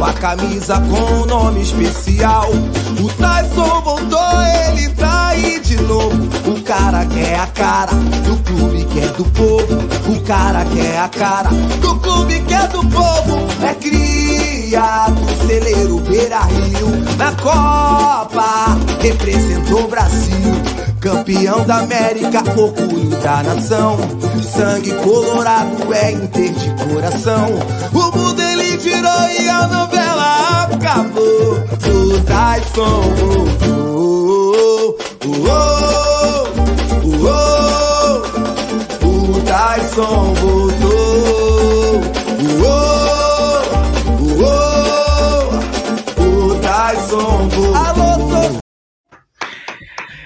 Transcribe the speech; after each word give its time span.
Tua 0.00 0.14
camisa 0.14 0.80
com 0.80 1.12
um 1.12 1.26
nome 1.26 1.60
especial. 1.60 2.48
O 2.48 3.08
Tyson 3.18 3.82
voltou, 3.82 4.42
ele 4.66 4.88
tá 4.94 5.28
aí 5.28 5.60
de 5.60 5.76
novo. 5.82 6.16
O 6.50 6.62
cara 6.62 7.04
quer 7.04 7.38
a 7.38 7.46
cara 7.48 7.92
do 7.92 8.34
clube 8.42 8.82
que 8.86 8.98
é 8.98 9.08
do 9.08 9.26
povo. 9.26 10.10
O 10.10 10.22
cara 10.22 10.64
quer 10.64 11.00
a 11.00 11.08
cara 11.10 11.50
do 11.50 11.96
clube 11.96 12.40
que 12.40 12.54
é 12.54 12.66
do 12.68 12.80
povo. 12.86 13.46
É 13.62 13.74
criado, 13.74 15.20
celeiro 15.46 16.00
Beira 16.00 16.44
Rio. 16.44 16.88
Na 17.18 17.32
Copa, 17.32 18.78
representou 19.02 19.84
o 19.84 19.88
Brasil. 19.88 20.69
Campeão 21.00 21.64
da 21.64 21.78
América, 21.78 22.42
orgulho 22.56 23.08
da 23.22 23.42
nação. 23.42 23.96
Sangue 24.42 24.92
colorado 25.02 25.94
é 25.94 26.12
inter 26.12 26.52
de 26.52 26.70
coração. 26.84 27.48
O 27.92 28.16
mundo 28.16 28.42
ele 28.42 28.76
virou 28.76 29.28
e 29.40 29.48
a 29.48 29.66
novela 29.66 30.64
acabou. 30.64 31.54
O 31.88 32.20
Tyson 32.20 33.00
voltou. 33.16 34.98
Uou, 35.24 36.48
uou, 37.22 38.22
o 39.02 39.40
Tyson 39.40 40.34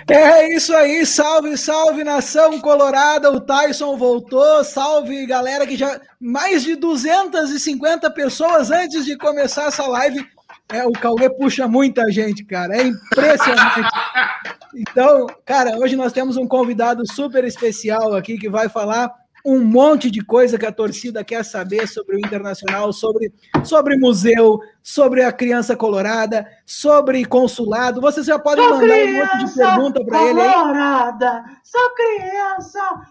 é 0.09 0.55
isso 0.55 0.75
aí, 0.75 1.07
salve, 1.07 1.57
salve 1.57 2.05
nação 2.05 2.61
colorada. 2.61 3.31
O 3.31 3.41
Tyson 3.41 3.97
voltou. 3.97 4.63
Salve 4.65 5.27
galera 5.27 5.67
que 5.67 5.77
já 5.77 6.01
mais 6.21 6.63
de 6.63 6.77
250 6.77 8.11
pessoas 8.11 8.71
antes 8.71 9.05
de 9.05 9.17
começar 9.17 9.67
essa 9.67 9.87
live. 9.87 10.27
É, 10.71 10.87
o 10.87 10.93
Cauê 10.93 11.29
puxa 11.31 11.69
muita 11.69 12.11
gente, 12.11 12.45
cara. 12.45 12.77
É 12.77 12.83
impressionante. 12.83 13.81
Então, 14.77 15.29
cara, 15.45 15.79
hoje 15.79 15.95
nós 15.95 16.13
temos 16.13 16.37
um 16.37 16.49
convidado 16.49 17.05
super 17.07 17.45
especial 17.45 18.13
aqui 18.13 18.37
que 18.37 18.49
vai 18.49 18.69
falar 18.69 19.09
um 19.45 19.63
monte 19.63 20.11
de 20.11 20.25
coisa 20.25 20.59
que 20.59 20.65
a 20.65 20.73
torcida 20.73 21.23
quer 21.23 21.45
saber 21.45 21.87
sobre 21.87 22.17
o 22.17 22.19
Internacional, 22.19 22.93
sobre, 22.93 23.31
sobre 23.63 23.99
museu, 23.99 24.59
sobre 24.83 25.23
a 25.23 25.31
criança 25.31 25.77
colorada, 25.77 26.47
sobre 26.65 27.25
consulado. 27.27 28.01
Vocês 28.01 28.25
já 28.25 28.39
podem 28.39 28.65
sou 28.65 28.79
mandar 28.79 28.95
um 28.95 29.13
monte 29.13 29.45
de 29.45 29.55
pergunta 29.55 30.05
para 30.05 30.25
ele 30.25 30.41
aí. 30.41 30.53
Colorada, 30.53 31.45
sou 31.63 31.95
criança, 31.95 33.03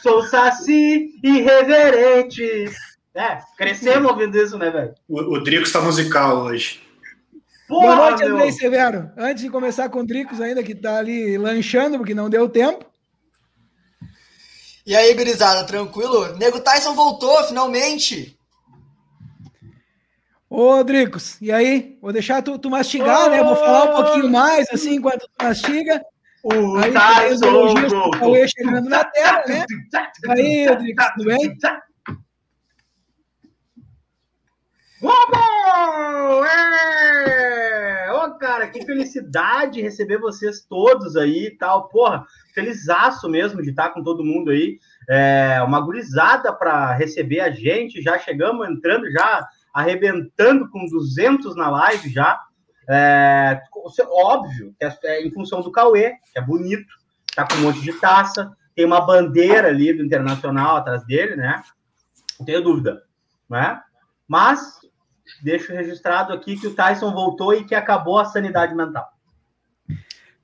sou 0.00 0.22
saci 0.22 1.18
irreverente. 1.24 2.70
É, 3.12 3.38
crescemos 3.58 4.08
ouvindo 4.08 4.38
isso, 4.38 4.56
né, 4.56 4.70
velho? 4.70 4.94
O, 5.08 5.34
o 5.34 5.42
Drico 5.42 5.64
está 5.64 5.80
musical 5.80 6.44
hoje. 6.44 6.80
Porra, 7.66 7.96
Boa 7.96 8.10
noite, 8.10 8.24
Andrei 8.24 8.52
Severo. 8.52 9.10
Antes 9.16 9.42
de 9.42 9.50
começar 9.50 9.88
com 9.88 10.00
o 10.00 10.06
Dricos 10.06 10.40
ainda, 10.40 10.62
que 10.62 10.72
está 10.72 10.98
ali 10.98 11.36
lanchando, 11.36 11.98
porque 11.98 12.14
não 12.14 12.30
deu 12.30 12.48
tempo. 12.48 12.84
E 14.86 14.96
aí, 14.96 15.14
gurizada, 15.14 15.64
tranquilo? 15.64 16.36
Nego 16.36 16.60
Tyson 16.60 16.94
voltou, 16.94 17.44
finalmente! 17.44 18.36
Ô, 20.48 20.82
Dricos, 20.82 21.40
e 21.40 21.52
aí? 21.52 21.96
Vou 22.02 22.12
deixar 22.12 22.42
tu, 22.42 22.58
tu 22.58 22.68
mastigar, 22.70 23.26
oh! 23.26 23.30
né? 23.30 23.42
Vou 23.42 23.56
falar 23.56 23.84
um 23.84 24.02
pouquinho 24.02 24.30
mais, 24.30 24.66
assim, 24.72 24.96
enquanto 24.96 25.20
tu 25.20 25.44
mastiga. 25.44 26.02
O 26.42 26.76
aí, 26.76 26.92
Tyson 26.92 27.50
voltou! 27.50 28.48
chegando 28.48 28.88
na 28.88 29.04
tela, 29.04 29.44
né? 29.46 29.64
Aí, 30.28 30.76
Dricos, 30.76 31.06
tudo 31.14 31.24
bem? 31.26 31.56
Vamos! 35.00 36.46
É! 36.46 38.12
Ô, 38.12 38.32
cara, 38.34 38.68
que 38.68 38.84
felicidade 38.84 39.80
receber 39.80 40.18
vocês 40.18 40.62
todos 40.62 41.16
aí 41.16 41.46
e 41.46 41.56
tal. 41.56 41.88
Porra, 41.88 42.26
felizaço 42.54 43.28
mesmo 43.28 43.62
de 43.62 43.70
estar 43.70 43.90
com 43.90 44.02
todo 44.02 44.24
mundo 44.24 44.50
aí. 44.50 44.78
É, 45.08 45.62
uma 45.62 45.80
gurizada 45.80 46.52
para 46.52 46.92
receber 46.92 47.40
a 47.40 47.50
gente. 47.50 48.02
Já 48.02 48.18
chegamos 48.18 48.68
entrando, 48.68 49.10
já 49.10 49.48
arrebentando 49.72 50.68
com 50.68 50.86
200 50.86 51.56
na 51.56 51.70
live 51.70 52.10
já. 52.10 52.38
É, 52.86 53.62
óbvio, 54.10 54.74
que 54.78 54.84
é, 54.84 54.98
é 55.04 55.26
em 55.26 55.30
função 55.30 55.62
do 55.62 55.72
Cauê, 55.72 56.16
que 56.32 56.38
é 56.38 56.42
bonito, 56.42 56.92
tá 57.34 57.46
com 57.46 57.54
um 57.54 57.62
monte 57.62 57.80
de 57.80 57.92
taça, 57.94 58.50
tem 58.74 58.84
uma 58.84 59.00
bandeira 59.00 59.68
ali 59.68 59.92
do 59.92 60.04
Internacional 60.04 60.76
atrás 60.76 61.06
dele, 61.06 61.36
né? 61.36 61.62
Não 62.38 62.44
tenho 62.44 62.62
dúvida, 62.62 63.02
né? 63.48 63.80
Mas 64.26 64.79
deixo 65.42 65.72
registrado 65.72 66.32
aqui 66.32 66.58
que 66.58 66.66
o 66.66 66.74
Tyson 66.74 67.12
voltou 67.12 67.54
e 67.54 67.64
que 67.64 67.74
acabou 67.74 68.18
a 68.18 68.24
sanidade 68.24 68.74
mental. 68.74 69.08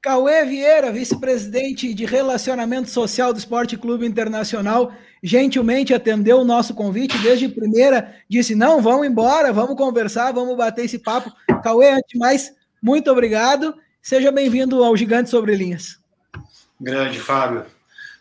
Cauê 0.06 0.44
Vieira, 0.44 0.92
vice-presidente 0.92 1.92
de 1.92 2.04
Relacionamento 2.04 2.88
Social 2.88 3.32
do 3.32 3.41
Esporte 3.41 3.76
Clube 3.76 4.06
Internacional, 4.06 4.92
gentilmente 5.20 5.92
atendeu 5.92 6.38
o 6.38 6.44
nosso 6.44 6.74
convite 6.74 7.19
desde 7.19 7.48
primeira, 7.48 8.14
disse: 8.28 8.54
não, 8.54 8.80
vamos 8.80 9.04
embora, 9.04 9.52
vamos 9.52 9.76
conversar, 9.76 10.32
vamos 10.32 10.56
bater 10.56 10.84
esse 10.84 11.00
papo. 11.00 11.32
Cauê, 11.60 11.91
antes 11.91 12.12
de 12.12 12.18
mais, 12.18 12.54
muito 12.80 13.10
obrigado. 13.10 13.74
Seja 14.00 14.30
bem-vindo 14.30 14.84
ao 14.84 14.97
Gigante 14.97 15.28
Sobre 15.28 15.56
Linhas. 15.56 15.98
Grande, 16.80 17.18
Fábio. 17.18 17.66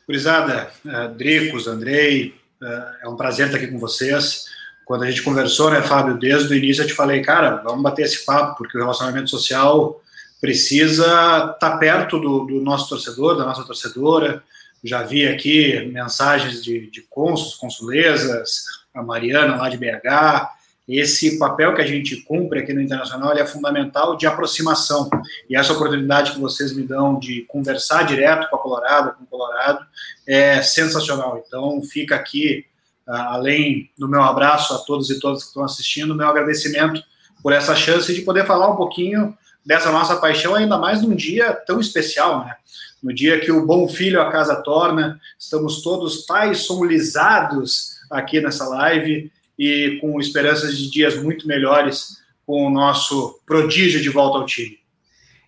Curizada, 0.08 0.72
uh, 0.84 1.14
Dricos, 1.16 1.68
Andrei, 1.68 2.34
uh, 2.62 3.06
é 3.06 3.08
um 3.08 3.16
prazer 3.16 3.46
estar 3.46 3.60
aqui 3.60 3.68
com 3.68 3.78
vocês. 3.78 4.46
Quando 4.86 5.04
a 5.04 5.10
gente 5.10 5.24
conversou, 5.24 5.72
né, 5.72 5.82
Fábio, 5.82 6.18
desde 6.18 6.54
o 6.54 6.56
início 6.56 6.84
eu 6.84 6.88
te 6.88 6.94
falei, 6.94 7.22
cara, 7.22 7.56
vamos 7.58 7.82
bater 7.82 8.06
esse 8.06 8.24
papo, 8.24 8.56
porque 8.58 8.78
o 8.78 8.82
relacionamento 8.82 9.30
social 9.30 10.00
precisa 10.40 11.04
estar 11.06 11.56
tá 11.58 11.78
perto 11.78 12.20
do, 12.20 12.46
do, 12.46 12.62
nosso 12.62 12.88
torcedor, 12.88 13.36
da 13.36 13.46
nossa 13.46 13.64
torcedora. 13.64 14.44
Já 14.84 15.02
vi 15.02 15.28
aqui 15.28 15.90
mensagens 15.92 16.64
de, 16.64 16.90
de 16.92 17.02
consuls, 17.02 17.56
consulesas, 17.56 18.66
a 18.94 19.02
Mariana 19.02 19.56
lá 19.56 19.70
de 19.70 19.78
BH. 19.78 20.56
Esse 20.88 21.40
papel 21.40 21.74
que 21.74 21.82
a 21.82 21.88
gente 21.88 22.18
cumpre 22.18 22.60
aqui 22.60 22.72
no 22.72 22.80
Internacional 22.80 23.34
é 23.34 23.44
fundamental 23.44 24.16
de 24.16 24.28
aproximação. 24.28 25.10
E 25.50 25.56
essa 25.56 25.74
oportunidade 25.74 26.34
que 26.34 26.40
vocês 26.40 26.76
me 26.76 26.84
dão 26.84 27.18
de 27.18 27.42
conversar 27.48 28.04
direto 28.04 28.48
com 28.50 28.56
a 28.56 28.60
Colorado, 28.60 29.16
com 29.16 29.24
o 29.24 29.28
Colorado, 29.28 29.84
é 30.28 30.62
sensacional. 30.62 31.44
Então, 31.46 31.82
fica 31.82 32.16
aqui, 32.16 32.66
além 33.08 33.90
do 33.98 34.08
meu 34.08 34.22
abraço 34.22 34.74
a 34.74 34.80
todos 34.80 35.10
e 35.10 35.20
todas 35.20 35.44
que 35.44 35.50
estão 35.50 35.64
assistindo, 35.64 36.16
meu 36.16 36.28
agradecimento 36.28 37.04
por 37.42 37.54
essa 37.54 37.76
chance 37.76 38.12
de 38.14 38.24
poder 38.24 38.46
falar 38.48 38.72
um 38.72 38.76
pouquinho 38.76 39.38
dessa 39.64 39.92
nossa 39.92 40.16
paixão, 40.16 40.56
ainda 40.56 40.78
mais 40.78 41.04
num 41.04 41.16
dia 41.16 41.54
tão 41.54 41.80
especial, 41.80 42.44
né? 42.44 42.56
No 43.04 43.14
dia 43.14 43.40
que 43.40 43.52
o 43.52 43.66
bom 43.66 43.88
filho 43.88 44.20
a 44.20 44.32
casa 44.32 44.56
torna, 44.64 45.20
estamos 45.38 45.84
todos 45.84 46.26
taisonlizados 46.26 47.98
aqui 48.10 48.42
nessa 48.42 48.68
live 48.68 49.32
e 49.60 50.00
com 50.02 50.20
esperanças 50.20 50.76
de 50.76 50.90
dias 50.90 51.22
muito 51.22 51.48
melhores 51.48 52.18
com 52.46 52.66
o 52.66 52.70
nosso 52.70 53.40
prodígio 53.46 54.02
de 54.02 54.10
volta 54.10 54.40
ao 54.40 54.46
time. 54.46 54.80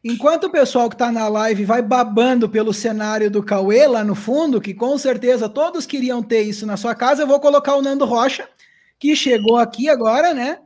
Enquanto 0.09 0.45
o 0.45 0.49
pessoal 0.49 0.87
que 0.87 0.95
está 0.95 1.11
na 1.11 1.27
live 1.27 1.65
vai 1.65 1.81
babando 1.81 2.47
pelo 2.47 2.73
cenário 2.73 3.29
do 3.29 3.43
Cauê 3.43 3.85
lá 3.87 4.05
no 4.05 4.15
fundo, 4.15 4.61
que 4.61 4.73
com 4.73 4.97
certeza 4.97 5.49
todos 5.49 5.85
queriam 5.85 6.23
ter 6.23 6.43
isso 6.43 6.65
na 6.65 6.77
sua 6.77 6.95
casa, 6.95 7.23
eu 7.23 7.27
vou 7.27 7.41
colocar 7.41 7.75
o 7.75 7.81
Nando 7.81 8.05
Rocha, 8.05 8.47
que 8.97 9.17
chegou 9.17 9.57
aqui 9.57 9.89
agora, 9.89 10.33
né? 10.33 10.59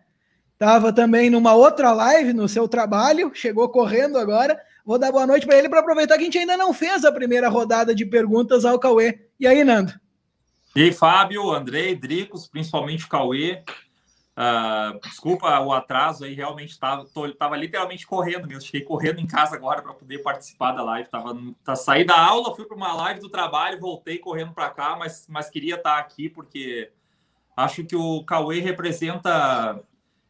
Estava 0.53 0.93
também 0.93 1.31
numa 1.31 1.55
outra 1.55 1.91
live 1.91 2.33
no 2.33 2.47
seu 2.47 2.67
trabalho, 2.67 3.31
chegou 3.33 3.67
correndo 3.69 4.19
agora. 4.19 4.61
Vou 4.85 4.99
dar 4.99 5.11
boa 5.11 5.25
noite 5.25 5.47
para 5.47 5.57
ele 5.57 5.67
para 5.67 5.79
aproveitar 5.79 6.17
que 6.17 6.21
a 6.21 6.25
gente 6.25 6.37
ainda 6.37 6.55
não 6.55 6.71
fez 6.71 7.03
a 7.03 7.11
primeira 7.11 7.49
rodada 7.49 7.95
de 7.95 8.05
perguntas 8.05 8.63
ao 8.63 8.77
Cauê. 8.77 9.21
E 9.39 9.47
aí, 9.47 9.63
Nando? 9.63 9.91
E 10.75 10.83
aí, 10.83 10.91
Fábio, 10.93 11.51
Andrei, 11.51 11.95
Dricos, 11.95 12.45
principalmente 12.45 13.09
Cauê. 13.09 13.63
Uh, 14.41 14.99
desculpa 15.01 15.59
o 15.59 15.71
atraso 15.71 16.25
aí, 16.25 16.33
realmente 16.33 16.71
estava 16.71 17.05
tava 17.37 17.55
literalmente 17.55 18.07
correndo 18.07 18.47
mesmo. 18.47 18.63
Fiquei 18.63 18.81
correndo 18.81 19.19
em 19.19 19.27
casa 19.27 19.55
agora 19.55 19.83
para 19.83 19.93
poder 19.93 20.17
participar 20.23 20.71
da 20.71 20.81
live. 20.81 21.09
Tava, 21.09 21.37
tá, 21.63 21.75
saí 21.75 22.03
da 22.03 22.19
aula, 22.19 22.55
fui 22.55 22.65
para 22.65 22.75
uma 22.75 22.91
live 22.93 23.19
do 23.19 23.29
trabalho, 23.29 23.79
voltei 23.79 24.17
correndo 24.17 24.51
para 24.51 24.71
cá, 24.71 24.95
mas, 24.95 25.27
mas 25.29 25.49
queria 25.51 25.75
estar 25.75 25.99
aqui 25.99 26.27
porque 26.27 26.91
acho 27.55 27.83
que 27.83 27.95
o 27.95 28.23
Cauê 28.23 28.59
representa 28.59 29.79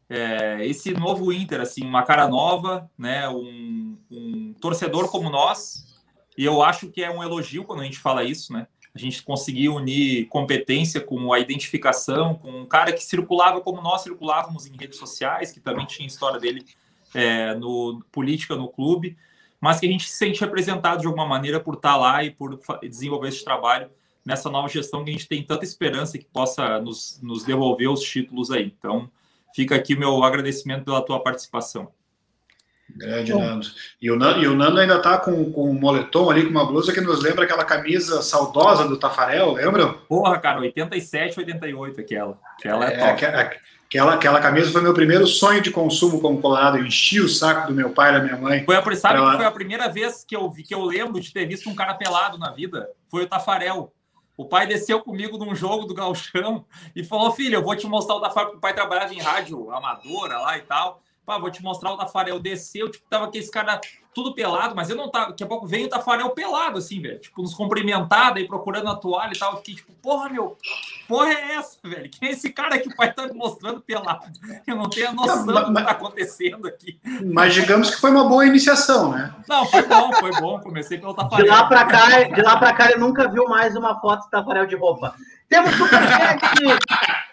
é, 0.09 0.65
esse 0.65 0.91
novo 0.91 1.31
Inter, 1.31 1.61
assim, 1.61 1.85
uma 1.85 2.03
cara 2.03 2.27
nova, 2.27 2.91
né? 2.97 3.29
Um, 3.29 3.97
um, 4.11 4.53
torcedor 4.59 5.09
como 5.09 5.29
nós, 5.29 6.01
e 6.37 6.43
eu 6.43 6.61
acho 6.61 6.89
que 6.89 7.01
é 7.01 7.09
um 7.09 7.23
elogio 7.23 7.63
quando 7.63 7.79
a 7.79 7.85
gente 7.85 7.99
fala 7.99 8.25
isso, 8.25 8.51
né? 8.51 8.67
A 8.93 8.99
gente 8.99 9.23
conseguiu 9.23 9.75
unir 9.75 10.27
competência 10.27 10.99
com 10.99 11.31
a 11.31 11.39
identificação, 11.39 12.35
com 12.35 12.51
um 12.51 12.65
cara 12.65 12.91
que 12.91 13.03
circulava 13.03 13.61
como 13.61 13.81
nós 13.81 14.01
circulávamos 14.01 14.65
em 14.65 14.75
redes 14.75 14.97
sociais, 14.97 15.51
que 15.51 15.59
também 15.59 15.85
tinha 15.85 16.07
história 16.07 16.39
dele 16.39 16.65
é, 17.13 17.53
no 17.55 18.03
política 18.11 18.55
no 18.55 18.67
clube. 18.67 19.17
mas 19.59 19.79
que 19.79 19.85
a 19.85 19.89
gente 19.89 20.09
se 20.09 20.17
sente 20.17 20.41
representado 20.41 21.01
de 21.01 21.07
alguma 21.07 21.25
maneira 21.25 21.59
por 21.59 21.75
estar 21.75 21.95
lá 21.95 22.23
e 22.23 22.31
por 22.31 22.59
desenvolver 22.81 23.29
esse 23.29 23.43
trabalho 23.43 23.89
nessa 24.25 24.49
nova 24.49 24.67
gestão 24.67 25.03
que 25.03 25.09
a 25.09 25.13
gente 25.13 25.27
tem 25.27 25.43
tanta 25.43 25.63
esperança 25.63 26.17
que 26.17 26.25
possa 26.25 26.79
nos, 26.79 27.19
nos 27.21 27.43
devolver 27.43 27.89
os 27.89 28.01
títulos 28.01 28.51
aí. 28.51 28.73
Então, 28.77 29.09
fica 29.55 29.75
aqui 29.75 29.95
meu 29.95 30.23
agradecimento 30.23 30.85
pela 30.85 31.01
tua 31.01 31.19
participação. 31.19 31.91
Grande 32.95 33.33
Nando. 33.33 33.67
E 34.01 34.11
o 34.11 34.15
Nando, 34.15 34.39
e 34.39 34.47
o 34.47 34.55
Nando 34.55 34.79
ainda 34.79 34.97
está 34.97 35.17
com, 35.17 35.51
com 35.51 35.69
um 35.69 35.73
moletom 35.73 36.29
ali, 36.29 36.43
com 36.43 36.49
uma 36.49 36.65
blusa 36.65 36.93
que 36.93 37.01
nos 37.01 37.21
lembra 37.21 37.45
aquela 37.45 37.63
camisa 37.63 38.21
saudosa 38.21 38.87
do 38.87 38.97
Tafarel, 38.97 39.53
lembra? 39.53 39.89
Porra, 39.89 40.39
cara, 40.39 40.59
87, 40.61 41.39
88 41.39 42.01
aquela. 42.01 42.39
Aquela 42.57 42.89
é, 42.89 42.93
é 42.93 43.13
top. 43.13 43.25
Aquela, 43.91 44.13
aquela 44.13 44.39
camisa 44.39 44.71
foi 44.71 44.81
meu 44.81 44.93
primeiro 44.93 45.27
sonho 45.27 45.61
de 45.61 45.69
consumo 45.69 46.21
como 46.21 46.41
colorado. 46.41 46.77
Eu 46.77 46.85
enchi 46.85 47.19
o 47.19 47.27
saco 47.27 47.67
do 47.67 47.73
meu 47.73 47.89
pai 47.89 48.11
e 48.11 48.13
da 48.13 48.23
minha 48.23 48.37
mãe. 48.37 48.63
Foi 48.63 48.77
a, 48.77 48.95
sabe 48.95 49.19
que 49.19 49.35
foi 49.35 49.45
a 49.45 49.51
primeira 49.51 49.89
vez 49.89 50.23
que 50.23 50.33
eu, 50.33 50.49
vi, 50.49 50.63
que 50.63 50.73
eu 50.73 50.81
lembro 50.81 51.19
de 51.19 51.33
ter 51.33 51.45
visto 51.45 51.69
um 51.69 51.75
cara 51.75 51.93
pelado 51.93 52.37
na 52.37 52.51
vida? 52.51 52.89
Foi 53.09 53.23
o 53.23 53.27
Tafarel. 53.27 53.91
O 54.37 54.45
pai 54.45 54.65
desceu 54.65 55.01
comigo 55.01 55.37
num 55.37 55.53
jogo 55.53 55.85
do 55.85 55.93
Galchão 55.93 56.63
e 56.95 57.03
falou: 57.03 57.33
Filho, 57.33 57.55
eu 57.55 57.61
vou 57.61 57.75
te 57.75 57.85
mostrar 57.85 58.15
o 58.15 58.21
Tafarel. 58.21 58.53
O 58.53 58.59
pai 58.61 58.73
trabalhava 58.73 59.13
em 59.13 59.19
rádio 59.19 59.69
amadora 59.71 60.39
lá 60.39 60.57
e 60.57 60.61
tal. 60.61 61.03
Pá, 61.25 61.37
vou 61.37 61.51
te 61.51 61.61
mostrar 61.61 61.91
o 61.91 61.97
Tafarel. 61.97 62.39
Desceu, 62.39 62.89
tipo, 62.89 63.05
tava 63.09 63.25
aquele 63.25 63.47
cara 63.47 63.79
tudo 64.13 64.33
pelado, 64.33 64.75
mas 64.75 64.89
eu 64.89 64.95
não 64.95 65.09
tava. 65.09 65.29
Daqui 65.29 65.43
a 65.43 65.47
pouco 65.47 65.65
veio 65.65 65.85
o 65.85 65.89
Tafarel 65.89 66.29
pelado, 66.31 66.77
assim, 66.77 67.01
velho. 67.01 67.19
Tipo, 67.19 67.41
nos 67.41 67.53
cumprimentado 67.53 68.39
aí, 68.39 68.47
procurando 68.47 68.89
a 68.89 68.95
toalha 68.95 69.31
e 69.33 69.39
tal. 69.39 69.51
Eu 69.51 69.57
fiquei 69.57 69.75
tipo, 69.75 69.93
porra, 70.01 70.29
meu, 70.29 70.57
porra 71.07 71.31
é 71.31 71.53
essa, 71.53 71.77
velho? 71.83 72.09
Quem 72.09 72.29
é 72.29 72.31
esse 72.31 72.51
cara 72.51 72.77
que 72.79 72.89
o 72.89 72.95
pai 72.95 73.13
tá 73.13 73.27
me 73.27 73.33
mostrando 73.33 73.81
pelado? 73.81 74.25
Eu 74.67 74.75
não 74.75 74.89
tenho 74.89 75.09
a 75.09 75.13
noção 75.13 75.45
não, 75.45 75.73
do 75.73 75.79
que 75.79 75.85
tá 75.85 75.91
acontecendo 75.91 76.67
aqui. 76.67 76.99
Mas 77.33 77.53
digamos 77.53 77.91
que 77.91 78.01
foi 78.01 78.11
uma 78.11 78.27
boa 78.27 78.45
iniciação, 78.45 79.11
né? 79.11 79.33
Não, 79.47 79.65
foi 79.65 79.83
bom, 79.83 80.11
foi 80.13 80.31
bom. 80.31 80.59
Comecei 80.59 80.97
pelo 80.97 81.13
Tafarel. 81.13 81.45
De 81.45 81.51
lá 81.51 81.65
pra 81.65 81.85
cá, 81.85 82.23
de 82.23 82.41
lá 82.41 82.57
pra 82.57 82.73
cá, 82.73 82.89
ele 82.89 82.99
nunca 82.99 83.29
viu 83.29 83.47
mais 83.47 83.75
uma 83.75 83.99
foto 83.99 84.23
do 84.23 84.29
Tafarel 84.29 84.65
de 84.65 84.75
roupa. 84.75 85.15
Temos 85.47 85.75
superchat! 85.75 86.39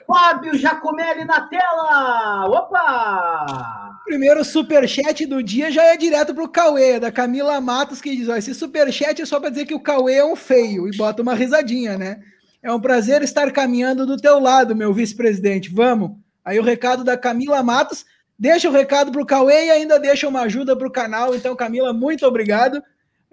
Fábio 0.08 0.58
Jacomelli 0.58 1.26
na 1.26 1.42
tela! 1.42 2.46
Opa! 2.46 4.00
Primeiro 4.06 4.42
superchat 4.42 5.26
do 5.26 5.42
dia 5.42 5.70
já 5.70 5.84
é 5.84 5.98
direto 5.98 6.34
pro 6.34 6.48
Cauê, 6.48 6.98
da 6.98 7.12
Camila 7.12 7.60
Matos, 7.60 8.00
que 8.00 8.16
diz: 8.16 8.26
ó, 8.26 8.34
esse 8.34 8.54
superchat 8.54 9.20
é 9.20 9.26
só 9.26 9.38
para 9.38 9.50
dizer 9.50 9.66
que 9.66 9.74
o 9.74 9.80
Cauê 9.80 10.14
é 10.14 10.24
um 10.24 10.34
feio, 10.34 10.88
e 10.88 10.96
bota 10.96 11.20
uma 11.20 11.34
risadinha, 11.34 11.98
né? 11.98 12.22
É 12.62 12.72
um 12.72 12.80
prazer 12.80 13.22
estar 13.22 13.52
caminhando 13.52 14.06
do 14.06 14.16
teu 14.16 14.38
lado, 14.40 14.74
meu 14.74 14.94
vice-presidente. 14.94 15.68
Vamos! 15.68 16.12
Aí 16.42 16.58
o 16.58 16.64
recado 16.64 17.04
da 17.04 17.16
Camila 17.18 17.62
Matos. 17.62 18.06
Deixa 18.38 18.68
o 18.68 18.72
recado 18.72 19.12
pro 19.12 19.26
Cauê 19.26 19.66
e 19.66 19.70
ainda 19.70 19.98
deixa 19.98 20.26
uma 20.26 20.42
ajuda 20.42 20.74
pro 20.74 20.90
canal. 20.90 21.34
Então, 21.34 21.54
Camila, 21.56 21.92
muito 21.92 22.24
obrigado. 22.24 22.80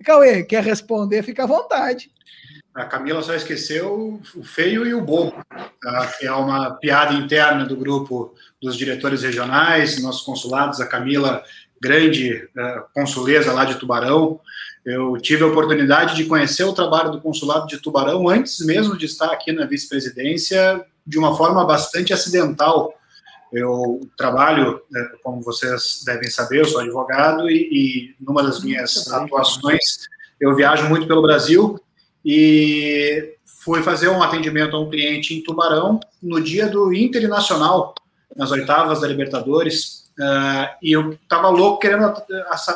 Cauê, 0.03 0.43
quer 0.43 0.63
responder? 0.63 1.23
Fica 1.23 1.43
à 1.43 1.47
vontade. 1.47 2.11
A 2.75 2.83
Camila 2.83 3.23
só 3.23 3.33
esqueceu 3.33 4.19
o 4.35 4.43
feio 4.43 4.85
e 4.85 4.93
o 4.93 4.99
bobo, 4.99 5.33
tá? 5.81 6.07
que 6.19 6.27
é 6.27 6.31
uma 6.33 6.71
piada 6.71 7.13
interna 7.13 7.65
do 7.65 7.77
grupo 7.77 8.35
dos 8.61 8.75
diretores 8.75 9.23
regionais, 9.23 10.01
nossos 10.03 10.23
consulados. 10.23 10.81
A 10.81 10.85
Camila, 10.85 11.41
grande 11.81 12.33
uh, 12.33 12.83
consuleza 12.93 13.53
lá 13.53 13.63
de 13.63 13.75
Tubarão. 13.75 14.41
Eu 14.85 15.15
tive 15.21 15.45
a 15.45 15.47
oportunidade 15.47 16.17
de 16.17 16.25
conhecer 16.25 16.65
o 16.65 16.73
trabalho 16.73 17.11
do 17.11 17.21
consulado 17.21 17.65
de 17.65 17.77
Tubarão 17.77 18.27
antes 18.27 18.59
mesmo 18.65 18.97
de 18.97 19.05
estar 19.05 19.31
aqui 19.31 19.53
na 19.53 19.65
vice-presidência, 19.65 20.85
de 21.07 21.17
uma 21.17 21.37
forma 21.37 21.63
bastante 21.65 22.11
acidental. 22.11 22.93
Eu 23.53 24.01
trabalho, 24.17 24.81
né, 24.91 25.01
como 25.23 25.41
vocês 25.41 26.03
devem 26.05 26.29
saber, 26.29 26.59
eu 26.59 26.65
sou 26.65 26.81
advogado 26.81 27.49
e, 27.49 27.69
e 27.71 28.15
numa 28.19 28.43
das 28.43 28.61
minhas 28.61 29.07
atuações 29.13 30.09
eu 30.41 30.53
viajo 30.53 30.89
muito 30.89 31.07
pelo 31.07 31.21
Brasil 31.21 31.79
e 32.25 33.35
fui 33.63 33.83
fazer 33.83 34.09
um 34.09 34.23
atendimento 34.23 34.75
a 34.75 34.79
um 34.79 34.89
cliente 34.89 35.35
em 35.35 35.43
Tubarão 35.43 35.99
no 36.21 36.41
dia 36.41 36.67
do 36.67 36.91
Internacional, 36.91 37.93
nas 38.35 38.49
oitavas 38.49 39.01
da 39.01 39.07
Libertadores, 39.07 40.09
uh, 40.19 40.67
e 40.81 40.91
eu 40.91 41.13
estava 41.13 41.49
louco 41.49 41.79
querendo 41.79 42.11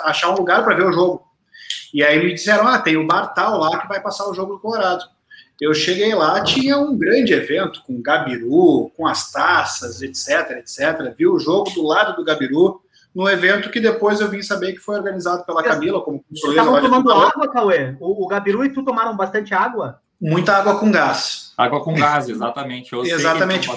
achar 0.04 0.30
um 0.30 0.38
lugar 0.38 0.64
para 0.64 0.76
ver 0.76 0.86
o 0.86 0.92
jogo. 0.92 1.24
E 1.92 2.04
aí 2.04 2.24
me 2.24 2.34
disseram, 2.34 2.68
ah, 2.68 2.78
tem 2.78 2.96
o 2.96 3.08
bar 3.08 3.34
tal 3.34 3.60
lá 3.60 3.80
que 3.82 3.88
vai 3.88 4.00
passar 4.00 4.30
o 4.30 4.34
jogo 4.34 4.54
do 4.54 4.60
Colorado. 4.60 5.04
Eu 5.60 5.74
cheguei 5.74 6.14
lá, 6.14 6.42
tinha 6.42 6.78
um 6.78 6.98
grande 6.98 7.34
evento 7.34 7.84
com 7.86 8.02
Gabiru, 8.02 8.92
com 8.96 9.06
as 9.06 9.32
taças, 9.32 10.02
etc, 10.02 10.52
etc. 10.60 11.14
Vi 11.18 11.28
o 11.28 11.40
jogo 11.40 11.70
do 11.72 11.84
lado 11.84 12.16
do 12.16 12.24
Gabiru, 12.24 12.82
no 13.14 13.30
evento 13.30 13.70
que 13.70 13.80
depois 13.80 14.20
eu 14.20 14.30
vim 14.30 14.42
saber 14.42 14.74
que 14.74 14.80
foi 14.80 14.96
organizado 14.96 15.44
pela 15.46 15.64
Camila, 15.64 16.02
como 16.02 16.24
Vocês 16.30 16.52
estavam 16.52 16.80
tomando 16.82 17.12
água, 17.12 17.52
Cauê? 17.52 17.96
O, 18.00 18.26
o 18.26 18.28
Gabiru 18.28 18.64
e 18.64 18.70
tu 18.70 18.84
tomaram 18.84 19.16
bastante 19.16 19.54
água? 19.54 20.00
Muita 20.22 20.56
água 20.56 20.80
com 20.80 20.92
gás. 20.92 21.54
Água 21.58 21.84
com 21.84 21.94
gás, 21.94 22.28
exatamente. 22.28 22.94
Eu 22.94 23.04
exatamente. 23.04 23.70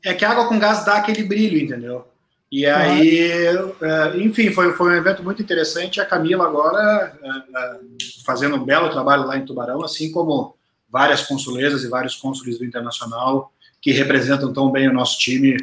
Que 0.00 0.08
é 0.10 0.14
que 0.14 0.24
a 0.24 0.30
água 0.30 0.48
com 0.48 0.58
gás 0.58 0.84
dá 0.84 0.96
aquele 0.96 1.24
brilho, 1.24 1.58
entendeu? 1.58 2.06
E 2.50 2.64
aí, 2.64 3.30
é, 3.30 4.16
enfim, 4.16 4.50
foi, 4.50 4.72
foi 4.72 4.90
um 4.90 4.96
evento 4.96 5.22
muito 5.22 5.42
interessante. 5.42 6.00
A 6.00 6.06
Camila 6.06 6.46
agora 6.46 7.12
é, 7.22 7.28
é, 7.28 7.78
fazendo 8.24 8.56
um 8.56 8.64
belo 8.64 8.88
trabalho 8.90 9.26
lá 9.26 9.36
em 9.36 9.44
Tubarão, 9.44 9.84
assim 9.84 10.10
como 10.10 10.56
várias 10.90 11.22
consulesas 11.22 11.84
e 11.84 11.88
vários 11.88 12.16
cônsules 12.16 12.58
do 12.58 12.64
Internacional 12.64 13.52
que 13.80 13.92
representam 13.92 14.52
tão 14.52 14.70
bem 14.70 14.88
o 14.88 14.92
nosso 14.92 15.18
time 15.18 15.56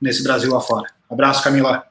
nesse 0.00 0.22
Brasil 0.22 0.56
afora. 0.56 0.88
Abraço, 1.10 1.42
Camila. 1.42 1.84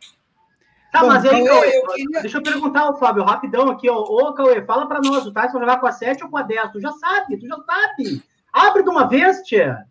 Tá, 0.92 1.02
Bom, 1.02 1.08
mas 1.08 1.24
aí, 1.24 1.46
Cauê, 1.46 1.78
eu 1.78 1.88
queria... 1.88 2.22
deixa 2.22 2.38
eu 2.38 2.44
perguntar 2.44 2.94
Fábio, 2.94 3.24
rapidão 3.24 3.70
aqui, 3.70 3.90
ó. 3.90 3.98
Ô, 3.98 4.34
Cauê, 4.34 4.64
fala 4.64 4.88
pra 4.88 5.00
nós, 5.00 5.26
o 5.26 5.32
Tyson 5.32 5.54
vai 5.54 5.62
jogar 5.62 5.80
com 5.80 5.88
a 5.88 5.92
7 5.92 6.24
ou 6.24 6.30
com 6.30 6.38
a 6.38 6.42
10? 6.42 6.72
Tu 6.72 6.82
já 6.82 6.92
sabe, 6.94 7.38
tu 7.38 7.48
já 7.48 7.58
sabe. 7.58 8.24
Abre 8.52 8.82
de 8.82 8.90
uma 8.90 9.08
vez, 9.08 9.42
tia. 9.44 9.86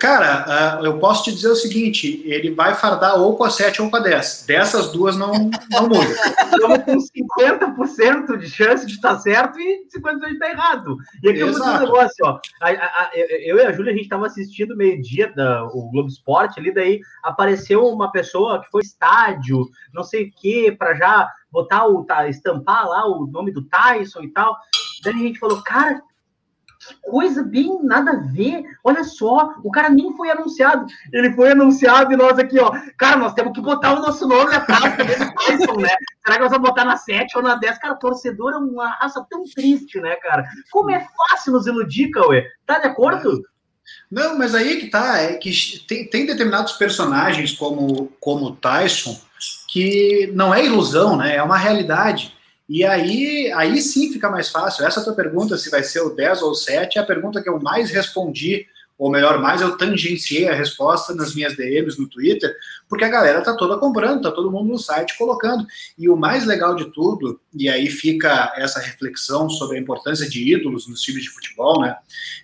Cara, 0.00 0.80
uh, 0.80 0.84
eu 0.84 0.98
posso 0.98 1.24
te 1.24 1.32
dizer 1.32 1.48
o 1.48 1.56
seguinte: 1.56 2.22
ele 2.24 2.50
vai 2.50 2.74
fardar 2.74 3.20
ou 3.20 3.36
com 3.36 3.44
a 3.44 3.50
7 3.50 3.82
ou 3.82 3.90
com 3.90 3.96
a 3.96 4.00
10. 4.00 4.44
Dessas 4.46 4.90
duas 4.90 5.16
não, 5.16 5.50
não 5.70 5.88
muda. 5.88 6.10
Estamos 6.52 6.84
com 6.84 6.96
50% 6.96 8.38
de 8.38 8.48
chance 8.48 8.86
de 8.86 8.94
estar 8.94 9.18
certo 9.18 9.58
e 9.60 9.86
50% 9.94 10.18
de 10.20 10.32
estar 10.32 10.50
errado. 10.50 10.96
E 11.22 11.28
aqui 11.28 11.40
eu 11.40 11.52
vou 11.52 11.60
dizer 11.60 11.76
um 11.76 11.80
negócio: 11.80 12.24
ó, 12.24 12.40
a, 12.60 12.70
a, 12.70 12.72
a, 12.72 13.10
eu 13.14 13.58
e 13.58 13.62
a 13.62 13.72
Júlia, 13.72 13.92
a 13.92 13.94
gente 13.94 14.04
estava 14.04 14.26
assistindo 14.26 14.76
meio-dia 14.76 15.32
o 15.72 15.90
Globo 15.90 16.08
Esporte 16.08 16.58
ali, 16.58 16.72
daí 16.72 17.00
apareceu 17.22 17.86
uma 17.86 18.10
pessoa 18.10 18.62
que 18.62 18.70
foi 18.70 18.82
estádio, 18.82 19.68
não 19.92 20.02
sei 20.02 20.24
o 20.24 20.32
que, 20.32 20.72
para 20.72 20.94
já 20.94 21.28
botar 21.50 21.86
o, 21.86 22.04
tá, 22.04 22.28
estampar 22.28 22.88
lá 22.88 23.06
o 23.06 23.26
nome 23.26 23.52
do 23.52 23.62
Tyson 23.62 24.22
e 24.22 24.28
tal. 24.32 24.56
Daí 25.04 25.14
a 25.14 25.18
gente 25.18 25.38
falou, 25.38 25.62
cara, 25.62 26.00
que 26.80 26.94
coisa 27.02 27.42
bem 27.42 27.78
nada 27.82 28.12
a 28.12 28.16
ver. 28.16 28.64
Olha 28.82 29.04
só, 29.04 29.54
o 29.62 29.70
cara 29.70 29.90
nem 29.90 30.16
foi 30.16 30.30
anunciado. 30.30 30.86
Ele 31.12 31.32
foi 31.34 31.52
anunciado 31.52 32.12
e 32.12 32.16
nós 32.16 32.38
aqui, 32.38 32.58
ó. 32.58 32.72
Cara, 32.96 33.16
nós 33.16 33.34
temos 33.34 33.52
que 33.52 33.60
botar 33.60 33.92
o 33.92 34.02
nosso 34.02 34.26
nome 34.26 34.54
atrás 34.54 34.96
desse 34.96 35.34
Tyson, 35.34 35.80
né? 35.80 35.94
Será 36.24 36.36
que 36.36 36.42
nós 36.42 36.50
vamos 36.50 36.68
botar 36.68 36.84
na 36.84 36.96
7 36.96 37.36
ou 37.36 37.42
na 37.42 37.54
10? 37.56 37.78
Cara, 37.78 37.94
torcedor 37.94 38.54
é 38.54 38.56
uma 38.56 38.88
raça 38.88 39.24
tão 39.28 39.44
triste, 39.44 40.00
né, 40.00 40.16
cara? 40.16 40.44
Como 40.70 40.90
é 40.90 41.06
fácil 41.28 41.52
nos 41.52 41.66
iludir, 41.66 42.10
Cauê. 42.10 42.46
Tá 42.66 42.78
de 42.78 42.86
acordo? 42.86 43.42
Não, 44.10 44.38
mas 44.38 44.54
aí 44.54 44.80
que 44.80 44.88
tá, 44.88 45.18
é 45.18 45.34
que 45.34 45.52
tem, 45.86 46.08
tem 46.08 46.26
determinados 46.26 46.72
personagens 46.74 47.52
como, 47.52 48.12
como 48.20 48.46
o 48.46 48.56
Tyson 48.56 49.16
que 49.68 50.30
não 50.34 50.52
é 50.52 50.64
ilusão, 50.64 51.16
né? 51.16 51.36
É 51.36 51.42
uma 51.42 51.56
realidade. 51.56 52.34
E 52.70 52.84
aí, 52.84 53.52
aí 53.52 53.82
sim 53.82 54.12
fica 54.12 54.30
mais 54.30 54.48
fácil. 54.48 54.86
Essa 54.86 55.02
tua 55.02 55.12
pergunta, 55.12 55.58
se 55.58 55.68
vai 55.68 55.82
ser 55.82 56.02
o 56.02 56.10
10 56.10 56.42
ou 56.42 56.52
o 56.52 56.54
7, 56.54 56.98
é 56.98 57.02
a 57.02 57.04
pergunta 57.04 57.42
que 57.42 57.48
eu 57.48 57.58
mais 57.58 57.90
respondi, 57.90 58.64
ou 58.96 59.10
melhor, 59.10 59.40
mais 59.40 59.60
eu 59.60 59.76
tangenciei 59.76 60.48
a 60.48 60.54
resposta 60.54 61.12
nas 61.12 61.34
minhas 61.34 61.56
DMs 61.56 62.00
no 62.00 62.08
Twitter, 62.08 62.54
porque 62.88 63.02
a 63.04 63.08
galera 63.08 63.42
tá 63.42 63.56
toda 63.56 63.76
comprando, 63.76 64.22
tá 64.22 64.30
todo 64.30 64.52
mundo 64.52 64.68
no 64.68 64.78
site 64.78 65.18
colocando. 65.18 65.66
E 65.98 66.08
o 66.08 66.16
mais 66.16 66.46
legal 66.46 66.76
de 66.76 66.84
tudo, 66.92 67.40
e 67.52 67.68
aí 67.68 67.88
fica 67.90 68.52
essa 68.54 68.78
reflexão 68.78 69.50
sobre 69.50 69.76
a 69.76 69.80
importância 69.80 70.30
de 70.30 70.54
ídolos 70.54 70.86
nos 70.86 71.00
times 71.00 71.24
de 71.24 71.30
futebol, 71.30 71.80
né? 71.80 71.96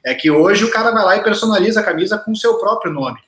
É 0.04 0.12
que 0.12 0.28
hoje 0.28 0.64
o 0.64 0.70
cara 0.72 0.90
vai 0.90 1.04
lá 1.04 1.16
e 1.18 1.22
personaliza 1.22 1.78
a 1.78 1.84
camisa 1.84 2.18
com 2.18 2.32
o 2.32 2.36
seu 2.36 2.58
próprio 2.58 2.92
nome. 2.92 3.20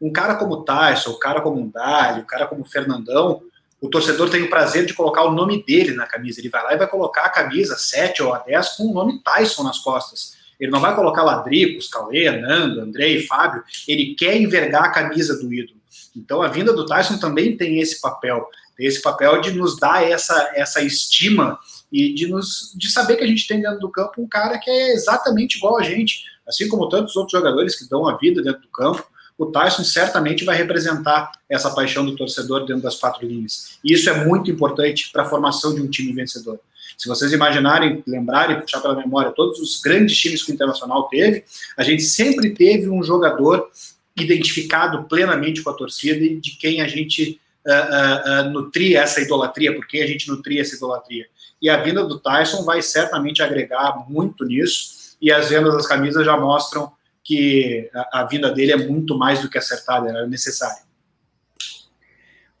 Um 0.00 0.10
cara 0.10 0.34
como 0.36 0.64
Tyson, 0.64 1.10
um 1.10 1.18
cara 1.18 1.42
como 1.42 1.70
Dali, 1.70 2.22
um 2.22 2.26
cara 2.26 2.46
como 2.46 2.64
Fernandão, 2.64 3.42
o 3.80 3.88
torcedor 3.88 4.30
tem 4.30 4.42
o 4.42 4.50
prazer 4.50 4.86
de 4.86 4.94
colocar 4.94 5.24
o 5.24 5.32
nome 5.32 5.62
dele 5.64 5.94
na 5.94 6.06
camisa. 6.06 6.40
Ele 6.40 6.48
vai 6.48 6.62
lá 6.62 6.74
e 6.74 6.78
vai 6.78 6.86
colocar 6.86 7.22
a 7.22 7.28
camisa 7.28 7.76
7 7.76 8.22
ou 8.22 8.32
a 8.32 8.38
10 8.38 8.68
com 8.76 8.84
o 8.84 8.94
nome 8.94 9.20
Tyson 9.22 9.62
nas 9.62 9.78
costas. 9.78 10.34
Ele 10.58 10.70
não 10.70 10.80
vai 10.80 10.94
colocar 10.94 11.22
Ladricos, 11.22 11.88
Cauê, 11.88 12.30
Nando, 12.30 12.80
Andrei, 12.80 13.26
Fábio. 13.26 13.62
Ele 13.86 14.14
quer 14.14 14.36
envergar 14.36 14.84
a 14.84 14.90
camisa 14.90 15.38
do 15.38 15.52
ídolo. 15.52 15.78
Então 16.16 16.40
a 16.40 16.48
vinda 16.48 16.72
do 16.72 16.86
Tyson 16.86 17.18
também 17.18 17.56
tem 17.56 17.78
esse 17.78 18.00
papel. 18.00 18.48
Tem 18.76 18.86
esse 18.86 19.02
papel 19.02 19.40
de 19.42 19.52
nos 19.52 19.78
dar 19.78 20.02
essa, 20.02 20.52
essa 20.54 20.80
estima 20.82 21.58
e 21.92 22.14
de, 22.14 22.26
nos, 22.26 22.74
de 22.74 22.90
saber 22.90 23.16
que 23.16 23.24
a 23.24 23.26
gente 23.26 23.46
tem 23.46 23.60
dentro 23.60 23.78
do 23.78 23.90
campo 23.90 24.20
um 24.20 24.28
cara 24.28 24.58
que 24.58 24.70
é 24.70 24.94
exatamente 24.94 25.58
igual 25.58 25.78
a 25.78 25.82
gente. 25.82 26.24
Assim 26.46 26.66
como 26.68 26.88
tantos 26.88 27.14
outros 27.16 27.38
jogadores 27.38 27.78
que 27.78 27.88
dão 27.88 28.08
a 28.08 28.16
vida 28.16 28.42
dentro 28.42 28.62
do 28.62 28.68
campo 28.68 29.06
o 29.38 29.46
Tyson 29.46 29.84
certamente 29.84 30.44
vai 30.44 30.56
representar 30.56 31.30
essa 31.48 31.70
paixão 31.70 32.04
do 32.04 32.16
torcedor 32.16 32.64
dentro 32.64 32.82
das 32.82 32.96
quatro 32.96 33.26
linhas. 33.26 33.78
E 33.84 33.92
isso 33.92 34.08
é 34.08 34.24
muito 34.24 34.50
importante 34.50 35.10
para 35.12 35.22
a 35.22 35.26
formação 35.26 35.74
de 35.74 35.80
um 35.82 35.88
time 35.88 36.12
vencedor. 36.12 36.58
Se 36.96 37.08
vocês 37.08 37.32
imaginarem, 37.32 38.02
lembrarem, 38.06 38.60
puxar 38.60 38.80
pela 38.80 38.96
memória, 38.96 39.30
todos 39.32 39.60
os 39.60 39.80
grandes 39.80 40.16
times 40.16 40.42
que 40.42 40.50
o 40.50 40.54
Internacional 40.54 41.08
teve, 41.08 41.44
a 41.76 41.82
gente 41.82 42.02
sempre 42.02 42.54
teve 42.54 42.88
um 42.88 43.02
jogador 43.02 43.70
identificado 44.16 45.04
plenamente 45.04 45.62
com 45.62 45.68
a 45.68 45.74
torcida 45.74 46.24
e 46.24 46.40
de 46.40 46.52
quem 46.52 46.80
a 46.80 46.88
gente 46.88 47.38
uh, 47.66 47.70
uh, 47.70 48.48
uh, 48.48 48.50
nutria 48.50 49.02
essa 49.02 49.20
idolatria, 49.20 49.74
por 49.74 49.86
quem 49.86 50.02
a 50.02 50.06
gente 50.06 50.28
nutria 50.28 50.62
essa 50.62 50.74
idolatria. 50.74 51.26
E 51.60 51.68
a 51.68 51.76
vinda 51.76 52.02
do 52.04 52.18
Tyson 52.18 52.64
vai 52.64 52.80
certamente 52.80 53.42
agregar 53.42 54.06
muito 54.08 54.44
nisso, 54.46 54.96
e 55.20 55.30
as 55.30 55.48
vendas 55.50 55.74
das 55.74 55.86
camisas 55.86 56.24
já 56.24 56.36
mostram 56.38 56.92
que 57.26 57.90
a, 57.92 58.20
a 58.20 58.24
vinda 58.24 58.52
dele 58.52 58.72
é 58.72 58.76
muito 58.76 59.18
mais 59.18 59.40
do 59.42 59.50
que 59.50 59.58
acertada, 59.58 60.08
era 60.08 60.26
necessária. 60.26 60.86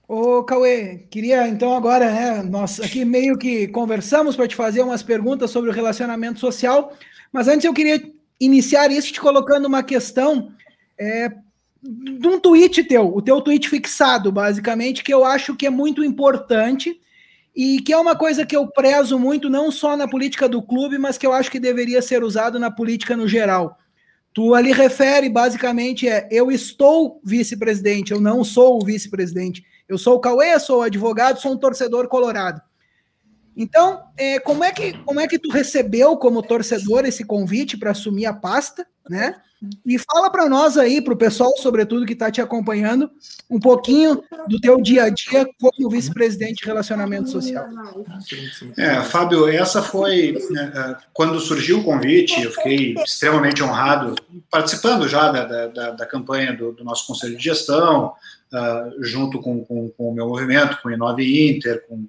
Ô, 0.08 0.44
Cauê, 0.44 1.06
queria 1.10 1.48
então 1.48 1.74
agora, 1.74 2.10
né, 2.10 2.42
nós 2.42 2.80
aqui 2.80 3.04
meio 3.04 3.36
que 3.36 3.68
conversamos 3.68 4.36
para 4.36 4.46
te 4.46 4.54
fazer 4.54 4.80
umas 4.80 5.02
perguntas 5.02 5.50
sobre 5.50 5.70
o 5.70 5.72
relacionamento 5.72 6.38
social, 6.38 6.92
mas 7.32 7.48
antes 7.48 7.64
eu 7.64 7.74
queria 7.74 8.00
iniciar 8.40 8.90
isso 8.90 9.12
te 9.12 9.20
colocando 9.20 9.66
uma 9.66 9.82
questão 9.82 10.52
é, 10.98 11.28
de 11.82 12.26
um 12.26 12.38
tweet 12.38 12.84
teu, 12.84 13.14
o 13.14 13.22
teu 13.22 13.40
tweet 13.40 13.68
fixado, 13.68 14.30
basicamente, 14.30 15.02
que 15.02 15.12
eu 15.12 15.24
acho 15.24 15.56
que 15.56 15.66
é 15.66 15.70
muito 15.70 16.04
importante 16.04 17.00
e 17.54 17.80
que 17.80 17.92
é 17.92 17.98
uma 17.98 18.14
coisa 18.14 18.46
que 18.46 18.56
eu 18.56 18.68
prezo 18.68 19.18
muito, 19.18 19.50
não 19.50 19.72
só 19.72 19.96
na 19.96 20.06
política 20.06 20.48
do 20.48 20.62
clube, 20.62 20.98
mas 20.98 21.18
que 21.18 21.26
eu 21.26 21.32
acho 21.32 21.50
que 21.50 21.58
deveria 21.58 22.02
ser 22.02 22.22
usado 22.22 22.58
na 22.58 22.70
política 22.70 23.16
no 23.16 23.26
geral. 23.26 23.76
Tu 24.36 24.54
ali 24.54 24.70
refere, 24.70 25.30
basicamente, 25.30 26.06
é 26.06 26.28
eu 26.30 26.50
estou 26.50 27.22
vice-presidente, 27.24 28.12
eu 28.12 28.20
não 28.20 28.44
sou 28.44 28.76
o 28.76 28.84
vice-presidente. 28.84 29.64
Eu 29.88 29.96
sou 29.96 30.16
o 30.16 30.20
Cauê, 30.20 30.60
sou 30.60 30.82
advogado, 30.82 31.40
sou 31.40 31.52
um 31.52 31.56
torcedor 31.56 32.06
colorado. 32.06 32.60
Então, 33.56 34.02
é, 34.14 34.38
como, 34.38 34.62
é 34.62 34.70
que, 34.72 34.92
como 35.04 35.20
é 35.20 35.26
que 35.26 35.38
tu 35.38 35.48
recebeu 35.48 36.18
como 36.18 36.42
torcedor 36.42 37.06
esse 37.06 37.24
convite 37.24 37.78
para 37.78 37.92
assumir 37.92 38.26
a 38.26 38.34
pasta, 38.34 38.86
né? 39.08 39.36
E 39.84 39.98
fala 39.98 40.30
para 40.30 40.48
nós 40.48 40.76
aí, 40.76 41.00
para 41.00 41.14
o 41.14 41.16
pessoal, 41.16 41.50
sobretudo, 41.56 42.04
que 42.04 42.12
está 42.12 42.30
te 42.30 42.42
acompanhando, 42.42 43.10
um 43.48 43.58
pouquinho 43.58 44.22
do 44.48 44.60
teu 44.60 44.80
dia 44.82 45.04
a 45.04 45.08
dia 45.08 45.46
como 45.58 45.88
vice-presidente 45.88 46.56
de 46.62 46.66
relacionamento 46.66 47.30
social. 47.30 47.66
É, 48.76 49.00
Fábio, 49.02 49.48
essa 49.48 49.82
foi 49.82 50.36
né, 50.50 50.72
é, 50.74 50.96
quando 51.12 51.40
surgiu 51.40 51.80
o 51.80 51.84
convite, 51.84 52.42
eu 52.42 52.52
fiquei 52.52 52.94
extremamente 53.04 53.62
honrado, 53.62 54.14
participando 54.50 55.08
já 55.08 55.32
da, 55.32 55.66
da, 55.68 55.90
da 55.92 56.06
campanha 56.06 56.54
do, 56.54 56.72
do, 56.72 56.84
nosso 56.84 57.06
conselho 57.06 57.36
de 57.36 57.44
gestão, 57.44 58.12
uh, 58.52 59.04
junto 59.04 59.40
com, 59.40 59.64
com, 59.64 59.88
com, 59.88 60.10
o 60.10 60.14
meu 60.14 60.28
movimento, 60.28 60.78
com 60.82 60.90
o 60.90 60.92
Inove 60.92 61.50
Inter, 61.50 61.82
com, 61.88 62.06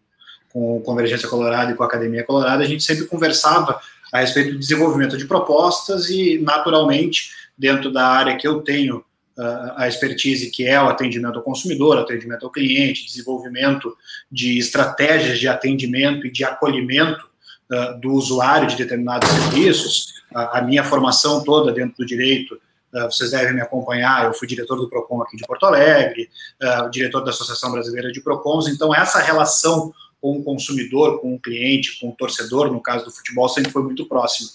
com 0.52 0.82
Convergência 0.82 1.30
Colorada 1.30 1.72
e 1.72 1.76
com 1.76 1.84
a 1.84 1.88
Academia 1.88 2.26
Colorada, 2.26 2.64
a 2.64 2.68
gente 2.68 2.84
sempre 2.84 3.06
conversava 3.06 3.80
a 4.18 4.22
respeito 4.22 4.54
do 4.54 4.60
desenvolvimento 4.60 5.18
de 5.18 5.26
propostas 5.26 6.10
e, 6.10 6.40
naturalmente, 6.40 7.32
dentro 7.58 7.92
da 7.92 8.08
área 8.08 8.36
que 8.36 8.48
eu 8.48 8.62
tenho 8.62 8.98
uh, 8.98 9.74
a 9.76 9.88
expertise, 9.88 10.50
que 10.50 10.68
é 10.68 10.82
o 10.82 10.90
atendimento 10.90 11.38
ao 11.38 11.44
consumidor, 11.44 11.98
atendimento 11.98 12.46
ao 12.46 12.52
cliente, 12.52 13.06
desenvolvimento 13.06 13.96
de 14.32 14.58
estratégias 14.58 15.40
de 15.40 15.48
atendimento 15.48 16.28
e 16.28 16.32
de 16.32 16.44
acolhimento 16.44 17.28
uh, 17.72 18.00
do 18.00 18.12
usuário 18.12 18.68
de 18.68 18.76
determinados 18.76 19.30
serviços, 19.30 20.18
a 20.34 20.62
minha 20.62 20.84
formação 20.84 21.42
toda 21.42 21.72
dentro 21.72 21.96
do 21.98 22.06
direito 22.06 22.60
vocês 23.06 23.32
devem 23.32 23.54
me 23.54 23.62
acompanhar, 23.62 24.26
eu 24.26 24.34
fui 24.34 24.48
diretor 24.48 24.76
do 24.76 24.90
PROCON 24.90 25.22
aqui 25.22 25.38
de 25.38 25.46
Porto 25.46 25.66
Alegre, 25.66 26.30
uh, 26.62 26.90
diretor 26.90 27.22
da 27.22 27.30
Associação 27.32 27.72
Brasileira 27.72 28.12
de 28.12 28.22
PROCONs, 28.22 28.68
então 28.68 28.96
essa 28.96 29.20
relação 29.20 29.94
com 30.22 30.38
o 30.38 30.44
consumidor, 30.44 31.22
com 31.22 31.36
o 31.36 31.40
cliente, 31.40 32.00
com 32.00 32.10
o 32.10 32.16
torcedor, 32.16 32.72
no 32.72 32.82
caso 32.82 33.06
do 33.06 33.12
futebol, 33.12 33.48
sempre 33.48 33.72
foi 33.72 33.84
muito 33.84 34.06
próximo. 34.06 34.50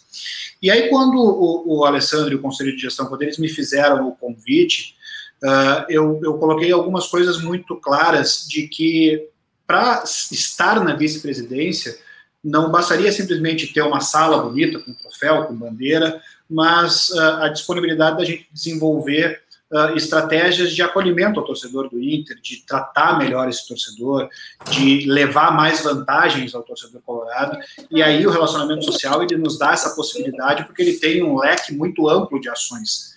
E 0.61 0.71
aí, 0.71 0.88
quando 0.88 1.16
o, 1.16 1.78
o 1.78 1.85
Alessandro 1.85 2.33
e 2.33 2.37
o 2.37 2.40
Conselho 2.40 2.75
de 2.75 2.83
Gestão, 2.83 3.07
quando 3.07 3.23
eles 3.23 3.38
me 3.38 3.49
fizeram 3.49 4.09
o 4.09 4.16
convite, 4.16 4.97
uh, 5.42 5.85
eu, 5.88 6.21
eu 6.23 6.35
coloquei 6.35 6.73
algumas 6.73 7.07
coisas 7.07 7.42
muito 7.42 7.76
claras 7.76 8.47
de 8.49 8.69
que 8.69 9.28
para 9.66 10.02
estar 10.04 10.85
na 10.85 10.95
vice-presidência, 10.95 11.97
não 12.42 12.71
bastaria 12.71 13.12
simplesmente 13.12 13.73
ter 13.73 13.83
uma 13.83 14.00
sala 14.00 14.42
bonita, 14.42 14.81
com 14.81 14.92
troféu, 14.92 15.45
com 15.45 15.54
bandeira, 15.54 16.21
mas 16.50 17.09
uh, 17.11 17.21
a 17.40 17.49
disponibilidade 17.49 18.19
da 18.19 18.25
gente 18.25 18.49
desenvolver 18.52 19.41
uh, 19.73 19.97
estratégias 19.97 20.73
de 20.73 20.83
acolhimento 20.83 21.41
ao 21.41 21.47
torcedor 21.47 21.88
do 21.88 22.00
Inter, 22.00 22.38
de 22.41 22.64
tratar 22.67 23.19
melhor 23.19 23.49
esse 23.49 23.67
torcedor, 23.67 24.29
de 24.71 25.07
levar 25.07 25.57
mais 25.57 25.83
vantagens 25.83 26.55
ao 26.55 26.62
torcedor 26.62 27.00
colorado. 27.02 27.59
E 27.91 28.02
aí 28.02 28.25
o 28.26 28.31
relacionamento 28.31 28.85
social 28.85 29.23
ele 29.23 29.37
nos 29.37 29.59
dá 29.59 29.73
essa 29.73 29.95
possibilidade 29.95 30.64
porque 30.64 30.83
ele 30.83 30.95
tem 30.95 31.23
um 31.23 31.38
leque 31.38 31.75
muito 31.75 32.09
amplo 32.09 32.41
de 32.41 32.49
ações. 32.49 33.12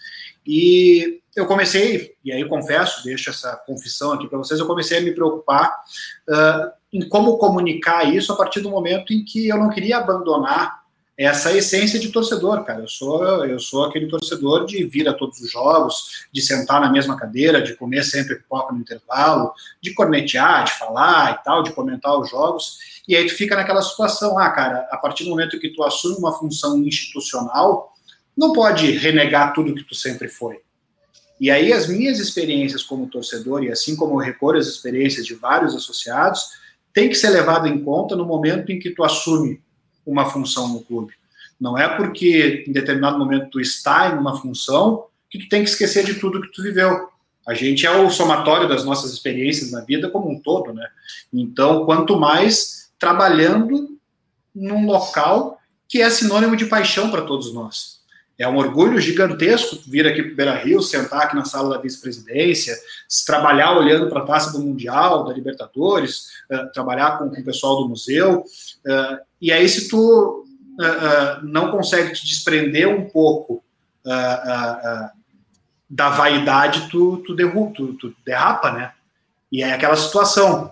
E 0.47 1.19
eu 1.35 1.45
comecei, 1.47 2.13
e 2.23 2.31
aí 2.31 2.47
confesso, 2.47 3.03
deixo 3.03 3.29
essa 3.31 3.55
confissão 3.65 4.13
aqui 4.13 4.27
para 4.27 4.37
vocês, 4.37 4.59
eu 4.59 4.67
comecei 4.67 4.99
a 4.99 5.01
me 5.01 5.11
preocupar 5.11 5.69
uh, 6.29 6.71
em 6.93 7.09
como 7.09 7.37
comunicar 7.37 8.03
isso 8.03 8.31
a 8.31 8.37
partir 8.37 8.61
do 8.61 8.69
momento 8.69 9.11
em 9.11 9.25
que 9.25 9.47
eu 9.47 9.57
não 9.57 9.69
queria 9.69 9.97
abandonar 9.97 10.84
essa 11.17 11.55
essência 11.55 11.97
de 11.97 12.09
torcedor, 12.09 12.63
cara. 12.65 12.81
Eu 12.81 12.87
sou, 12.87 13.45
eu 13.45 13.59
sou 13.59 13.85
aquele 13.85 14.07
torcedor 14.07 14.65
de 14.65 14.83
vir 14.85 15.07
a 15.07 15.13
todos 15.13 15.39
os 15.39 15.49
jogos, 15.49 16.27
de 16.31 16.41
sentar 16.41 16.81
na 16.81 16.91
mesma 16.91 17.15
cadeira, 17.15 17.61
de 17.61 17.75
comer 17.75 18.03
sempre 18.03 18.35
pipoca 18.35 18.73
no 18.73 18.81
intervalo, 18.81 19.53
de 19.81 19.93
cornetear, 19.93 20.65
de 20.65 20.73
falar 20.73 21.39
e 21.39 21.43
tal, 21.43 21.63
de 21.63 21.71
comentar 21.71 22.19
os 22.19 22.29
jogos. 22.29 22.77
E 23.07 23.15
aí 23.15 23.25
tu 23.27 23.35
fica 23.35 23.55
naquela 23.55 23.81
situação, 23.81 24.37
ah, 24.37 24.49
cara, 24.49 24.87
a 24.91 24.97
partir 24.97 25.23
do 25.23 25.29
momento 25.29 25.59
que 25.59 25.69
tu 25.69 25.83
assume 25.83 26.17
uma 26.17 26.37
função 26.37 26.77
institucional, 26.79 27.93
não 28.35 28.51
pode 28.51 28.91
renegar 28.91 29.53
tudo 29.53 29.75
que 29.75 29.83
tu 29.83 29.95
sempre 29.95 30.27
foi. 30.27 30.59
E 31.39 31.49
aí 31.49 31.71
as 31.71 31.87
minhas 31.87 32.19
experiências 32.19 32.83
como 32.83 33.09
torcedor, 33.09 33.63
e 33.63 33.71
assim 33.71 33.95
como 33.95 34.15
eu 34.15 34.25
recolho 34.25 34.59
as 34.59 34.67
experiências 34.67 35.25
de 35.25 35.35
vários 35.35 35.75
associados, 35.75 36.41
tem 36.93 37.09
que 37.09 37.15
ser 37.15 37.29
levado 37.29 37.67
em 37.67 37.83
conta 37.83 38.15
no 38.15 38.25
momento 38.25 38.71
em 38.71 38.79
que 38.79 38.89
tu 38.89 39.03
assume 39.03 39.61
uma 40.05 40.25
função 40.25 40.69
no 40.69 40.81
clube. 40.81 41.13
Não 41.59 41.77
é 41.77 41.87
porque 41.87 42.63
em 42.67 42.71
determinado 42.71 43.17
momento 43.17 43.49
tu 43.49 43.59
está 43.59 44.09
em 44.09 44.17
uma 44.17 44.39
função 44.39 45.05
que 45.29 45.39
tu 45.39 45.49
tem 45.49 45.63
que 45.63 45.69
esquecer 45.69 46.05
de 46.05 46.15
tudo 46.15 46.41
que 46.41 46.51
tu 46.51 46.61
viveu. 46.61 47.09
A 47.47 47.53
gente 47.53 47.85
é 47.85 47.91
o 47.91 48.09
somatório 48.09 48.67
das 48.67 48.83
nossas 48.83 49.13
experiências 49.13 49.71
na 49.71 49.81
vida 49.81 50.09
como 50.09 50.29
um 50.29 50.39
todo, 50.39 50.73
né? 50.73 50.87
Então, 51.31 51.85
quanto 51.85 52.19
mais 52.19 52.91
trabalhando 52.97 53.97
num 54.53 54.85
local 54.85 55.59
que 55.87 56.01
é 56.01 56.09
sinônimo 56.09 56.55
de 56.55 56.65
paixão 56.65 57.11
para 57.11 57.21
todos 57.21 57.53
nós. 57.53 57.94
É 58.37 58.45
um 58.47 58.57
orgulho 58.57 58.99
gigantesco 58.99 59.79
vir 59.87 60.05
aqui 60.05 60.21
para 60.21 60.31
o 60.33 60.35
Beira 60.35 60.55
Rio, 60.55 60.81
sentar 60.81 61.21
aqui 61.21 61.35
na 61.37 61.45
sala 61.45 61.69
da 61.75 61.81
vice-presidência, 61.81 62.75
trabalhar 63.25 63.77
olhando 63.77 64.09
para 64.09 64.23
a 64.23 64.25
taça 64.25 64.51
do 64.51 64.59
Mundial, 64.59 65.23
da 65.23 65.33
Libertadores, 65.33 66.25
uh, 66.51 66.69
trabalhar 66.73 67.17
com, 67.17 67.29
com, 67.29 67.39
o 67.39 67.45
pessoal 67.45 67.77
do 67.77 67.87
museu. 67.87 68.41
Uh, 68.85 69.17
e 69.41 69.53
aí, 69.53 69.67
se 69.69 69.87
tu 69.87 70.45
uh, 70.45 71.45
não 71.45 71.71
consegue 71.71 72.13
te 72.13 72.25
desprender 72.25 72.87
um 72.89 73.09
pouco 73.09 73.63
da 75.89 76.09
vaidade, 76.11 76.89
tu, 76.91 77.23
tu, 77.25 77.35
tu, 77.73 77.93
tu, 77.95 78.15
derrapa, 78.23 78.71
né? 78.71 78.91
E 79.51 79.63
é 79.63 79.73
aquela 79.73 79.95
situação. 79.95 80.71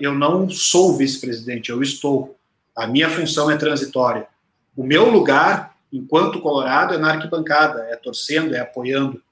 eu 0.00 0.14
não 0.14 0.48
sou 0.48 0.96
vice-presidente, 0.96 1.68
eu 1.68 1.82
estou. 1.82 2.34
A 2.74 2.86
minha 2.86 3.10
função 3.10 3.50
é 3.50 3.56
transitória. 3.58 4.26
O 4.74 4.82
meu 4.82 5.10
lugar 5.10 5.75
enquanto 5.92 6.40
Colorado, 6.40 6.94
é 6.94 6.98
na 6.98 7.12
arquibancada, 7.12 7.86
é 7.90 7.96
torcendo, 7.96 8.54
é 8.54 8.60
apoiando. 8.60 9.22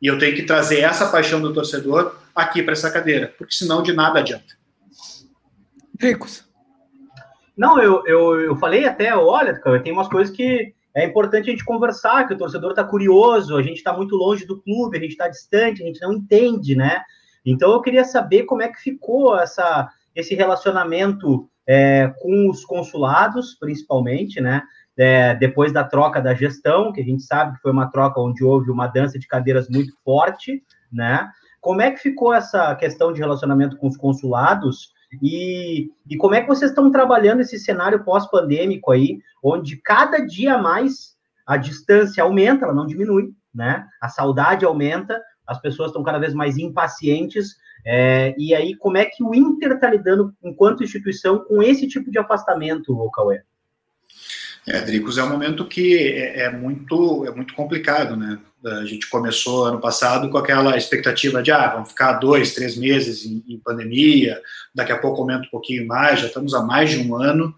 E 0.00 0.06
eu 0.06 0.18
tenho 0.18 0.34
que 0.34 0.42
trazer 0.42 0.80
essa 0.80 1.10
paixão 1.10 1.40
do 1.40 1.52
torcedor 1.52 2.16
aqui 2.34 2.62
para 2.62 2.72
essa 2.72 2.90
cadeira, 2.90 3.32
porque 3.38 3.54
senão 3.54 3.82
de 3.82 3.92
nada 3.92 4.18
adianta. 4.18 4.56
Ricos. 6.00 6.44
Não, 7.56 7.80
eu, 7.80 8.02
eu, 8.06 8.40
eu 8.40 8.56
falei 8.56 8.86
até, 8.86 9.14
olha, 9.14 9.60
tem 9.82 9.92
umas 9.92 10.08
coisas 10.08 10.34
que 10.34 10.74
é 10.94 11.04
importante 11.04 11.48
a 11.48 11.52
gente 11.52 11.64
conversar, 11.64 12.26
que 12.26 12.34
o 12.34 12.38
torcedor 12.38 12.70
está 12.70 12.82
curioso, 12.82 13.56
a 13.56 13.62
gente 13.62 13.76
está 13.76 13.92
muito 13.92 14.16
longe 14.16 14.44
do 14.44 14.60
clube, 14.60 14.96
a 14.96 15.00
gente 15.00 15.12
está 15.12 15.28
distante, 15.28 15.82
a 15.82 15.86
gente 15.86 16.00
não 16.00 16.12
entende, 16.12 16.74
né? 16.74 17.02
Então 17.44 17.72
eu 17.72 17.80
queria 17.80 18.04
saber 18.04 18.44
como 18.44 18.62
é 18.62 18.68
que 18.68 18.80
ficou 18.80 19.38
essa, 19.38 19.88
esse 20.14 20.34
relacionamento 20.34 21.48
é, 21.66 22.12
com 22.20 22.50
os 22.50 22.64
consulados, 22.64 23.54
principalmente, 23.54 24.40
né? 24.40 24.62
É, 24.98 25.34
depois 25.34 25.72
da 25.72 25.84
troca 25.84 26.20
da 26.20 26.34
gestão, 26.34 26.92
que 26.92 27.00
a 27.00 27.04
gente 27.04 27.22
sabe 27.22 27.54
que 27.54 27.62
foi 27.62 27.72
uma 27.72 27.90
troca 27.90 28.20
onde 28.20 28.44
houve 28.44 28.70
uma 28.70 28.86
dança 28.86 29.18
de 29.18 29.26
cadeiras 29.26 29.68
muito 29.68 29.92
forte, 30.04 30.62
né? 30.92 31.28
Como 31.60 31.80
é 31.80 31.90
que 31.90 32.00
ficou 32.00 32.34
essa 32.34 32.74
questão 32.74 33.12
de 33.12 33.20
relacionamento 33.20 33.76
com 33.76 33.86
os 33.86 33.96
consulados 33.96 34.92
e, 35.22 35.90
e 36.08 36.16
como 36.16 36.34
é 36.34 36.40
que 36.40 36.48
vocês 36.48 36.70
estão 36.70 36.90
trabalhando 36.90 37.40
esse 37.40 37.58
cenário 37.58 38.04
pós-pandêmico 38.04 38.90
aí, 38.90 39.18
onde 39.42 39.76
cada 39.76 40.18
dia 40.18 40.58
mais 40.58 41.16
a 41.46 41.56
distância 41.56 42.22
aumenta, 42.22 42.64
ela 42.64 42.74
não 42.74 42.86
diminui, 42.86 43.32
né? 43.54 43.86
A 44.00 44.08
saudade 44.08 44.64
aumenta, 44.64 45.20
as 45.46 45.60
pessoas 45.60 45.88
estão 45.88 46.02
cada 46.02 46.18
vez 46.18 46.34
mais 46.34 46.56
impacientes. 46.56 47.56
É, 47.84 48.34
e 48.38 48.54
aí, 48.54 48.76
como 48.76 48.96
é 48.96 49.04
que 49.04 49.22
o 49.22 49.34
Inter 49.34 49.72
está 49.72 49.90
lidando, 49.90 50.32
enquanto 50.42 50.84
instituição, 50.84 51.44
com 51.44 51.62
esse 51.62 51.86
tipo 51.88 52.10
de 52.10 52.18
afastamento, 52.18 53.10
Cauê? 53.10 53.42
É, 54.66 54.80
Dricos, 54.80 55.18
é 55.18 55.24
um 55.24 55.28
momento 55.28 55.66
que 55.66 55.96
é, 55.96 56.44
é, 56.44 56.50
muito, 56.50 57.26
é 57.26 57.30
muito 57.32 57.54
complicado, 57.54 58.16
né? 58.16 58.38
A 58.64 58.84
gente 58.84 59.08
começou 59.08 59.64
ano 59.64 59.80
passado 59.80 60.30
com 60.30 60.38
aquela 60.38 60.76
expectativa 60.76 61.42
de, 61.42 61.50
ah, 61.50 61.68
vamos 61.68 61.88
ficar 61.88 62.12
dois, 62.12 62.54
três 62.54 62.76
meses 62.76 63.26
em, 63.26 63.42
em 63.48 63.58
pandemia, 63.58 64.40
daqui 64.72 64.92
a 64.92 64.98
pouco 64.98 65.20
aumenta 65.20 65.46
um 65.46 65.50
pouquinho 65.50 65.84
mais, 65.84 66.20
já 66.20 66.28
estamos 66.28 66.54
há 66.54 66.62
mais 66.62 66.90
de 66.90 66.98
um 66.98 67.16
ano, 67.16 67.52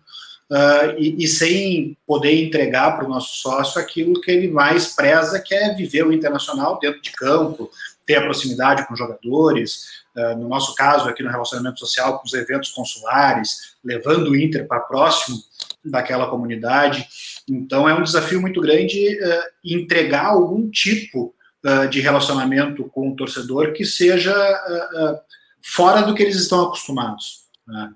uh, 0.51 0.99
e, 0.99 1.23
e, 1.23 1.29
sem 1.29 1.95
poder 2.07 2.43
entregar 2.43 2.97
para 2.97 3.05
o 3.05 3.09
nosso 3.09 3.37
sócio 3.37 3.79
aquilo 3.79 4.19
que 4.19 4.31
ele 4.31 4.49
mais 4.49 4.95
preza, 4.95 5.39
que 5.39 5.55
é 5.55 5.75
viver 5.75 6.07
o 6.07 6.13
internacional 6.13 6.79
dentro 6.79 7.03
de 7.03 7.13
campo, 7.13 7.71
ter 8.07 8.17
a 8.17 8.23
proximidade 8.23 8.87
com 8.87 8.95
os 8.95 8.99
jogadores, 8.99 9.85
uh, 10.17 10.39
no 10.39 10.49
nosso 10.49 10.75
caso 10.75 11.07
aqui 11.07 11.23
no 11.23 11.31
relacionamento 11.31 11.81
social, 11.81 12.19
com 12.19 12.25
os 12.25 12.33
eventos 12.33 12.71
consulares, 12.71 13.75
levando 13.85 14.31
o 14.31 14.37
Inter 14.37 14.67
para 14.67 14.81
próximo 14.81 15.37
daquela 15.85 16.27
comunidade. 16.27 17.07
Então 17.49 17.89
é 17.89 17.95
um 17.95 18.03
desafio 18.03 18.41
muito 18.41 18.61
grande 18.61 19.19
uh, 19.19 19.43
entregar 19.65 20.27
algum 20.27 20.71
tipo 20.71 21.35
uh, 21.65 21.89
de 21.89 22.01
relacionamento 22.01 22.85
com 22.85 23.11
o 23.11 23.17
torcedor 23.17 23.73
que 23.73 23.85
seja 23.85 24.33
uh, 24.33 25.19
fora 25.63 26.03
do 26.03 26.15
que 26.15 26.23
eles 26.23 26.37
estão 26.37 26.63
acostumados. 26.63 27.45
Né? 27.67 27.93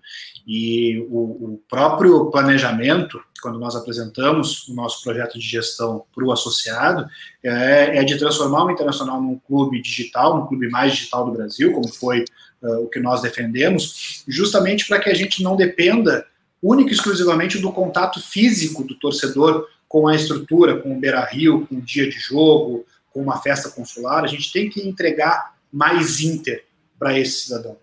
E 0.46 1.06
o, 1.10 1.52
o, 1.54 1.62
próprio 1.68 2.30
planejamento, 2.30 3.20
quando 3.42 3.58
nós 3.58 3.76
apresentamos 3.76 4.66
o 4.68 4.74
nosso 4.74 5.02
projeto 5.02 5.38
de 5.38 5.46
gestão 5.46 6.04
para 6.14 6.24
o 6.24 6.32
associado, 6.32 7.06
é, 7.42 7.98
é, 7.98 8.04
de 8.04 8.16
transformar 8.18 8.64
o 8.64 8.70
Internacional 8.70 9.20
num 9.20 9.38
clube 9.38 9.82
digital, 9.82 10.38
num 10.38 10.46
clube 10.46 10.70
mais 10.70 10.94
digital 10.94 11.26
do 11.26 11.32
Brasil, 11.32 11.72
como 11.72 11.88
foi 11.88 12.24
o 12.60 12.88
que 12.88 12.98
nós 12.98 13.22
defendemos, 13.22 14.24
justamente 14.26 14.88
para 14.88 14.98
que 14.98 15.08
a 15.08 15.14
gente 15.14 15.44
não 15.44 15.54
dependa 15.54 16.26
única 16.62 16.90
e 16.90 16.94
exclusivamente 16.94 17.58
do 17.58 17.72
contato 17.72 18.20
físico 18.20 18.84
do 18.84 18.94
torcedor 18.94 19.66
com 19.88 20.06
a 20.06 20.14
estrutura, 20.14 20.80
com 20.80 20.96
o 20.96 21.00
Beira 21.00 21.24
Rio, 21.24 21.66
com 21.66 21.76
o 21.76 21.80
dia 21.82 22.08
de 22.08 22.18
jogo, 22.18 22.84
com 23.10 23.22
uma 23.22 23.40
festa 23.40 23.70
consular. 23.70 24.24
A 24.24 24.28
gente 24.28 24.52
tem 24.52 24.68
que 24.68 24.86
entregar 24.86 25.56
mais 25.72 26.20
Inter 26.20 26.64
para 26.98 27.18
esse 27.18 27.46
cidadão. 27.46 27.76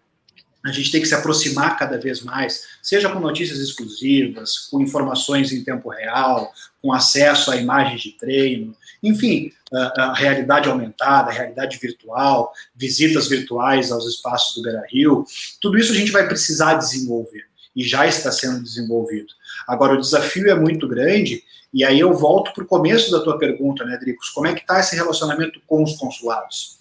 A 0.65 0.71
gente 0.71 0.91
tem 0.91 0.99
que 0.99 1.07
se 1.07 1.13
aproximar 1.13 1.77
cada 1.77 1.97
vez 1.99 2.21
mais, 2.21 2.63
seja 2.81 3.07
com 3.09 3.19
notícias 3.19 3.59
exclusivas, 3.59 4.67
com 4.71 4.81
informações 4.81 5.51
em 5.51 5.63
tempo 5.63 5.89
real, 5.89 6.51
com 6.81 6.91
acesso 6.91 7.51
a 7.51 7.55
imagens 7.55 8.01
de 8.01 8.11
treino, 8.13 8.75
enfim, 9.03 9.51
a, 9.71 10.01
a 10.05 10.13
realidade 10.15 10.67
aumentada, 10.67 11.29
a 11.29 11.33
realidade 11.33 11.77
virtual, 11.77 12.51
visitas 12.75 13.27
virtuais 13.27 13.91
aos 13.91 14.07
espaços 14.07 14.55
do 14.55 14.63
Beira 14.63 14.83
Rio. 14.89 15.23
Tudo 15.61 15.77
isso 15.77 15.91
a 15.91 15.95
gente 15.95 16.11
vai 16.11 16.27
precisar 16.27 16.73
desenvolver 16.73 17.45
e 17.75 17.83
já 17.83 18.07
está 18.07 18.31
sendo 18.31 18.63
desenvolvido. 18.63 19.33
Agora, 19.67 19.93
o 19.93 20.01
desafio 20.01 20.49
é 20.49 20.55
muito 20.55 20.87
grande, 20.87 21.43
e 21.73 21.83
aí 21.83 21.99
eu 21.99 22.13
volto 22.13 22.53
para 22.53 22.63
o 22.63 22.67
começo 22.67 23.11
da 23.11 23.19
tua 23.19 23.37
pergunta, 23.37 23.83
né, 23.83 23.97
Dricos? 23.97 24.29
Como 24.29 24.47
é 24.47 24.53
que 24.53 24.61
está 24.61 24.79
esse 24.79 24.95
relacionamento 24.95 25.59
com 25.67 25.83
os 25.83 25.95
consulados? 25.97 26.77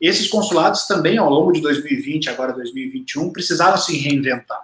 Esses 0.00 0.28
consulados 0.28 0.86
também, 0.86 1.16
ao 1.16 1.30
longo 1.30 1.52
de 1.52 1.60
2020, 1.62 2.28
agora 2.28 2.52
2021, 2.52 3.30
precisaram 3.30 3.78
se 3.78 3.96
reinventar. 3.96 4.60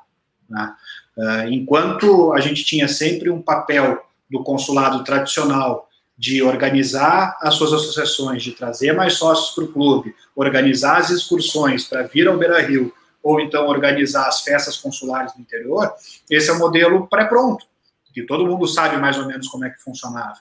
Né? 0.48 0.74
Uh, 1.16 1.48
enquanto 1.48 2.32
a 2.34 2.40
gente 2.40 2.64
tinha 2.64 2.86
sempre 2.86 3.30
um 3.30 3.40
papel 3.40 4.04
do 4.30 4.42
consulado 4.42 5.02
tradicional 5.04 5.88
de 6.16 6.42
organizar 6.42 7.38
as 7.40 7.54
suas 7.54 7.72
associações, 7.72 8.42
de 8.42 8.52
trazer 8.52 8.92
mais 8.92 9.14
sócios 9.14 9.54
para 9.54 9.64
o 9.64 9.72
clube, 9.72 10.14
organizar 10.36 10.98
as 10.98 11.10
excursões 11.10 11.84
para 11.84 12.02
vir 12.02 12.28
ao 12.28 12.36
Beira 12.36 12.60
Rio, 12.60 12.92
ou 13.22 13.40
então 13.40 13.66
organizar 13.66 14.26
as 14.26 14.40
festas 14.40 14.76
consulares 14.76 15.32
no 15.34 15.42
interior, 15.42 15.92
esse 16.28 16.50
é 16.50 16.52
o 16.52 16.58
modelo 16.58 17.06
pré-pronto, 17.06 17.64
que 18.12 18.22
todo 18.22 18.46
mundo 18.46 18.66
sabe 18.66 18.96
mais 18.96 19.16
ou 19.18 19.26
menos 19.26 19.48
como 19.48 19.64
é 19.64 19.70
que 19.70 19.80
funcionava. 19.80 20.38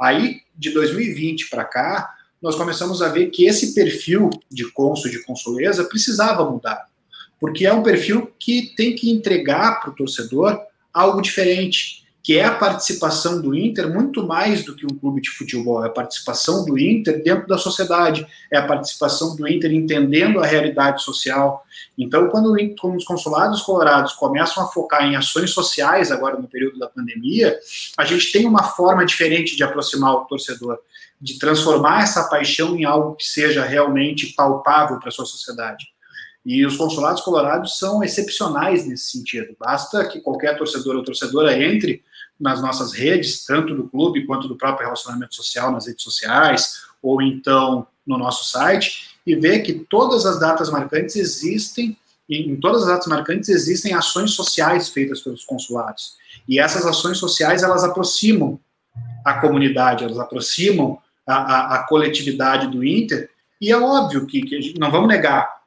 Aí, 0.00 0.42
de 0.56 0.70
2020 0.70 1.48
para 1.48 1.64
cá, 1.64 2.14
nós 2.40 2.54
começamos 2.54 3.02
a 3.02 3.08
ver 3.08 3.30
que 3.30 3.46
esse 3.46 3.74
perfil 3.74 4.30
de 4.50 4.70
cônsul 4.70 5.10
de 5.10 5.22
consuleza 5.24 5.84
precisava 5.84 6.48
mudar, 6.48 6.86
porque 7.40 7.66
é 7.66 7.72
um 7.72 7.82
perfil 7.82 8.32
que 8.38 8.74
tem 8.76 8.94
que 8.94 9.10
entregar 9.10 9.80
para 9.80 9.90
o 9.90 9.94
torcedor 9.94 10.60
algo 10.92 11.20
diferente, 11.20 12.04
que 12.22 12.36
é 12.36 12.44
a 12.44 12.54
participação 12.54 13.40
do 13.40 13.54
Inter 13.54 13.88
muito 13.92 14.26
mais 14.26 14.64
do 14.64 14.74
que 14.74 14.84
um 14.84 14.98
clube 14.98 15.20
de 15.20 15.30
futebol, 15.30 15.82
é 15.82 15.86
a 15.86 15.90
participação 15.90 16.64
do 16.64 16.78
Inter 16.78 17.22
dentro 17.22 17.46
da 17.46 17.56
sociedade, 17.56 18.26
é 18.52 18.58
a 18.58 18.66
participação 18.66 19.34
do 19.34 19.48
Inter 19.48 19.72
entendendo 19.72 20.40
a 20.40 20.46
realidade 20.46 21.02
social. 21.02 21.64
Então, 21.96 22.28
quando, 22.28 22.54
quando 22.78 22.96
os 22.96 23.04
consulados 23.04 23.62
colorados 23.62 24.12
começam 24.12 24.62
a 24.62 24.68
focar 24.68 25.04
em 25.04 25.16
ações 25.16 25.50
sociais 25.52 26.12
agora 26.12 26.38
no 26.38 26.48
período 26.48 26.78
da 26.78 26.88
pandemia, 26.88 27.58
a 27.96 28.04
gente 28.04 28.30
tem 28.30 28.46
uma 28.46 28.62
forma 28.62 29.06
diferente 29.06 29.56
de 29.56 29.62
aproximar 29.62 30.14
o 30.14 30.24
torcedor, 30.26 30.78
de 31.20 31.38
transformar 31.38 32.02
essa 32.02 32.24
paixão 32.24 32.76
em 32.76 32.84
algo 32.84 33.16
que 33.16 33.26
seja 33.26 33.64
realmente 33.64 34.34
palpável 34.34 34.98
para 34.98 35.08
a 35.08 35.12
sua 35.12 35.24
sociedade. 35.24 35.86
E 36.44 36.64
os 36.64 36.76
consulados 36.76 37.20
colorados 37.22 37.78
são 37.78 38.02
excepcionais 38.02 38.86
nesse 38.86 39.10
sentido. 39.10 39.54
Basta 39.58 40.06
que 40.06 40.20
qualquer 40.20 40.56
torcedor 40.56 40.96
ou 40.96 41.02
torcedora 41.02 41.52
entre 41.62 42.02
nas 42.38 42.62
nossas 42.62 42.92
redes, 42.92 43.44
tanto 43.44 43.74
do 43.74 43.88
clube 43.88 44.26
quanto 44.26 44.46
do 44.46 44.56
próprio 44.56 44.86
relacionamento 44.86 45.34
social 45.34 45.72
nas 45.72 45.86
redes 45.86 46.04
sociais, 46.04 46.82
ou 47.02 47.20
então 47.20 47.86
no 48.06 48.16
nosso 48.16 48.48
site, 48.48 49.10
e 49.26 49.34
ver 49.34 49.60
que 49.60 49.72
todas 49.72 50.24
as 50.24 50.38
datas 50.38 50.70
marcantes 50.70 51.16
existem, 51.16 51.96
em 52.28 52.56
todas 52.56 52.82
as 52.82 52.88
datas 52.88 53.06
marcantes 53.06 53.48
existem 53.48 53.94
ações 53.94 54.32
sociais 54.32 54.88
feitas 54.88 55.20
pelos 55.20 55.44
consulados. 55.44 56.16
E 56.48 56.58
essas 56.58 56.86
ações 56.86 57.18
sociais, 57.18 57.62
elas 57.62 57.84
aproximam 57.84 58.58
a 59.24 59.34
comunidade, 59.34 60.04
elas 60.04 60.18
aproximam 60.18 60.98
a, 61.26 61.34
a, 61.34 61.74
a 61.74 61.86
coletividade 61.86 62.68
do 62.68 62.84
Inter, 62.84 63.30
e 63.60 63.70
é 63.70 63.76
óbvio 63.76 64.26
que, 64.26 64.42
que 64.42 64.78
não 64.78 64.90
vamos 64.90 65.08
negar 65.08 65.58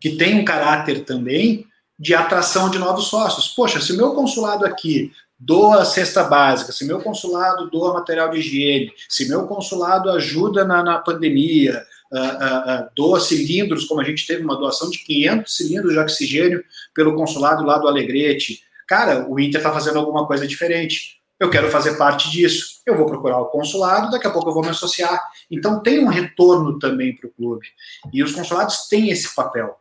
que 0.00 0.16
tem 0.16 0.40
um 0.40 0.44
caráter 0.44 1.04
também 1.04 1.66
de 1.98 2.14
atração 2.14 2.70
de 2.70 2.78
novos 2.78 3.08
sócios. 3.08 3.48
Poxa, 3.48 3.80
se 3.80 3.92
o 3.92 3.96
meu 3.96 4.14
consulado 4.14 4.64
aqui 4.64 5.12
doa 5.40 5.86
cesta 5.86 6.22
básica, 6.22 6.70
se 6.70 6.84
meu 6.84 7.00
consulado 7.00 7.70
doa 7.70 7.94
material 7.94 8.28
de 8.30 8.38
higiene, 8.38 8.92
se 9.08 9.26
meu 9.26 9.46
consulado 9.46 10.10
ajuda 10.10 10.66
na, 10.66 10.82
na 10.82 10.98
pandemia, 10.98 11.82
uh, 12.12 12.84
uh, 12.84 12.90
doa 12.94 13.18
cilindros, 13.18 13.86
como 13.86 14.02
a 14.02 14.04
gente 14.04 14.26
teve 14.26 14.44
uma 14.44 14.56
doação 14.56 14.90
de 14.90 14.98
500 14.98 15.56
cilindros 15.56 15.92
de 15.94 15.98
oxigênio 15.98 16.62
pelo 16.94 17.14
consulado 17.14 17.64
lá 17.64 17.78
do 17.78 17.88
Alegrete. 17.88 18.60
Cara, 18.86 19.26
o 19.26 19.40
Inter 19.40 19.60
está 19.60 19.72
fazendo 19.72 19.98
alguma 19.98 20.26
coisa 20.26 20.46
diferente. 20.46 21.18
Eu 21.38 21.48
quero 21.48 21.70
fazer 21.70 21.96
parte 21.96 22.30
disso. 22.30 22.80
Eu 22.84 22.98
vou 22.98 23.06
procurar 23.06 23.38
o 23.40 23.46
consulado, 23.46 24.10
daqui 24.10 24.26
a 24.26 24.30
pouco 24.30 24.50
eu 24.50 24.54
vou 24.54 24.62
me 24.62 24.68
associar. 24.68 25.18
Então 25.50 25.80
tem 25.80 26.04
um 26.04 26.08
retorno 26.08 26.78
também 26.78 27.16
para 27.16 27.28
o 27.28 27.32
clube. 27.32 27.66
E 28.12 28.22
os 28.22 28.32
consulados 28.32 28.88
têm 28.88 29.08
esse 29.08 29.34
papel. 29.34 29.80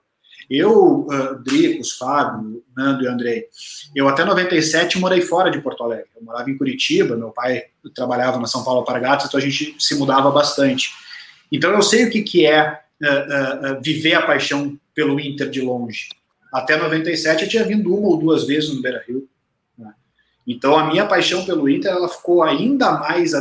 Eu, 0.50 1.06
uh, 1.08 1.44
Dricos, 1.44 1.92
Fábio, 1.92 2.64
Nando 2.76 3.04
e 3.04 3.08
Andrei, 3.08 3.46
eu 3.96 4.08
até 4.08 4.26
97 4.26 4.98
morei 4.98 5.22
fora 5.22 5.52
de 5.52 5.62
Porto 5.62 5.84
Alegre. 5.84 6.08
Eu 6.16 6.24
morava 6.24 6.50
em 6.50 6.58
Curitiba, 6.58 7.16
meu 7.16 7.30
pai 7.30 7.66
trabalhava 7.94 8.40
na 8.40 8.48
São 8.48 8.64
Paulo 8.64 8.84
Paragatos, 8.84 9.28
então 9.28 9.40
a 9.40 9.44
gente 9.44 9.76
se 9.78 9.96
mudava 9.96 10.32
bastante. 10.32 10.92
Então 11.52 11.72
eu 11.72 11.82
sei 11.84 12.06
o 12.06 12.10
que, 12.10 12.24
que 12.24 12.48
é 12.48 12.82
uh, 13.02 13.78
uh, 13.78 13.82
viver 13.82 14.16
a 14.16 14.26
paixão 14.26 14.76
pelo 14.96 15.20
Inter 15.20 15.50
de 15.50 15.62
longe. 15.62 16.10
Até 16.52 16.78
97 16.78 17.44
eu 17.44 17.50
tinha 17.50 17.64
vindo 17.64 17.96
uma 17.96 18.08
ou 18.08 18.18
duas 18.18 18.48
vezes 18.48 18.74
no 18.74 18.82
Beira 18.82 19.04
Rio. 19.08 19.29
Então 20.50 20.76
a 20.76 20.88
minha 20.88 21.06
paixão 21.06 21.46
pelo 21.46 21.70
Inter 21.70 21.92
ela 21.92 22.10
ficou 22.10 22.42
ainda 22.42 22.94
mais 22.94 23.34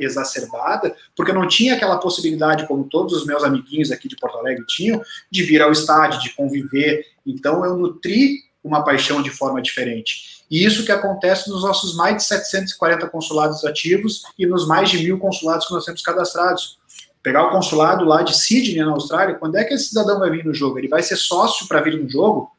exacerbada, 0.00 0.96
porque 1.14 1.30
eu 1.30 1.34
não 1.34 1.46
tinha 1.46 1.74
aquela 1.74 1.98
possibilidade, 1.98 2.66
como 2.66 2.84
todos 2.84 3.12
os 3.12 3.26
meus 3.26 3.44
amiguinhos 3.44 3.92
aqui 3.92 4.08
de 4.08 4.16
Porto 4.16 4.38
Alegre 4.38 4.64
tinham, 4.66 5.02
de 5.30 5.42
vir 5.42 5.60
ao 5.60 5.70
estádio, 5.70 6.22
de 6.22 6.30
conviver. 6.34 7.04
Então 7.26 7.62
eu 7.66 7.76
nutri 7.76 8.38
uma 8.62 8.82
paixão 8.82 9.20
de 9.20 9.28
forma 9.28 9.60
diferente. 9.60 10.42
E 10.50 10.64
isso 10.64 10.86
que 10.86 10.92
acontece 10.92 11.50
nos 11.50 11.62
nossos 11.62 11.94
mais 11.94 12.16
de 12.16 12.24
740 12.24 13.08
consulados 13.08 13.62
ativos 13.66 14.22
e 14.38 14.46
nos 14.46 14.66
mais 14.66 14.88
de 14.88 15.04
mil 15.04 15.18
consulados 15.18 15.66
que 15.66 15.74
nós 15.74 15.84
temos 15.84 16.00
cadastrados. 16.00 16.78
Pegar 17.22 17.46
o 17.46 17.50
consulado 17.50 18.06
lá 18.06 18.22
de 18.22 18.34
Sydney, 18.34 18.82
na 18.82 18.92
Austrália, 18.92 19.34
quando 19.34 19.56
é 19.56 19.64
que 19.64 19.74
esse 19.74 19.88
cidadão 19.88 20.18
vai 20.18 20.30
vir 20.30 20.46
no 20.46 20.54
jogo? 20.54 20.78
Ele 20.78 20.88
vai 20.88 21.02
ser 21.02 21.16
sócio 21.16 21.68
para 21.68 21.82
vir 21.82 22.02
no 22.02 22.08
jogo? 22.08 22.53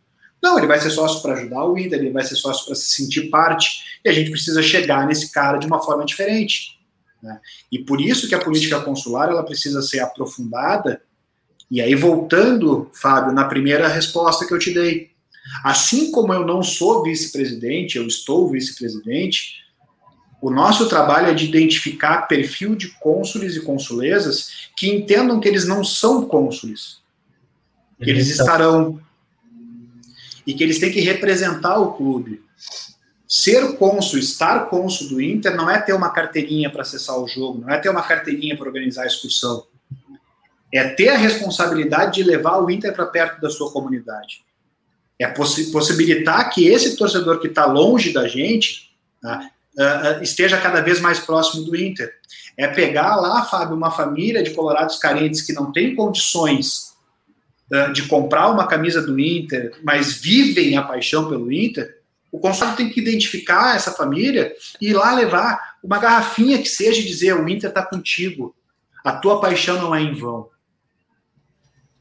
Não, 0.45 0.59
ele 0.59 0.67
vai 0.67 0.79
ser 0.79 0.91
sócio 0.91 1.23
para 1.23 1.33
ajudar 1.33 1.65
o 1.65 1.75
Inter, 1.75 1.97
ele 1.97 2.11
vai 2.11 2.23
ser 2.23 2.35
sócio 2.35 2.67
para 2.67 2.75
se 2.75 2.87
sentir 2.89 3.31
parte, 3.31 3.99
e 4.05 4.09
a 4.09 4.13
gente 4.13 4.29
precisa 4.29 4.61
chegar 4.61 5.07
nesse 5.07 5.31
cara 5.31 5.57
de 5.57 5.65
uma 5.65 5.81
forma 5.81 6.05
diferente. 6.05 6.79
Né? 7.19 7.41
E 7.71 7.79
por 7.79 7.99
isso 7.99 8.27
que 8.29 8.35
a 8.35 8.39
política 8.39 8.79
consular 8.79 9.27
ela 9.27 9.41
precisa 9.43 9.81
ser 9.81 10.01
aprofundada. 10.01 11.01
E 11.71 11.81
aí, 11.81 11.95
voltando, 11.95 12.91
Fábio, 12.93 13.33
na 13.33 13.45
primeira 13.45 13.87
resposta 13.87 14.45
que 14.45 14.53
eu 14.53 14.59
te 14.59 14.71
dei. 14.71 15.09
Assim 15.63 16.11
como 16.11 16.31
eu 16.31 16.45
não 16.45 16.61
sou 16.61 17.01
vice-presidente, 17.01 17.97
eu 17.97 18.05
estou 18.05 18.47
vice-presidente, 18.47 19.65
O 20.45 20.51
nosso 20.51 20.87
trabalho 20.87 21.29
é 21.29 21.33
de 21.33 21.45
identificar 21.45 22.27
perfil 22.27 22.75
de 22.75 22.89
cônsules 22.99 23.55
e 23.55 23.61
consulesas 23.61 24.69
que 24.77 24.87
entendam 24.87 25.39
que 25.39 25.47
eles 25.47 25.67
não 25.67 25.83
são 25.83 26.27
cônsules, 26.27 26.99
que 27.99 28.11
eles 28.11 28.29
estarão 28.29 28.99
e 30.45 30.53
que 30.53 30.63
eles 30.63 30.79
têm 30.79 30.91
que 30.91 30.99
representar 30.99 31.79
o 31.79 31.93
clube. 31.93 32.43
Ser 33.27 33.75
cônsul, 33.77 34.19
estar 34.19 34.69
cônsul 34.69 35.09
do 35.09 35.21
Inter 35.21 35.55
não 35.55 35.69
é 35.69 35.81
ter 35.81 35.93
uma 35.93 36.11
carteirinha 36.11 36.69
para 36.69 36.83
acessar 36.83 37.17
o 37.17 37.27
jogo, 37.27 37.61
não 37.61 37.69
é 37.69 37.77
ter 37.79 37.89
uma 37.89 38.03
carteirinha 38.03 38.55
para 38.55 38.67
organizar 38.67 39.03
a 39.03 39.07
excursão. 39.07 39.65
É 40.71 40.89
ter 40.89 41.09
a 41.09 41.17
responsabilidade 41.17 42.15
de 42.15 42.23
levar 42.23 42.59
o 42.59 42.69
Inter 42.69 42.93
para 42.93 43.05
perto 43.05 43.41
da 43.41 43.49
sua 43.49 43.71
comunidade. 43.71 44.43
É 45.17 45.27
possi 45.27 45.71
possibilitar 45.71 46.49
que 46.51 46.67
esse 46.67 46.95
torcedor 46.97 47.39
que 47.39 47.47
está 47.47 47.65
longe 47.65 48.11
da 48.11 48.27
gente 48.27 48.91
tá, 49.21 49.49
uh, 49.77 50.23
esteja 50.23 50.59
cada 50.59 50.81
vez 50.81 50.99
mais 50.99 51.19
próximo 51.19 51.63
do 51.63 51.75
Inter. 51.75 52.13
É 52.57 52.67
pegar 52.67 53.15
lá, 53.15 53.43
Fábio, 53.45 53.75
uma 53.75 53.91
família 53.91 54.43
de 54.43 54.51
colorados 54.51 54.97
carentes 54.97 55.41
que 55.41 55.53
não 55.53 55.71
tem 55.71 55.95
condições 55.95 56.94
de 57.93 58.07
comprar 58.07 58.49
uma 58.49 58.67
camisa 58.67 59.01
do 59.01 59.19
Inter, 59.19 59.73
mas 59.83 60.13
vivem 60.13 60.77
a 60.77 60.83
paixão 60.83 61.27
pelo 61.27 61.51
Inter, 61.51 61.99
o 62.31 62.39
consórcio 62.39 62.77
tem 62.77 62.89
que 62.89 62.99
identificar 62.99 63.75
essa 63.75 63.91
família 63.91 64.53
e 64.81 64.89
ir 64.89 64.93
lá 64.93 65.15
levar 65.15 65.77
uma 65.81 65.97
garrafinha 65.97 66.57
que 66.57 66.69
seja 66.69 66.99
e 66.99 67.05
dizer: 67.05 67.33
o 67.33 67.47
Inter 67.47 67.69
está 67.69 67.83
contigo, 67.83 68.55
a 69.03 69.13
tua 69.13 69.39
paixão 69.39 69.81
não 69.81 69.95
é 69.95 70.01
em 70.01 70.13
vão. 70.13 70.49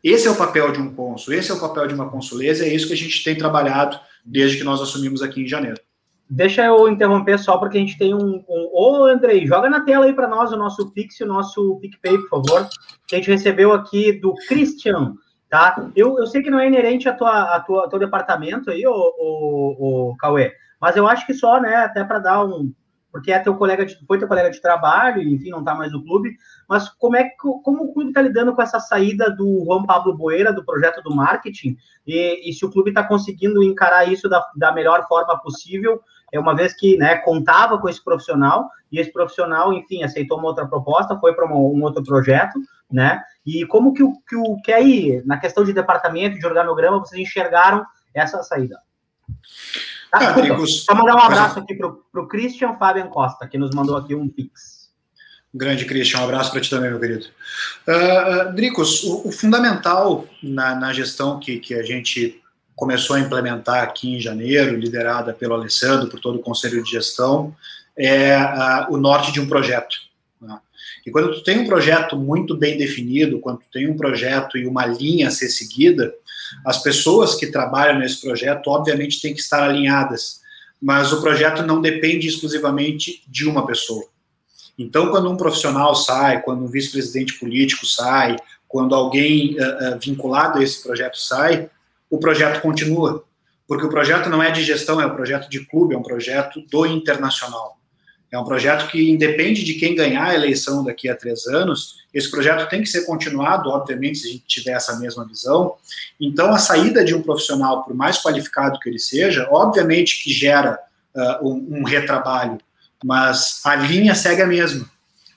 Esse 0.03 0.27
é 0.27 0.31
o 0.31 0.37
papel 0.37 0.70
de 0.70 0.81
um 0.81 0.94
cônsul, 0.94 1.33
esse 1.33 1.50
é 1.50 1.55
o 1.55 1.61
papel 1.61 1.87
de 1.87 1.94
uma 1.94 2.11
consuleza, 2.11 2.64
é 2.64 2.74
isso 2.74 2.87
que 2.87 2.92
a 2.92 2.96
gente 2.96 3.24
tem 3.24 3.35
trabalhado 3.35 3.98
desde 4.24 4.59
que 4.59 4.64
nós 4.64 4.81
assumimos 4.83 5.22
aqui 5.22 5.42
em 5.42 5.46
janeiro. 5.48 5.81
Deixa 6.29 6.64
eu 6.64 6.88
interromper 6.88 7.38
só 7.38 7.59
porque 7.59 7.79
a 7.79 7.81
gente 7.81 7.96
tem 7.96 8.14
um. 8.14 8.44
um... 8.48 8.70
Ô, 8.72 9.05
Andrei, 9.05 9.46
joga 9.46 9.70
na 9.70 9.81
tela 9.81 10.07
aí 10.07 10.12
para 10.12 10.27
nós 10.29 10.53
o 10.53 10.57
nosso 10.57 10.90
Pix 10.90 11.20
o 11.20 11.27
nosso 11.27 11.79
PicPay, 11.81 12.18
por 12.18 12.29
favor. 12.29 12.68
Que 13.07 13.14
a 13.14 13.18
gente 13.18 13.31
recebeu 13.31 13.72
aqui 13.72 14.12
do 14.12 14.35
Christian, 14.48 15.14
tá? 15.55 15.88
Eu, 15.95 16.19
eu 16.19 16.27
sei 16.27 16.43
que 16.43 16.51
não 16.51 16.59
é 16.59 16.67
inerente 16.67 17.09
a 17.09 17.14
tua, 17.14 17.55
a 17.55 17.61
tua, 17.61 17.88
teu 17.88 18.01
departamento 18.01 18.73
aí, 18.73 18.85
o, 18.85 20.12
Cauê, 20.19 20.53
mas 20.81 20.97
eu 20.97 21.07
acho 21.07 21.25
que 21.25 21.33
só, 21.33 21.61
né, 21.61 21.77
até 21.77 22.03
para 22.03 22.19
dar 22.19 22.45
um. 22.45 22.73
Porque 23.12 23.31
é 23.31 23.38
teu 23.38 23.55
colega 23.55 23.87
de, 23.87 23.97
foi 24.05 24.19
teu 24.19 24.27
colega 24.27 24.51
de 24.51 24.61
trabalho, 24.61 25.23
enfim, 25.23 25.51
não 25.51 25.61
está 25.61 25.73
mais 25.73 25.93
no 25.93 26.05
clube. 26.05 26.37
Mas 26.69 26.88
como 26.88 27.17
é 27.17 27.31
como 27.38 27.85
o 27.85 27.95
clube 27.95 28.09
está 28.09 28.21
lidando 28.21 28.53
com 28.53 28.61
essa 28.61 28.81
saída 28.81 29.31
do 29.31 29.64
Juan 29.64 29.85
Pablo 29.85 30.17
Boeira, 30.17 30.53
do 30.53 30.64
projeto 30.64 31.01
do 31.01 31.14
marketing, 31.14 31.77
e, 32.05 32.51
e 32.51 32.53
se 32.53 32.67
o 32.67 32.71
clube 32.73 32.90
está 32.90 33.05
conseguindo 33.05 33.62
encarar 33.62 34.11
isso 34.11 34.29
da, 34.29 34.45
da 34.57 34.73
melhor 34.73 35.07
forma 35.07 35.38
possível, 35.38 36.01
é 36.33 36.40
uma 36.40 36.57
vez 36.57 36.75
que 36.75 36.97
né, 36.97 37.19
contava 37.19 37.79
com 37.79 37.88
esse 37.88 38.03
profissional, 38.03 38.69
e 38.90 38.99
esse 38.99 39.12
profissional, 39.12 39.73
enfim, 39.73 40.03
aceitou 40.03 40.37
uma 40.37 40.49
outra 40.49 40.67
proposta, 40.67 41.17
foi 41.21 41.33
para 41.33 41.47
um 41.47 41.81
outro 41.85 42.03
projeto, 42.03 42.59
né? 42.90 43.23
E 43.44 43.66
como 43.66 43.92
que 43.92 44.03
o 44.03 44.14
que, 44.27 44.37
o, 44.37 44.57
na 45.25 45.38
questão 45.38 45.64
de 45.64 45.73
departamento, 45.73 46.38
de 46.38 46.47
organograma, 46.47 46.99
vocês 46.99 47.20
enxergaram 47.20 47.85
essa 48.14 48.42
saída? 48.42 48.79
Tá, 50.11 50.31
ah, 50.31 50.66
só 50.66 50.94
mandar 50.94 51.16
um 51.16 51.20
abraço 51.20 51.59
aqui 51.59 51.75
para 51.75 51.88
o 51.88 52.29
Christian 52.29 52.77
Fabian 52.77 53.09
Costa, 53.09 53.49
que 53.49 53.59
nos 53.59 53.75
mandou 53.75 53.97
aqui 53.97 54.14
um 54.14 54.29
pix. 54.29 54.85
Grande 55.53 55.85
Christian, 55.85 56.20
um 56.20 56.25
abraço 56.25 56.51
para 56.51 56.61
ti 56.61 56.70
também, 56.70 56.90
meu 56.90 57.01
querido. 57.01 57.27
Uh, 57.87 58.53
Dricos, 58.55 59.05
o, 59.05 59.29
o 59.29 59.33
fundamental 59.33 60.25
na, 60.42 60.75
na, 60.75 60.92
gestão 60.92 61.38
que, 61.38 61.59
que 61.59 61.75
a 61.75 61.83
gente 61.83 62.40
começou 62.75 63.16
a 63.16 63.20
implementar 63.20 63.83
aqui 63.83 64.16
em 64.16 64.20
janeiro, 64.20 64.77
liderada 64.77 65.33
pelo 65.33 65.55
Alessandro, 65.55 66.09
por 66.09 66.18
todo 66.18 66.38
o 66.38 66.42
conselho 66.42 66.83
de 66.83 66.90
gestão, 66.90 67.55
é 67.97 68.37
uh, 68.37 68.92
o 68.92 68.97
norte 68.97 69.31
de 69.31 69.40
um 69.40 69.49
projeto. 69.49 69.97
Né? 70.40 70.59
E 71.07 71.11
quando 71.11 71.33
tu 71.33 71.43
tem 71.43 71.59
um 71.59 71.67
projeto 71.67 72.17
muito 72.17 72.57
bem 72.57 72.79
definido, 72.79 73.40
quando 73.40 73.59
tu 73.59 73.67
tem 73.73 73.90
um 73.90 73.97
projeto 73.97 74.57
e 74.57 74.67
uma 74.67 74.87
linha 74.87 75.29
a 75.29 75.31
ser 75.31 75.49
seguida, 75.49 76.14
as 76.64 76.83
pessoas 76.83 77.35
que 77.35 77.49
trabalham 77.49 77.99
nesse 77.99 78.21
projeto, 78.21 78.69
obviamente, 78.69 79.21
têm 79.21 79.35
que 79.35 79.40
estar 79.40 79.62
alinhadas, 79.62 80.40
mas 80.81 81.12
o 81.12 81.21
projeto 81.21 81.62
não 81.62 81.81
depende 81.81 82.27
exclusivamente 82.27 83.23
de 83.29 83.47
uma 83.47 83.67
pessoa. 83.67 84.05
Então, 84.79 85.11
quando 85.11 85.31
um 85.31 85.37
profissional 85.37 85.95
sai, 85.95 86.43
quando 86.43 86.64
um 86.64 86.69
vice-presidente 86.69 87.38
político 87.38 87.87
sai, 87.87 88.37
quando 88.67 88.95
alguém 88.95 89.57
uh, 89.59 89.95
uh, 89.95 89.99
vinculado 90.01 90.59
a 90.59 90.62
esse 90.62 90.83
projeto 90.83 91.17
sai, 91.17 91.71
o 92.11 92.19
projeto 92.19 92.61
continua. 92.61 93.25
Porque 93.67 93.87
o 93.87 93.88
projeto 93.88 94.29
não 94.29 94.43
é 94.43 94.51
de 94.51 94.62
gestão, 94.62 95.01
é 95.01 95.07
um 95.07 95.14
projeto 95.14 95.49
de 95.49 95.64
clube, 95.64 95.95
é 95.95 95.99
um 95.99 96.03
projeto 96.03 96.61
do 96.61 96.85
internacional. 96.85 97.79
É 98.35 98.38
um 98.38 98.44
projeto 98.44 98.90
que 98.90 99.12
independe 99.12 99.62
de 99.62 99.75
quem 99.75 99.94
ganhar 99.94 100.25
a 100.25 100.35
eleição 100.35 100.83
daqui 100.83 101.09
a 101.09 101.14
três 101.14 101.47
anos, 101.47 101.99
esse 102.12 102.29
projeto 102.29 102.68
tem 102.68 102.83
que 102.83 102.88
ser 102.88 103.07
continuado, 103.07 103.70
obviamente, 103.70 104.18
se 104.18 104.27
a 104.27 104.33
gente 104.33 104.44
tiver 104.44 104.73
essa 104.73 104.99
mesma 104.99 105.25
visão. 105.25 105.77
Então, 106.20 106.53
a 106.53 106.59
saída 106.59 107.05
de 107.05 107.14
um 107.14 107.23
profissional, 107.23 107.85
por 107.85 107.94
mais 107.94 108.20
qualificado 108.20 108.81
que 108.81 108.88
ele 108.88 108.99
seja, 108.99 109.49
obviamente 109.53 110.20
que 110.20 110.33
gera 110.33 110.81
uh, 111.14 111.49
um, 111.49 111.79
um 111.79 111.85
retrabalho, 111.85 112.59
mas 113.05 113.61
a 113.64 113.77
linha 113.77 114.16
segue 114.16 114.42
a 114.42 114.47
mesma. 114.49 114.85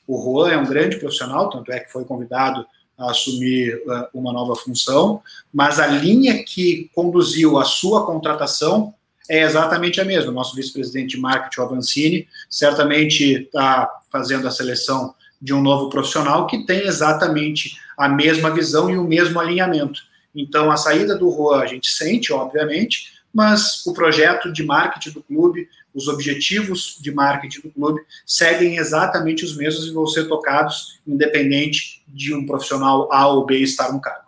O 0.07 0.19
Juan 0.19 0.51
é 0.51 0.57
um 0.57 0.65
grande 0.65 0.97
profissional, 0.97 1.51
tanto 1.51 1.71
é 1.71 1.79
que 1.79 1.91
foi 1.91 2.03
convidado 2.03 2.65
a 2.97 3.11
assumir 3.11 3.75
uh, 3.85 4.07
uma 4.11 4.33
nova 4.33 4.55
função, 4.55 5.21
mas 5.53 5.79
a 5.79 5.85
linha 5.85 6.43
que 6.43 6.89
conduziu 6.95 7.59
a 7.59 7.63
sua 7.63 8.07
contratação 8.07 8.91
é 9.29 9.41
exatamente 9.41 9.99
a 9.99 10.05
mesma. 10.05 10.31
Nosso 10.31 10.55
vice-presidente 10.55 11.15
de 11.15 11.21
marketing, 11.21 11.59
o 11.59 11.63
Avancini, 11.63 12.27
certamente 12.49 13.43
está 13.43 13.89
fazendo 14.11 14.47
a 14.47 14.51
seleção 14.51 15.13
de 15.41 15.53
um 15.53 15.61
novo 15.61 15.89
profissional 15.89 16.47
que 16.47 16.65
tem 16.65 16.87
exatamente 16.87 17.77
a 17.97 18.09
mesma 18.09 18.49
visão 18.49 18.89
e 18.89 18.97
o 18.97 19.03
mesmo 19.03 19.39
alinhamento. 19.39 20.01
Então, 20.35 20.71
a 20.71 20.77
saída 20.77 21.17
do 21.17 21.31
Juan 21.31 21.61
a 21.61 21.65
gente 21.65 21.89
sente, 21.89 22.31
obviamente, 22.31 23.17
mas 23.33 23.85
o 23.85 23.93
projeto 23.93 24.51
de 24.51 24.63
marketing 24.63 25.11
do 25.11 25.23
clube, 25.23 25.69
os 25.93 26.07
objetivos 26.07 26.97
de 26.99 27.11
marketing 27.11 27.61
do 27.61 27.71
clube 27.71 28.01
seguem 28.25 28.77
exatamente 28.77 29.43
os 29.43 29.55
mesmos 29.55 29.87
e 29.87 29.93
vão 29.93 30.07
ser 30.07 30.27
tocados 30.27 30.99
independente 31.05 32.03
de 32.07 32.33
um 32.33 32.45
profissional 32.45 33.11
A 33.11 33.27
ou 33.27 33.45
B 33.45 33.59
estar 33.59 33.91
no 33.91 34.01
cargo. 34.01 34.27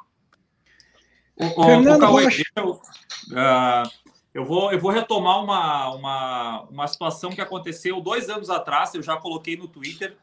O, 1.35 1.45
o, 1.45 1.65
Fernando 1.65 1.95
o 1.95 1.99
Cauê, 1.99 2.27
eu, 2.55 2.71
uh, 2.71 3.89
eu, 4.33 4.45
vou, 4.45 4.71
eu 4.71 4.79
vou 4.79 4.91
retomar 4.91 5.43
uma, 5.43 5.89
uma, 5.91 6.61
uma 6.63 6.87
situação 6.87 7.31
que 7.31 7.41
aconteceu 7.41 8.01
dois 8.01 8.29
anos 8.29 8.49
atrás, 8.49 8.93
eu 8.93 9.01
já 9.01 9.17
coloquei 9.17 9.57
no 9.57 9.67
Twitter, 9.67 10.17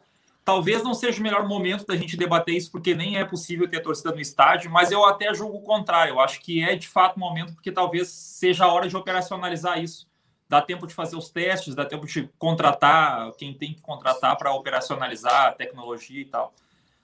Talvez 0.46 0.80
não 0.80 0.94
seja 0.94 1.18
o 1.18 1.24
melhor 1.24 1.48
momento 1.48 1.84
da 1.84 1.96
gente 1.96 2.16
debater 2.16 2.54
isso, 2.54 2.70
porque 2.70 2.94
nem 2.94 3.18
é 3.18 3.24
possível 3.24 3.68
ter 3.68 3.80
torcida 3.80 4.12
no 4.12 4.20
estádio, 4.20 4.70
mas 4.70 4.92
eu 4.92 5.04
até 5.04 5.34
julgo 5.34 5.58
o 5.58 5.62
contrário. 5.62 6.12
Eu 6.12 6.20
acho 6.20 6.40
que 6.40 6.62
é 6.62 6.76
de 6.76 6.86
fato 6.86 7.16
o 7.16 7.18
momento, 7.18 7.52
porque 7.52 7.72
talvez 7.72 8.06
seja 8.06 8.64
a 8.64 8.72
hora 8.72 8.88
de 8.88 8.96
operacionalizar 8.96 9.82
isso. 9.82 10.06
Dá 10.48 10.62
tempo 10.62 10.86
de 10.86 10.94
fazer 10.94 11.16
os 11.16 11.30
testes, 11.30 11.74
dá 11.74 11.84
tempo 11.84 12.06
de 12.06 12.30
contratar 12.38 13.32
quem 13.32 13.54
tem 13.54 13.74
que 13.74 13.80
contratar 13.80 14.36
para 14.36 14.52
operacionalizar 14.52 15.48
a 15.48 15.50
tecnologia 15.50 16.20
e 16.20 16.26
tal. 16.26 16.54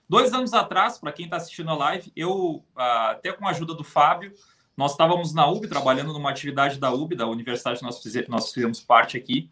Dois 0.09 0.33
anos 0.33 0.55
atrás, 0.55 0.99
para 0.99 1.11
quem 1.11 1.25
está 1.25 1.39
assistindo 1.39 1.71
a 1.71 1.75
live, 1.75 2.13
eu, 2.15 2.63
ah, 2.77 3.11
até 3.11 3.33
com 3.33 3.45
a 3.45 3.51
ajuda 3.51 3.75
do 3.75 3.83
Fábio, 3.83 4.33
nós 4.77 4.93
estávamos 4.93 5.35
na 5.35 5.47
UB, 5.47 5.69
trabalhando 5.69 6.13
numa 6.13 6.31
atividade 6.31 6.79
da 6.79 6.93
UB, 6.93 7.15
da 7.15 7.27
universidade 7.27 7.79
que 7.79 7.85
nós 7.85 8.03
fizemos, 8.03 8.29
nós 8.29 8.53
fizemos 8.53 8.81
parte 8.81 9.17
aqui, 9.17 9.51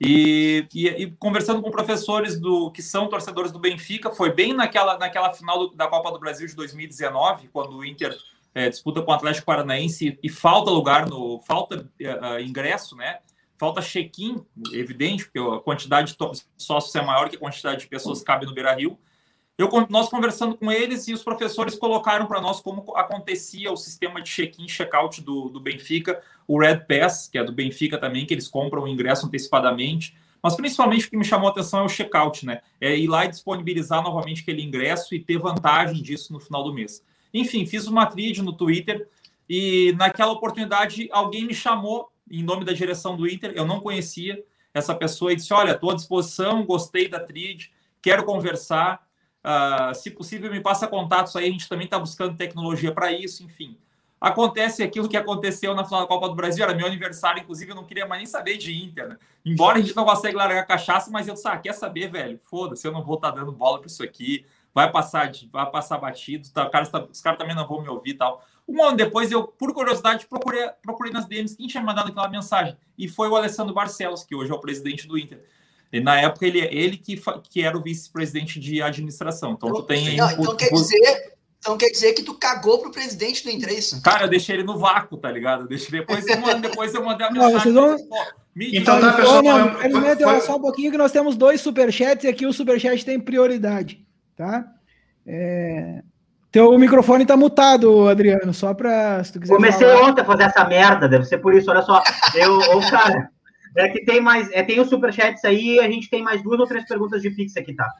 e, 0.00 0.66
e, 0.74 0.88
e, 0.88 1.10
conversando 1.12 1.62
com 1.62 1.70
professores 1.70 2.38
do 2.38 2.70
que 2.70 2.82
são 2.82 3.08
torcedores 3.08 3.52
do 3.52 3.58
Benfica, 3.58 4.10
foi 4.10 4.32
bem 4.32 4.52
naquela, 4.52 4.98
naquela 4.98 5.32
final 5.32 5.58
do, 5.58 5.74
da 5.74 5.86
Copa 5.86 6.10
do 6.10 6.18
Brasil 6.18 6.46
de 6.46 6.54
2019, 6.54 7.48
quando 7.52 7.76
o 7.76 7.84
Inter 7.84 8.16
é, 8.54 8.68
disputa 8.68 9.02
com 9.02 9.10
o 9.10 9.14
Atlético 9.14 9.46
Paranaense 9.46 10.18
e 10.22 10.28
falta 10.28 10.70
lugar 10.70 11.08
no. 11.08 11.40
falta 11.40 11.88
uh, 12.00 12.40
ingresso, 12.40 12.96
né? 12.96 13.18
Falta 13.56 13.80
check-in, 13.80 14.44
evidente, 14.72 15.24
porque 15.24 15.38
a 15.38 15.60
quantidade 15.60 16.12
de 16.12 16.44
sócios 16.58 16.94
é 16.94 17.02
maior 17.02 17.30
que 17.30 17.36
a 17.36 17.38
quantidade 17.38 17.82
de 17.82 17.86
pessoas 17.86 18.18
que 18.18 18.24
cabe 18.24 18.46
no 18.46 18.54
Beira 18.54 18.74
Rio. 18.74 18.98
Eu, 19.56 19.70
nós 19.88 20.08
conversando 20.08 20.56
com 20.56 20.70
eles 20.70 21.06
e 21.06 21.12
os 21.12 21.22
professores 21.22 21.76
colocaram 21.76 22.26
para 22.26 22.40
nós 22.40 22.60
como 22.60 22.92
acontecia 22.96 23.70
o 23.70 23.76
sistema 23.76 24.20
de 24.20 24.28
check-in, 24.28 24.66
check-out 24.66 25.20
do, 25.20 25.48
do 25.48 25.60
Benfica, 25.60 26.20
o 26.46 26.58
Red 26.58 26.80
Pass, 26.88 27.28
que 27.28 27.38
é 27.38 27.44
do 27.44 27.52
Benfica 27.52 27.96
também, 27.96 28.26
que 28.26 28.34
eles 28.34 28.48
compram 28.48 28.82
o 28.82 28.88
ingresso 28.88 29.26
antecipadamente. 29.26 30.16
Mas 30.42 30.56
principalmente 30.56 31.06
o 31.06 31.10
que 31.10 31.16
me 31.16 31.24
chamou 31.24 31.48
a 31.48 31.52
atenção 31.52 31.80
é 31.80 31.84
o 31.84 31.88
check-out, 31.88 32.44
né? 32.44 32.60
É 32.80 32.96
ir 32.96 33.06
lá 33.06 33.24
e 33.24 33.28
disponibilizar 33.28 34.02
novamente 34.02 34.42
aquele 34.42 34.62
ingresso 34.62 35.14
e 35.14 35.20
ter 35.20 35.38
vantagem 35.38 36.02
disso 36.02 36.32
no 36.32 36.40
final 36.40 36.64
do 36.64 36.74
mês. 36.74 37.02
Enfim, 37.32 37.64
fiz 37.64 37.86
uma 37.86 38.06
trilha 38.06 38.42
no 38.42 38.52
Twitter 38.52 39.08
e 39.48 39.94
naquela 39.96 40.32
oportunidade 40.32 41.08
alguém 41.12 41.46
me 41.46 41.54
chamou 41.54 42.10
em 42.30 42.42
nome 42.42 42.64
da 42.64 42.72
direção 42.72 43.16
do 43.16 43.28
Inter, 43.28 43.52
eu 43.54 43.66
não 43.66 43.80
conhecia 43.80 44.42
essa 44.72 44.94
pessoa 44.94 45.32
e 45.32 45.36
disse: 45.36 45.52
Olha, 45.52 45.72
estou 45.72 45.90
à 45.90 45.94
disposição, 45.94 46.64
gostei 46.64 47.08
da 47.08 47.20
trilha, 47.20 47.66
quero 48.02 48.24
conversar. 48.24 49.03
Uh, 49.44 49.94
se 49.94 50.10
possível, 50.10 50.50
me 50.50 50.60
passa 50.60 50.86
contatos 50.86 51.36
aí. 51.36 51.48
A 51.48 51.50
gente 51.50 51.68
também 51.68 51.84
está 51.84 51.98
buscando 51.98 52.36
tecnologia 52.36 52.92
para 52.92 53.12
isso, 53.12 53.42
enfim. 53.42 53.76
acontece 54.20 54.82
aquilo 54.82 55.08
que 55.08 55.18
aconteceu 55.18 55.74
na 55.74 55.84
final 55.84 56.00
da 56.00 56.06
Copa 56.06 56.28
do 56.30 56.34
Brasil, 56.34 56.64
era 56.64 56.74
meu 56.74 56.86
aniversário, 56.86 57.42
inclusive 57.42 57.72
eu 57.72 57.76
não 57.76 57.84
queria 57.84 58.06
mais 58.06 58.20
nem 58.20 58.26
saber 58.26 58.56
de 58.56 58.72
Inter, 58.74 59.08
né? 59.08 59.18
Embora 59.44 59.78
a 59.78 59.82
gente 59.82 59.94
não 59.94 60.06
consegue 60.06 60.34
largar 60.34 60.66
cachaça, 60.66 61.10
mas 61.10 61.28
eu, 61.28 61.36
sabe, 61.36 61.64
quer 61.64 61.74
saber, 61.74 62.10
velho? 62.10 62.40
Foda-se, 62.42 62.86
eu 62.86 62.92
não 62.92 63.02
vou 63.02 63.16
estar 63.16 63.32
tá 63.32 63.38
dando 63.38 63.52
bola 63.52 63.78
para 63.78 63.88
isso 63.88 64.02
aqui, 64.02 64.46
vai 64.74 64.90
passar, 64.90 65.30
vai 65.52 65.70
passar 65.70 65.98
batido, 65.98 66.48
tá? 66.50 66.68
Cara, 66.70 66.86
tá, 66.86 67.04
os 67.04 67.20
caras 67.20 67.38
também 67.38 67.54
não 67.54 67.68
vão 67.68 67.82
me 67.82 67.88
ouvir 67.88 68.12
e 68.12 68.14
tal. 68.14 68.42
Um 68.66 68.82
ano 68.82 68.96
depois, 68.96 69.30
eu, 69.30 69.46
por 69.46 69.74
curiosidade, 69.74 70.26
procurei, 70.26 70.70
procurei 70.82 71.12
nas 71.12 71.26
DMs 71.26 71.54
quem 71.54 71.66
tinha 71.66 71.82
mandado 71.82 72.08
aquela 72.08 72.28
mensagem. 72.28 72.76
E 72.96 73.06
foi 73.06 73.28
o 73.28 73.36
Alessandro 73.36 73.74
Barcelos, 73.74 74.24
que 74.24 74.34
hoje 74.34 74.50
é 74.50 74.54
o 74.54 74.58
presidente 74.58 75.06
do 75.06 75.18
Inter. 75.18 75.44
E 75.94 76.00
na 76.00 76.20
época 76.20 76.44
ele, 76.44 76.58
ele 76.58 76.96
que, 76.96 77.22
que 77.48 77.62
era 77.62 77.78
o 77.78 77.80
vice-presidente 77.80 78.58
de 78.58 78.82
administração. 78.82 79.52
Então, 79.52 79.68
então 79.68 79.80
tu 79.80 79.86
tem. 79.86 80.16
Não, 80.16 80.28
então, 80.28 80.56
quer 80.56 80.68
dizer, 80.70 81.34
então 81.60 81.78
quer 81.78 81.88
dizer 81.88 82.14
que 82.14 82.24
tu 82.24 82.34
cagou 82.34 82.80
pro 82.80 82.90
presidente 82.90 83.44
do 83.44 83.68
é 83.68 83.72
isso? 83.72 84.02
Cara, 84.02 84.24
eu 84.24 84.28
deixei 84.28 84.56
ele 84.56 84.64
no 84.64 84.76
vácuo, 84.76 85.16
tá 85.16 85.30
ligado? 85.30 85.68
Deixei 85.68 86.00
depois, 86.00 86.24
um 86.26 86.46
ano 86.46 86.60
depois 86.60 86.92
eu 86.92 87.04
mandei 87.04 87.24
a 87.24 87.30
mensagem. 87.32 87.70
Não, 87.70 87.96
vão... 87.96 87.98
então, 88.56 89.00
tá, 89.00 89.12
pessoal. 89.12 89.40
Não, 89.40 89.70
foi, 89.78 90.16
foi... 90.16 90.40
só 90.40 90.56
um 90.56 90.60
pouquinho 90.60 90.90
que 90.90 90.98
nós 90.98 91.12
temos 91.12 91.36
dois 91.36 91.60
superchats 91.60 92.24
e 92.24 92.28
aqui 92.28 92.44
o 92.44 92.52
superchat 92.52 93.04
tem 93.04 93.20
prioridade, 93.20 94.04
tá? 94.34 94.66
É... 95.24 96.02
Teu 96.50 96.76
microfone 96.76 97.24
tá 97.24 97.36
mutado, 97.36 98.08
Adriano, 98.08 98.52
só 98.52 98.74
para 98.74 99.22
se 99.22 99.32
tu 99.32 99.38
quiser 99.38 99.54
Comecei 99.54 99.86
falar. 99.86 100.10
ontem 100.10 100.22
a 100.22 100.24
fazer 100.24 100.42
essa 100.42 100.64
merda, 100.64 101.08
deve 101.08 101.24
ser 101.24 101.38
por 101.38 101.54
isso, 101.54 101.70
olha 101.70 101.82
só. 101.82 102.02
Eu, 102.34 102.58
ô, 102.58 102.80
cara, 102.90 103.30
é 103.76 103.88
que 103.88 104.04
tem 104.04 104.20
mais. 104.20 104.50
É, 104.52 104.62
tem 104.62 104.80
os 104.80 104.88
superchats 104.88 105.44
aí, 105.44 105.80
a 105.80 105.90
gente 105.90 106.08
tem 106.08 106.22
mais 106.22 106.42
duas 106.42 106.60
ou 106.60 106.66
três 106.66 106.86
perguntas 106.86 107.20
de 107.22 107.30
Pix 107.30 107.56
aqui, 107.56 107.74
tá? 107.74 107.92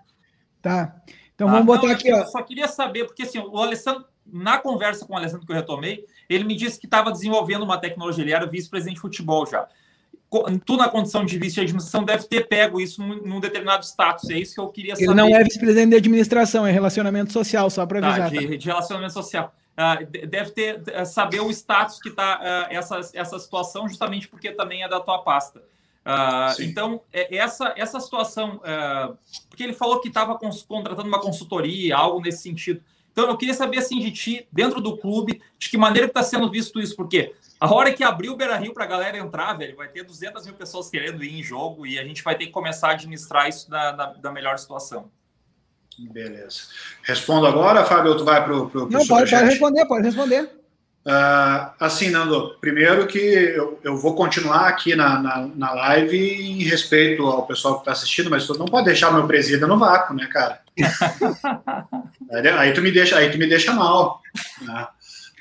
Tá. 0.63 0.97
Então 1.35 1.49
vamos 1.49 1.63
ah, 1.63 1.67
botar 1.67 1.87
não, 1.89 1.95
aqui, 1.95 2.13
ó. 2.13 2.19
Eu 2.19 2.27
só 2.27 2.43
queria 2.43 2.69
saber, 2.69 3.05
porque 3.05 3.23
assim, 3.23 3.39
o 3.39 3.59
Alessandro, 3.59 4.05
na 4.27 4.59
conversa 4.59 5.05
com 5.05 5.15
o 5.15 5.17
Alessandro 5.17 5.47
que 5.47 5.53
eu 5.53 5.57
retomei, 5.57 6.05
ele 6.29 6.45
me 6.45 6.55
disse 6.57 6.79
que 6.79 6.87
estava 6.87 7.11
desenvolvendo 7.11 7.63
uma 7.63 7.79
tecnologia, 7.79 8.25
ele 8.25 8.33
era 8.33 8.47
vice-presidente 8.47 8.97
de 8.97 9.01
futebol 9.01 9.47
já. 9.47 9.69
Tu, 10.65 10.77
na 10.77 10.89
condição 10.89 11.25
de 11.25 11.39
vice 11.39 11.55
de 11.55 11.61
administração, 11.61 12.05
deve 12.05 12.25
ter 12.25 12.49
pego 12.49 12.81
isso 12.81 13.03
num, 13.03 13.41
determinado 13.41 13.85
status. 13.85 14.29
É 14.31 14.39
isso 14.39 14.55
que 14.55 14.61
eu 14.61 14.69
queria 14.69 14.97
saber. 14.97 15.07
Ele 15.07 15.15
não 15.15 15.29
é 15.29 15.43
vice-presidente 15.45 15.91
de 15.91 15.97
administração, 15.97 16.67
é 16.67 16.73
relacionamento 16.73 17.33
social, 17.33 17.71
só 17.71 17.87
para 17.87 18.01
tá, 18.01 18.09
avisar. 18.09 18.31
Tá, 18.31 18.39
de, 18.39 18.49
tá? 18.49 18.57
de 18.57 18.67
relacionamento 18.67 19.13
social. 19.13 19.55
Uh, 19.75 20.27
deve 20.29 20.51
ter 20.51 20.81
uh, 20.81 21.05
saber 21.05 21.41
o 21.41 21.51
status 21.51 22.01
que 22.01 22.09
está 22.09 22.39
uh, 22.39 22.75
essa, 22.75 23.01
essa 23.13 23.39
situação, 23.39 23.89
justamente 23.89 24.29
porque 24.29 24.53
também 24.53 24.83
é 24.83 24.89
da 24.89 25.01
tua 25.01 25.19
pasta. 25.19 25.61
Uh, 26.05 26.63
então, 26.63 27.01
é, 27.13 27.35
essa, 27.35 27.73
essa 27.77 27.99
situação, 27.99 28.57
uh, 28.57 29.17
porque 29.49 29.63
ele 29.63 29.73
falou 29.73 30.01
que 30.01 30.09
estava 30.09 30.39
contratando 30.69 31.09
uma 31.09 31.21
consultoria, 31.21 31.97
algo 31.97 32.21
nesse 32.21 32.43
sentido. 32.43 32.83
Então, 33.11 33.29
eu 33.29 33.37
queria 33.37 33.55
saber, 33.55 33.79
assim, 33.79 34.01
de 34.01 34.11
ti, 34.11 34.47
dentro 34.53 34.81
do 34.81 34.97
clube, 34.99 35.41
de 35.59 35.71
que 35.71 35.79
maneira 35.79 36.07
está 36.07 36.23
sendo 36.23 36.51
visto 36.51 36.81
isso, 36.81 36.95
porque 36.95 37.33
a 37.65 37.75
hora 37.75 37.93
que 37.93 38.05
abrir 38.05 38.29
o 38.29 38.37
Beira 38.37 38.57
Rio 38.57 38.75
para 38.75 38.85
a 38.85 38.87
galera 38.87 39.17
entrar, 39.17 39.55
velho, 39.55 39.75
vai 39.75 39.89
ter 39.89 40.05
200 40.05 40.45
mil 40.45 40.55
pessoas 40.55 40.91
querendo 40.91 41.25
ir 41.25 41.39
em 41.39 41.43
jogo 41.43 41.87
e 41.87 41.99
a 41.99 42.05
gente 42.05 42.23
vai 42.23 42.37
ter 42.37 42.47
que 42.47 42.53
começar 42.53 42.89
a 42.89 42.93
administrar 42.93 43.49
isso 43.49 43.71
da, 43.71 43.93
da, 43.93 44.07
da 44.13 44.31
melhor 44.31 44.59
situação. 44.59 45.11
Beleza. 45.99 46.65
Respondo 47.03 47.47
agora, 47.47 47.85
Fábio, 47.85 48.13
ou 48.13 48.19
tu 48.19 48.25
vai 48.25 48.45
para 48.45 48.53
o 48.53 48.71
Não, 48.91 49.07
pode, 49.07 49.31
pode 49.31 49.45
responder, 49.45 49.87
pode 49.87 50.05
responder. 50.05 50.51
Uh, 51.07 51.71
assim, 51.81 52.11
Nando, 52.11 52.57
primeiro 52.61 53.07
que 53.07 53.19
eu, 53.19 53.79
eu 53.83 53.97
vou 53.97 54.15
continuar 54.15 54.69
aqui 54.69 54.97
na, 54.97 55.19
na, 55.21 55.51
na, 55.55 55.73
live 55.73 56.19
em 56.19 56.63
respeito 56.63 57.27
ao 57.27 57.47
pessoal 57.47 57.75
que 57.75 57.81
está 57.81 57.93
assistindo, 57.93 58.31
mas 58.31 58.47
tu 58.47 58.59
não 58.59 58.65
pode 58.65 58.87
deixar 58.87 59.13
meu 59.13 59.27
presídio 59.27 59.69
no 59.69 59.79
vácuo, 59.79 60.15
né, 60.17 60.27
cara? 60.27 60.61
aí, 62.33 62.49
aí, 62.49 62.73
tu 62.73 62.81
me 62.81 62.91
deixa, 62.91 63.17
aí 63.19 63.31
tu 63.31 63.37
me 63.37 63.47
deixa 63.47 63.75
mal. 63.75 64.23
Né? 64.63 64.87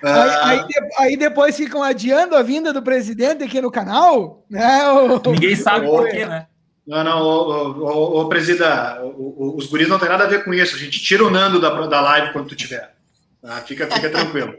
Aí, 0.04 0.60
aí, 0.60 0.66
aí, 0.98 1.18
depois 1.18 1.56
ficam 1.56 1.82
adiando 1.82 2.36
a 2.36 2.44
vinda 2.44 2.74
do 2.74 2.82
presidente 2.82 3.44
aqui 3.44 3.62
no 3.62 3.72
canal, 3.72 4.46
né? 4.50 4.86
O... 4.90 5.32
Ninguém 5.32 5.56
sabe 5.56 5.88
por 5.88 6.10
quê, 6.10 6.26
né? 6.26 6.48
Não, 6.86 7.04
não, 7.04 7.22
o, 7.22 8.20
o, 8.20 8.22
o 8.22 8.30
presida, 8.30 9.02
os 9.06 9.68
guris 9.68 9.88
não 9.88 9.98
tem 9.98 10.10
nada 10.10 10.26
a 10.26 10.28
ver 10.28 10.44
com 10.44 10.54
isso. 10.54 10.76
A 10.76 10.80
gente 10.80 11.02
tira 11.02 11.24
o 11.24 11.30
Nando 11.30 11.60
da, 11.60 11.70
da 11.88 12.02
live 12.02 12.34
quando 12.34 12.50
tu 12.50 12.56
tiver. 12.56 12.94
Tá? 13.42 13.62
Fica, 13.62 13.90
fica 13.90 14.10
tranquilo. 14.10 14.54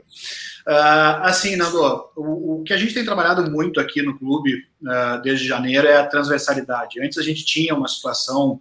Uh, 0.67 1.21
assim, 1.21 1.57
Nando, 1.57 1.79
o, 2.17 2.61
o, 2.61 2.63
que 2.65 2.73
a 2.73 2.79
gente 2.79 2.95
tem 2.95 3.05
trabalhado 3.05 3.51
muito 3.51 3.79
aqui 3.79 4.01
no 4.01 4.19
clube 4.19 4.55
uh, 4.83 5.21
desde 5.23 5.47
janeiro 5.47 5.87
é 5.87 5.99
a 5.99 6.07
transversalidade. 6.07 7.03
Antes 7.03 7.19
a 7.19 7.23
gente 7.23 7.45
tinha 7.45 7.75
uma 7.75 7.89
situação 7.89 8.59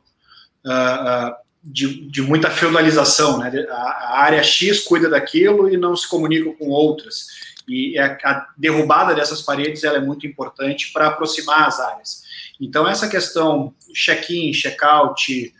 uh, 0.66 1.43
de, 1.64 2.08
de, 2.10 2.22
muita 2.22 2.50
feudalização, 2.50 3.38
né? 3.38 3.52
A, 3.70 3.74
a, 3.74 4.20
área 4.22 4.44
X 4.44 4.82
cuida 4.82 5.10
daquilo 5.10 5.70
e 5.70 5.78
não 5.78 5.96
se 5.96 6.08
comunica 6.10 6.52
com 6.54 6.70
outras. 6.70 7.28
E 7.68 7.98
a, 7.98 8.18
a 8.24 8.48
derrubada 8.58 9.16
dessas 9.16 9.42
paredes 9.42 9.84
ela 9.84 9.98
é 9.98 10.02
muito 10.02 10.28
importante 10.28 10.92
para 10.92 11.08
aproximar 11.08 11.68
as 11.68 11.80
áreas. 11.80 12.24
Então, 12.60 12.88
essa 12.88 13.08
questão 13.08 13.74
check-in, 13.94 14.52
check-out, 14.52 15.54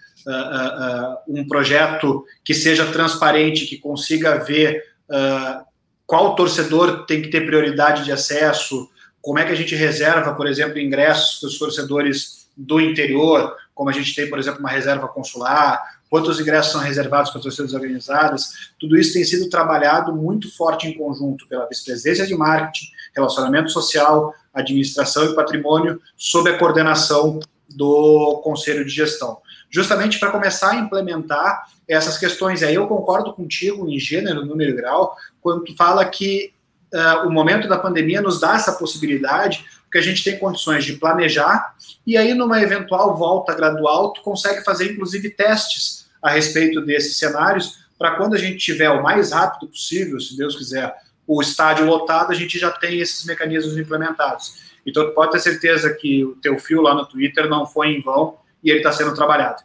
um 1.28 1.48
projeto 1.48 2.26
que 2.44 2.54
seja 2.54 2.86
transparente, 2.92 3.66
que 3.66 3.78
consiga 3.78 4.38
ver 4.44 4.94
Uh, 5.10 5.64
qual 6.06 6.36
torcedor 6.36 7.06
tem 7.06 7.22
que 7.22 7.30
ter 7.30 7.46
prioridade 7.46 8.04
de 8.04 8.12
acesso, 8.12 8.90
como 9.22 9.40
é 9.40 9.46
que 9.46 9.52
a 9.52 9.56
gente 9.56 9.76
reserva, 9.76 10.34
por 10.34 10.48
exemplo, 10.48 10.80
ingressos 10.80 11.40
para 11.40 11.48
os 11.48 11.58
torcedores 11.58 12.48
do 12.56 12.80
interior, 12.80 13.56
como 13.74 13.90
a 13.90 13.94
gente 13.94 14.14
tem, 14.16 14.30
por 14.30 14.40
exemplo, 14.40 14.60
uma 14.60 14.70
reserva 14.70 15.08
consular, 15.08 15.82
quantos 16.10 16.40
ingressos 16.40 16.72
são 16.72 16.82
reservados 16.82 17.32
para 17.32 17.42
torcidas 17.42 17.74
organizadas, 17.74 18.72
tudo 18.80 18.98
isso 18.98 19.14
tem 19.14 19.24
sido 19.24 19.50
trabalhado 19.50 20.16
muito 20.16 20.56
forte 20.56 20.88
em 20.88 20.94
conjunto 20.94 21.48
pela 21.48 21.68
vice-presidência 21.68 22.28
de 22.28 22.36
marketing, 22.36 22.86
relacionamento 23.16 23.72
social, 23.72 24.34
administração 24.54 25.26
e 25.26 25.36
patrimônio, 25.36 26.00
sob 26.16 26.50
a 26.50 26.58
coordenação 26.58 27.40
do 27.68 28.42
conselho 28.44 28.86
de 28.86 28.92
gestão, 28.92 29.40
justamente 29.72 30.20
para 30.20 30.30
começar 30.30 30.72
a 30.72 30.76
implementar 30.76 31.68
essas 31.88 32.18
questões. 32.18 32.62
E 32.62 32.66
aí 32.66 32.76
eu 32.76 32.88
concordo 32.88 33.34
contigo 33.34 33.90
em 33.90 33.98
gênero, 33.98 34.46
número 34.46 34.72
e 34.72 34.76
grau, 34.76 35.16
quando 35.42 35.64
tu 35.64 35.76
fala 35.76 36.06
que 36.06 36.54
uh, 36.94 37.28
o 37.28 37.32
momento 37.32 37.68
da 37.68 37.78
pandemia 37.80 38.22
nos 38.22 38.40
dá 38.40 38.56
essa 38.56 38.74
possibilidade, 38.74 39.66
porque 39.94 40.00
a 40.00 40.02
gente 40.02 40.24
tem 40.24 40.40
condições 40.40 40.84
de 40.84 40.94
planejar, 40.94 41.76
e 42.06 42.18
aí 42.18 42.34
numa 42.34 42.60
eventual 42.60 43.16
volta 43.16 43.54
gradual, 43.54 44.12
tu 44.12 44.24
consegue 44.24 44.64
fazer 44.64 44.92
inclusive 44.92 45.30
testes 45.30 46.10
a 46.20 46.32
respeito 46.32 46.82
desses 46.82 47.16
cenários, 47.16 47.78
para 47.96 48.16
quando 48.16 48.34
a 48.34 48.40
gente 48.40 48.58
tiver 48.58 48.90
o 48.90 49.04
mais 49.04 49.32
rápido 49.32 49.70
possível, 49.70 50.20
se 50.20 50.36
Deus 50.36 50.56
quiser, 50.56 50.92
o 51.28 51.40
estádio 51.40 51.86
lotado, 51.86 52.32
a 52.32 52.36
gente 52.36 52.58
já 52.58 52.72
tem 52.72 53.00
esses 53.00 53.24
mecanismos 53.24 53.78
implementados. 53.78 54.56
Então, 54.84 55.06
tu 55.06 55.14
pode 55.14 55.32
ter 55.32 55.40
certeza 55.40 55.94
que 55.94 56.26
o 56.26 56.36
teu 56.38 56.58
fio 56.58 56.82
lá 56.82 56.96
no 56.96 57.06
Twitter 57.06 57.48
não 57.48 57.68
foi 57.68 57.90
em 57.90 58.02
vão 58.02 58.38
e 58.64 58.72
ele 58.72 58.80
está 58.80 58.92
sendo 58.92 59.14
trabalhado. 59.14 59.62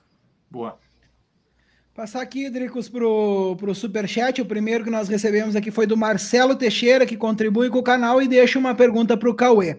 Boa. 0.50 0.78
Passar 1.94 2.20
aqui, 2.20 2.48
Dricos, 2.48 2.88
para 2.88 3.04
o 3.04 3.74
Superchat. 3.74 4.40
O 4.40 4.46
primeiro 4.46 4.84
que 4.84 4.90
nós 4.90 5.08
recebemos 5.08 5.56
aqui 5.56 5.70
foi 5.70 5.86
do 5.86 5.96
Marcelo 5.96 6.54
Teixeira, 6.54 7.06
que 7.06 7.16
contribui 7.16 7.70
com 7.70 7.78
o 7.78 7.82
canal 7.82 8.22
e 8.22 8.28
deixa 8.28 8.58
uma 8.58 8.74
pergunta 8.74 9.16
para 9.16 9.28
o 9.28 9.34
Cauê. 9.34 9.78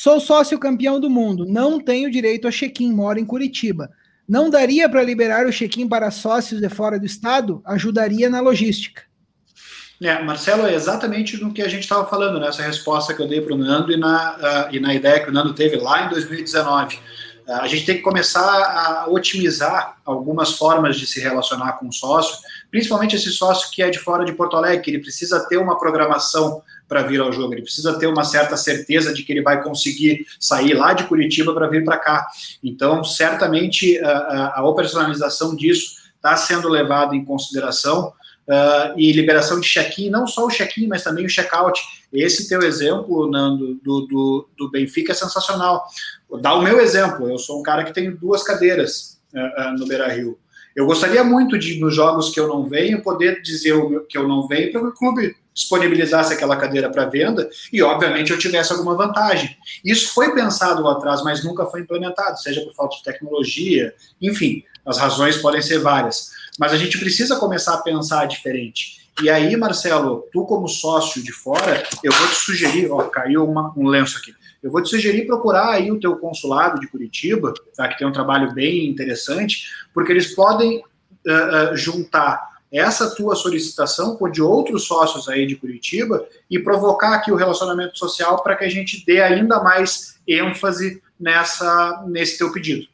Sou 0.00 0.20
sócio 0.20 0.60
campeão 0.60 1.00
do 1.00 1.10
mundo, 1.10 1.44
não 1.44 1.80
tenho 1.80 2.08
direito 2.08 2.46
a 2.46 2.52
check-in, 2.52 2.92
moro 2.92 3.18
em 3.18 3.24
Curitiba. 3.24 3.90
Não 4.28 4.48
daria 4.48 4.88
para 4.88 5.02
liberar 5.02 5.44
o 5.44 5.50
check-in 5.50 5.88
para 5.88 6.08
sócios 6.12 6.60
de 6.60 6.68
fora 6.68 7.00
do 7.00 7.04
estado? 7.04 7.60
Ajudaria 7.64 8.30
na 8.30 8.40
logística. 8.40 9.02
É, 10.00 10.22
Marcelo, 10.22 10.68
é 10.68 10.72
exatamente 10.72 11.36
no 11.42 11.52
que 11.52 11.62
a 11.62 11.66
gente 11.66 11.82
estava 11.82 12.06
falando, 12.06 12.38
nessa 12.38 12.62
resposta 12.62 13.12
que 13.12 13.20
eu 13.20 13.26
dei 13.26 13.40
para 13.40 13.52
o 13.52 13.58
Nando 13.58 13.90
e 13.90 13.96
na, 13.96 14.36
uh, 14.36 14.72
e 14.72 14.78
na 14.78 14.94
ideia 14.94 15.18
que 15.18 15.30
o 15.30 15.32
Nando 15.32 15.52
teve 15.52 15.74
lá 15.74 16.06
em 16.06 16.10
2019 16.10 17.00
a 17.48 17.66
gente 17.66 17.86
tem 17.86 17.96
que 17.96 18.02
começar 18.02 18.42
a 18.42 19.06
otimizar 19.08 19.96
algumas 20.04 20.52
formas 20.52 20.96
de 20.96 21.06
se 21.06 21.18
relacionar 21.18 21.72
com 21.72 21.88
o 21.88 21.92
sócio, 21.92 22.36
principalmente 22.70 23.16
esse 23.16 23.30
sócio 23.30 23.70
que 23.70 23.82
é 23.82 23.88
de 23.88 23.98
fora 23.98 24.24
de 24.24 24.32
Porto 24.32 24.56
Alegre, 24.56 24.90
ele 24.90 24.98
precisa 24.98 25.40
ter 25.48 25.56
uma 25.56 25.78
programação 25.78 26.62
para 26.88 27.02
vir 27.02 27.20
ao 27.20 27.32
jogo, 27.32 27.52
ele 27.52 27.62
precisa 27.62 27.98
ter 27.98 28.06
uma 28.06 28.24
certa 28.24 28.56
certeza 28.56 29.12
de 29.12 29.22
que 29.22 29.32
ele 29.32 29.42
vai 29.42 29.62
conseguir 29.62 30.26
sair 30.40 30.72
lá 30.72 30.94
de 30.94 31.04
Curitiba 31.04 31.52
para 31.52 31.68
vir 31.68 31.84
para 31.84 31.98
cá. 31.98 32.26
Então, 32.64 33.04
certamente, 33.04 33.98
a, 33.98 34.60
a 34.60 34.64
operacionalização 34.66 35.54
disso 35.54 35.98
está 36.16 36.36
sendo 36.36 36.68
levada 36.68 37.14
em 37.14 37.24
consideração 37.24 38.12
uh, 38.48 38.98
e 38.98 39.12
liberação 39.12 39.60
de 39.60 39.68
check-in, 39.68 40.10
não 40.10 40.26
só 40.26 40.46
o 40.46 40.50
check-in, 40.50 40.86
mas 40.86 41.04
também 41.04 41.24
o 41.24 41.28
check-out. 41.28 41.80
Esse 42.12 42.48
teu 42.48 42.62
exemplo, 42.62 43.30
Nando, 43.30 43.74
do, 43.82 44.06
do, 44.06 44.48
do, 44.56 44.70
Benfica 44.70 45.12
é 45.12 45.14
sensacional. 45.14 45.84
Dá 46.40 46.54
o 46.54 46.62
meu 46.62 46.80
exemplo, 46.80 47.28
eu 47.28 47.38
sou 47.38 47.60
um 47.60 47.62
cara 47.62 47.84
que 47.84 47.92
tem 47.92 48.10
duas 48.10 48.42
cadeiras 48.42 49.20
uh, 49.34 49.68
uh, 49.68 49.78
no 49.78 49.86
Beira-Rio. 49.86 50.38
Eu 50.78 50.86
gostaria 50.86 51.24
muito 51.24 51.58
de, 51.58 51.80
nos 51.80 51.92
jogos 51.92 52.30
que 52.30 52.38
eu 52.38 52.46
não 52.46 52.64
venho, 52.64 53.02
poder 53.02 53.42
dizer 53.42 53.72
o 53.72 54.06
que 54.06 54.16
eu 54.16 54.28
não 54.28 54.46
venho 54.46 54.70
para 54.70 54.80
o 54.80 54.92
clube 54.92 55.34
disponibilizasse 55.52 56.32
aquela 56.32 56.56
cadeira 56.56 56.88
para 56.88 57.06
venda 57.06 57.50
e, 57.72 57.82
obviamente, 57.82 58.30
eu 58.30 58.38
tivesse 58.38 58.72
alguma 58.72 58.94
vantagem. 58.94 59.56
Isso 59.84 60.14
foi 60.14 60.32
pensado 60.36 60.80
lá 60.80 60.92
atrás, 60.92 61.20
mas 61.24 61.42
nunca 61.42 61.66
foi 61.66 61.80
implementado, 61.80 62.40
seja 62.40 62.60
por 62.60 62.72
falta 62.76 62.96
de 62.96 63.02
tecnologia, 63.02 63.92
enfim, 64.22 64.62
as 64.86 64.98
razões 64.98 65.36
podem 65.38 65.60
ser 65.60 65.80
várias. 65.80 66.30
Mas 66.60 66.72
a 66.72 66.76
gente 66.76 66.96
precisa 66.96 67.34
começar 67.34 67.74
a 67.74 67.82
pensar 67.82 68.26
diferente. 68.26 69.07
E 69.20 69.28
aí, 69.28 69.56
Marcelo, 69.56 70.28
tu 70.32 70.44
como 70.44 70.68
sócio 70.68 71.22
de 71.22 71.32
fora, 71.32 71.82
eu 72.04 72.12
vou 72.12 72.28
te 72.28 72.36
sugerir, 72.36 72.90
ó, 72.90 73.02
caiu 73.04 73.44
uma, 73.44 73.72
um 73.76 73.88
lenço 73.88 74.16
aqui. 74.18 74.32
Eu 74.62 74.70
vou 74.70 74.82
te 74.82 74.90
sugerir 74.90 75.26
procurar 75.26 75.70
aí 75.70 75.90
o 75.90 75.98
teu 75.98 76.16
consulado 76.16 76.78
de 76.78 76.86
Curitiba, 76.86 77.52
tá, 77.76 77.88
que 77.88 77.98
tem 77.98 78.06
um 78.06 78.12
trabalho 78.12 78.52
bem 78.52 78.88
interessante, 78.88 79.70
porque 79.92 80.12
eles 80.12 80.34
podem 80.34 80.78
uh, 80.78 81.72
uh, 81.72 81.76
juntar 81.76 82.58
essa 82.72 83.14
tua 83.14 83.34
solicitação 83.34 84.16
com 84.16 84.30
de 84.30 84.42
outros 84.42 84.84
sócios 84.84 85.28
aí 85.28 85.46
de 85.46 85.56
Curitiba 85.56 86.26
e 86.50 86.58
provocar 86.58 87.14
aqui 87.14 87.32
o 87.32 87.36
relacionamento 87.36 87.98
social 87.98 88.42
para 88.42 88.54
que 88.54 88.64
a 88.64 88.68
gente 88.68 89.04
dê 89.04 89.20
ainda 89.20 89.62
mais 89.62 90.18
ênfase 90.28 91.02
nessa 91.18 92.04
nesse 92.06 92.38
teu 92.38 92.52
pedido. 92.52 92.86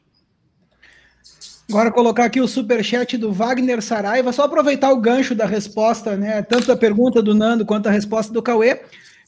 Agora 1.67 1.91
colocar 1.91 2.25
aqui 2.25 2.39
o 2.39 2.47
super 2.47 2.83
chat 2.83 3.17
do 3.17 3.31
Wagner 3.31 3.81
Saraiva, 3.81 4.31
só 4.31 4.43
aproveitar 4.43 4.91
o 4.91 5.01
gancho 5.01 5.33
da 5.33 5.45
resposta, 5.45 6.15
né, 6.15 6.43
tanto 6.43 6.71
a 6.71 6.77
pergunta 6.77 7.21
do 7.21 7.33
Nando 7.33 7.65
quanto 7.65 7.87
a 7.87 7.91
resposta 7.91 8.31
do 8.31 8.41
Cauê. 8.41 8.81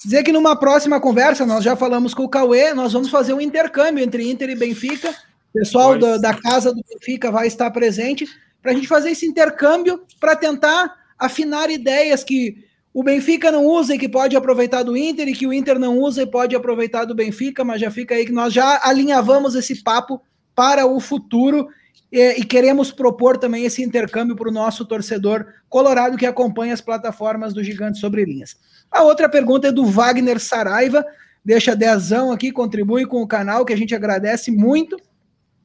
Dizer 0.04 0.21
que 0.21 0.32
numa 0.32 0.56
próxima 0.56 1.00
conversa, 1.00 1.45
nós 1.45 1.63
já 1.63 1.76
falamos 1.76 2.13
com 2.13 2.23
o 2.23 2.30
Cauê, 2.30 2.73
nós 2.73 2.93
vamos 2.93 3.10
fazer 3.10 3.34
um 3.34 3.41
intercâmbio 3.41 4.04
entre 4.04 4.30
Inter 4.30 4.52
e 4.52 4.56
Benfica. 4.56 5.10
O 5.10 5.60
pessoal 5.60 5.97
da, 5.97 6.17
da 6.17 6.34
casa 6.36 6.71
do 6.71 6.84
Benfica 6.88 7.32
vai 7.32 7.47
estar 7.47 7.71
presente 7.71 8.28
para 8.62 8.71
a 8.71 8.76
gente 8.76 8.88
fazer 8.88 9.10
esse 9.10 9.26
intercâmbio 9.26 10.02
para 10.19 10.36
tentar 10.36 10.93
afinar 11.17 11.71
ideias 11.71 12.23
que 12.23 12.63
o 12.93 13.04
Benfica 13.04 13.52
não 13.52 13.65
usa 13.65 13.95
e 13.95 13.97
que 13.97 14.08
pode 14.08 14.36
aproveitar 14.36 14.84
do 14.84 14.95
Inter, 14.95 15.28
e 15.28 15.34
que 15.34 15.47
o 15.47 15.54
Inter 15.54 15.80
não 15.80 15.97
usa 15.97 16.21
e 16.21 16.28
pode 16.28 16.56
aproveitar 16.56 17.06
do 17.06 17.15
Benfica, 17.15 17.63
mas 17.63 17.82
já 17.82 17.89
fica 17.89 18.13
aí 18.13 18.26
que 18.26 18.32
nós 18.32 18.54
já 18.54 18.80
alinhavamos 18.84 19.56
esse 19.56 19.84
papo 19.84 20.21
para 20.56 20.86
o 20.86 21.00
futuro 21.00 21.67
e, 22.12 22.39
e 22.39 22.43
queremos 22.43 22.91
propor 22.91 23.38
também 23.38 23.65
esse 23.65 23.84
intercâmbio 23.84 24.36
para 24.36 24.50
o 24.50 24.54
nosso 24.54 24.86
torcedor 24.86 25.46
colorado 25.70 26.17
que 26.17 26.26
acompanha 26.26 26.74
as 26.74 26.82
plataformas 26.82 27.54
do 27.54 27.63
Gigante 27.63 28.00
Sobre 28.00 28.26
Linhas. 28.26 28.56
A 28.91 29.04
outra 29.04 29.28
pergunta 29.28 29.67
é 29.67 29.72
do 29.72 29.86
Wagner 29.86 30.39
Saraiva, 30.39 31.06
deixa 31.43 31.76
dezão 31.76 32.32
aqui, 32.32 32.52
contribui 32.52 33.06
com 33.06 33.22
o 33.22 33.28
canal, 33.28 33.65
que 33.65 33.74
a 33.74 33.78
gente 33.78 33.93
agradece 33.93 34.52
muito, 34.52 34.98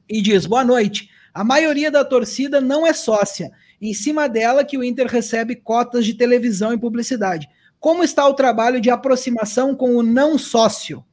e 0.07 0.21
diz, 0.21 0.45
boa 0.45 0.63
noite, 0.63 1.09
a 1.33 1.43
maioria 1.43 1.89
da 1.89 2.05
torcida 2.05 2.61
não 2.61 2.85
é 2.85 2.93
sócia. 2.93 3.51
Em 3.81 3.93
cima 3.93 4.29
dela 4.29 4.63
que 4.63 4.77
o 4.77 4.83
Inter 4.83 5.07
recebe 5.07 5.55
cotas 5.55 6.05
de 6.05 6.13
televisão 6.13 6.73
e 6.73 6.77
publicidade. 6.77 7.49
Como 7.79 8.03
está 8.03 8.27
o 8.27 8.33
trabalho 8.33 8.79
de 8.79 8.89
aproximação 8.89 9.75
com 9.75 9.95
o 9.95 10.03
não 10.03 10.37
sócio? 10.37 11.03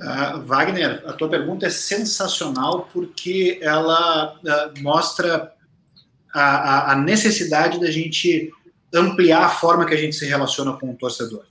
Uh, 0.00 0.40
Wagner, 0.42 1.02
a 1.06 1.12
tua 1.12 1.28
pergunta 1.28 1.66
é 1.66 1.70
sensacional 1.70 2.88
porque 2.92 3.58
ela 3.60 4.34
uh, 4.34 4.82
mostra 4.82 5.52
a, 6.32 6.92
a, 6.92 6.96
necessidade 6.96 7.78
da 7.78 7.90
gente 7.90 8.50
ampliar 8.94 9.44
a 9.44 9.48
forma 9.50 9.84
que 9.84 9.92
a 9.92 9.98
gente 9.98 10.16
se 10.16 10.26
relaciona 10.26 10.72
com 10.72 10.90
o 10.90 10.96
torcedor. 10.96 11.44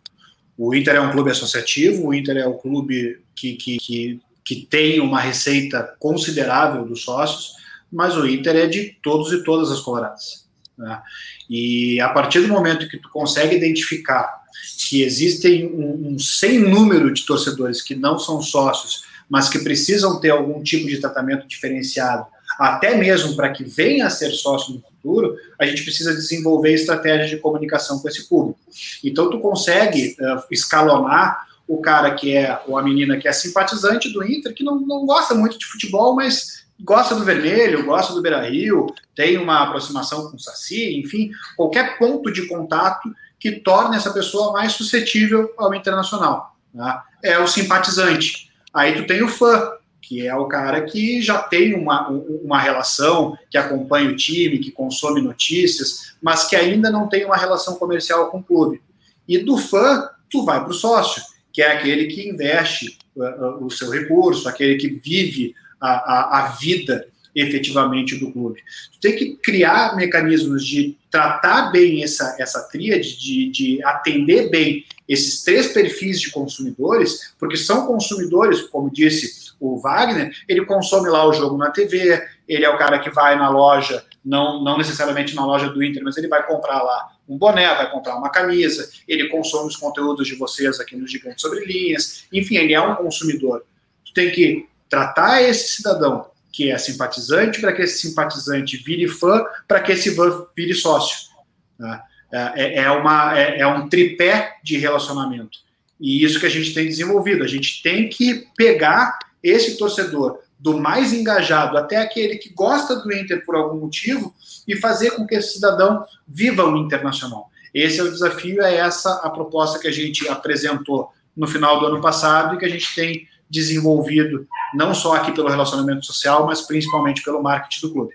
O 0.58 0.74
Inter 0.74 0.96
é 0.96 1.02
um 1.02 1.12
clube 1.12 1.30
associativo, 1.30 2.08
o 2.08 2.14
Inter 2.14 2.38
é 2.38 2.48
um 2.48 2.58
clube 2.58 3.22
que, 3.36 3.54
que, 3.54 3.78
que 3.78 4.22
que 4.50 4.66
tem 4.66 5.00
uma 5.00 5.20
receita 5.20 5.96
considerável 6.00 6.84
dos 6.84 7.04
sócios, 7.04 7.54
mas 7.92 8.18
o 8.18 8.28
Inter 8.28 8.56
é 8.56 8.66
de 8.66 8.98
todos 9.04 9.32
e 9.32 9.44
todas 9.44 9.72
as 9.72 9.80
coloradas. 9.80 10.48
Né? 10.76 11.00
E 11.48 12.02
a 12.02 12.10
partir 12.10 12.42
do 12.42 12.48
momento 12.48 12.90
que 12.90 12.98
tu 12.98 13.12
consegue 13.12 13.56
identificar 13.56 14.39
que 14.78 15.04
existem 15.04 15.68
um, 15.68 16.14
um 16.14 16.20
sem 16.20 16.60
número 16.60 17.14
de 17.14 17.26
torcedores 17.26 17.82
que 17.82 17.96
não 17.96 18.18
são 18.18 18.42
sócios, 18.42 19.04
mas 19.30 19.48
que 19.48 19.60
precisam 19.60 20.20
ter 20.20 20.32
algum 20.32 20.62
tipo 20.64 20.88
de 20.88 21.00
tratamento 21.00 21.48
diferenciado, 21.48 22.26
até 22.58 22.96
mesmo 22.98 23.36
para 23.36 23.52
que 23.52 23.64
venha 23.64 24.08
a 24.08 24.10
ser 24.10 24.32
sócio 24.32 24.74
no 24.74 24.82
futuro, 24.82 25.38
a 25.58 25.66
gente 25.66 25.84
precisa 25.84 26.14
desenvolver 26.14 26.74
estratégias 26.74 27.30
de 27.30 27.38
comunicação 27.38 28.00
com 28.00 28.10
esse 28.10 28.28
público. 28.28 28.60
Então, 29.04 29.30
tu 29.30 29.40
consegue 29.40 30.18
uh, 30.20 30.44
escalonar 30.52 31.48
o 31.68 31.78
cara 31.78 32.16
que 32.16 32.36
é, 32.36 32.60
ou 32.68 32.78
a 32.78 32.84
menina 32.84 33.18
que 33.18 33.28
é 33.28 33.32
simpatizante 33.32 34.12
do 34.12 34.26
Inter, 34.26 34.54
que 34.54 34.64
não, 34.64 34.80
não 34.80 35.06
gosta 35.06 35.36
muito 35.36 35.58
de 35.58 35.66
futebol, 35.68 36.16
mas 36.16 36.66
gosta 36.82 37.14
do 37.14 37.24
vermelho, 37.24 37.86
gosta 37.86 38.14
do 38.14 38.22
Beira 38.22 38.42
Rio, 38.50 38.88
tem 39.16 39.38
uma 39.38 39.64
aproximação 39.64 40.30
com 40.30 40.36
o 40.36 40.40
Saci, 40.40 40.98
enfim, 40.98 41.30
qualquer 41.56 41.98
ponto 42.00 42.32
de 42.32 42.48
contato 42.48 43.08
que 43.40 43.52
torne 43.54 43.96
essa 43.96 44.12
pessoa 44.12 44.52
mais 44.52 44.74
suscetível 44.74 45.54
ao 45.58 45.74
internacional. 45.74 46.56
Tá? 46.76 47.04
É 47.24 47.40
o 47.40 47.48
simpatizante. 47.48 48.52
Aí 48.74 48.94
tu 48.94 49.08
tem 49.08 49.24
o 49.24 49.28
fã, 49.28 49.72
que 50.02 50.28
é 50.28 50.36
o 50.36 50.48
cara 50.48 50.82
que 50.82 51.22
já 51.22 51.40
tem 51.40 51.74
uma, 51.74 52.10
uma 52.10 52.60
relação, 52.60 53.38
que 53.50 53.58
acompanha 53.58 54.10
o 54.10 54.16
time, 54.16 54.60
que 54.60 54.72
consome 54.72 55.22
notícias, 55.22 56.16
mas 56.22 56.46
que 56.46 56.56
ainda 56.56 56.90
não 56.90 57.08
tem 57.08 57.26
uma 57.26 57.38
relação 57.38 57.76
comercial 57.76 58.30
com 58.30 58.40
o 58.40 58.44
clube. 58.44 58.82
E 59.28 59.38
do 59.38 59.58
fã, 59.58 60.10
tu 60.30 60.44
vai 60.44 60.60
para 60.60 60.72
o 60.72 60.74
sócio 60.74 61.24
que 61.52 61.62
é 61.62 61.74
aquele 61.74 62.08
que 62.08 62.28
investe 62.28 62.98
uh, 63.16 63.24
uh, 63.24 63.66
o 63.66 63.70
seu 63.70 63.90
recurso, 63.90 64.48
aquele 64.48 64.76
que 64.76 64.88
vive 64.88 65.54
a, 65.80 65.90
a, 65.90 66.40
a 66.40 66.48
vida 66.52 67.08
efetivamente 67.36 68.18
do 68.18 68.32
clube. 68.32 68.62
Tu 68.94 69.00
tem 69.00 69.16
que 69.16 69.36
criar 69.36 69.96
mecanismos 69.96 70.66
de 70.66 70.98
tratar 71.10 71.72
bem 71.72 72.04
essa, 72.04 72.36
essa 72.40 72.62
tríade, 72.70 73.18
de, 73.18 73.50
de 73.50 73.84
atender 73.84 74.50
bem 74.50 74.86
esses 75.08 75.44
três 75.44 75.74
perfis 75.74 76.22
de 76.22 76.32
consumidores, 76.32 77.34
porque 77.40 77.58
são 77.58 77.88
consumidores, 77.88 78.62
como 78.62 78.92
disse 78.92 79.50
o 79.60 79.78
Wagner, 79.78 80.32
ele 80.48 80.66
consome 80.66 81.10
lá 81.10 81.28
o 81.28 81.34
jogo 81.34 81.58
na 81.58 81.72
TV, 81.72 82.24
ele 82.48 82.64
é 82.64 82.70
o 82.70 82.78
cara 82.78 83.00
que 83.00 83.10
vai 83.10 83.36
na 83.36 83.50
loja, 83.50 84.06
não, 84.24 84.64
não 84.64 84.78
necessariamente 84.78 85.36
na 85.36 85.46
loja 85.46 85.70
do 85.70 85.84
Inter, 85.84 86.04
mas 86.04 86.16
ele 86.18 86.28
vai 86.28 86.46
comprar 86.46 86.82
lá 86.82 87.10
um 87.28 87.38
boné, 87.38 87.68
vai 87.76 87.92
comprar 87.92 88.16
uma 88.16 88.30
camisa, 88.30 88.90
ele 89.08 89.30
consome 89.30 89.68
os 89.68 89.76
conteúdos 89.76 90.28
de 90.28 90.36
vocês 90.36 90.80
aqui 90.80 90.96
no 90.96 91.08
Gigante 91.08 91.42
Sobre 91.42 91.66
Linhas, 91.66 92.26
enfim, 92.32 92.58
ele 92.58 92.74
é 92.74 92.82
um 92.82 92.96
consumidor. 92.96 93.64
Tu 94.06 94.14
tem 94.14 94.32
que 94.32 94.68
tratar 94.90 95.42
esse 95.42 95.76
cidadão 95.76 96.26
que 96.52 96.72
é 96.72 96.78
simpatizante 96.78 97.62
para 97.62 97.74
que 97.74 97.82
esse 97.82 98.08
simpatizante 98.08 98.78
vire 98.78 99.08
fã, 99.08 99.44
para 99.68 99.80
que 99.80 99.92
esse 99.92 100.16
fã 100.16 100.46
vire 100.56 100.74
sócio. 100.74 101.30
Tá? 101.78 102.04
É, 102.32 102.82
é, 102.82 102.92
uma, 102.92 103.38
é, 103.38 103.60
é 103.60 103.68
um 103.68 103.90
tripé 103.90 104.58
de 104.64 104.78
relacionamento. 104.78 105.60
E 106.00 106.24
isso 106.24 106.40
que 106.40 106.46
a 106.46 106.50
gente 106.50 106.74
tem 106.74 106.86
desenvolvido. 106.86 107.44
A 107.44 107.48
gente 107.48 107.82
tem 107.82 108.08
que 108.08 108.48
pegar 108.56 109.18
esse 109.44 109.78
torcedor 109.78 110.40
do 110.60 110.78
mais 110.78 111.14
engajado 111.14 111.78
até 111.78 111.98
aquele 111.98 112.38
que 112.38 112.50
gosta 112.50 112.98
do 112.98 113.14
Inter 113.14 113.44
por 113.46 113.56
algum 113.56 113.80
motivo 113.80 114.36
e 114.68 114.76
fazer 114.76 115.12
com 115.12 115.26
que 115.26 115.36
esse 115.36 115.54
cidadão 115.54 116.04
viva 116.28 116.66
o 116.66 116.78
internacional. 116.78 117.50
Esse 117.74 118.00
é 118.00 118.04
o 118.04 118.12
desafio, 118.12 118.62
é 118.62 118.76
essa 118.76 119.22
a 119.24 119.30
proposta 119.30 119.80
que 119.80 119.88
a 119.88 119.92
gente 119.92 120.28
apresentou 120.28 121.10
no 121.36 121.48
final 121.48 121.80
do 121.80 121.86
ano 121.86 122.02
passado 122.02 122.56
e 122.56 122.58
que 122.58 122.66
a 122.66 122.70
gente 122.70 122.94
tem 122.94 123.28
desenvolvido 123.50 124.48
não 124.74 124.94
só 124.94 125.16
aqui 125.16 125.32
pelo 125.32 125.50
relacionamento 125.50 126.06
social, 126.06 126.46
mas 126.46 126.62
principalmente 126.62 127.24
pelo 127.24 127.42
marketing 127.42 127.88
do 127.88 127.94
clube. 127.94 128.14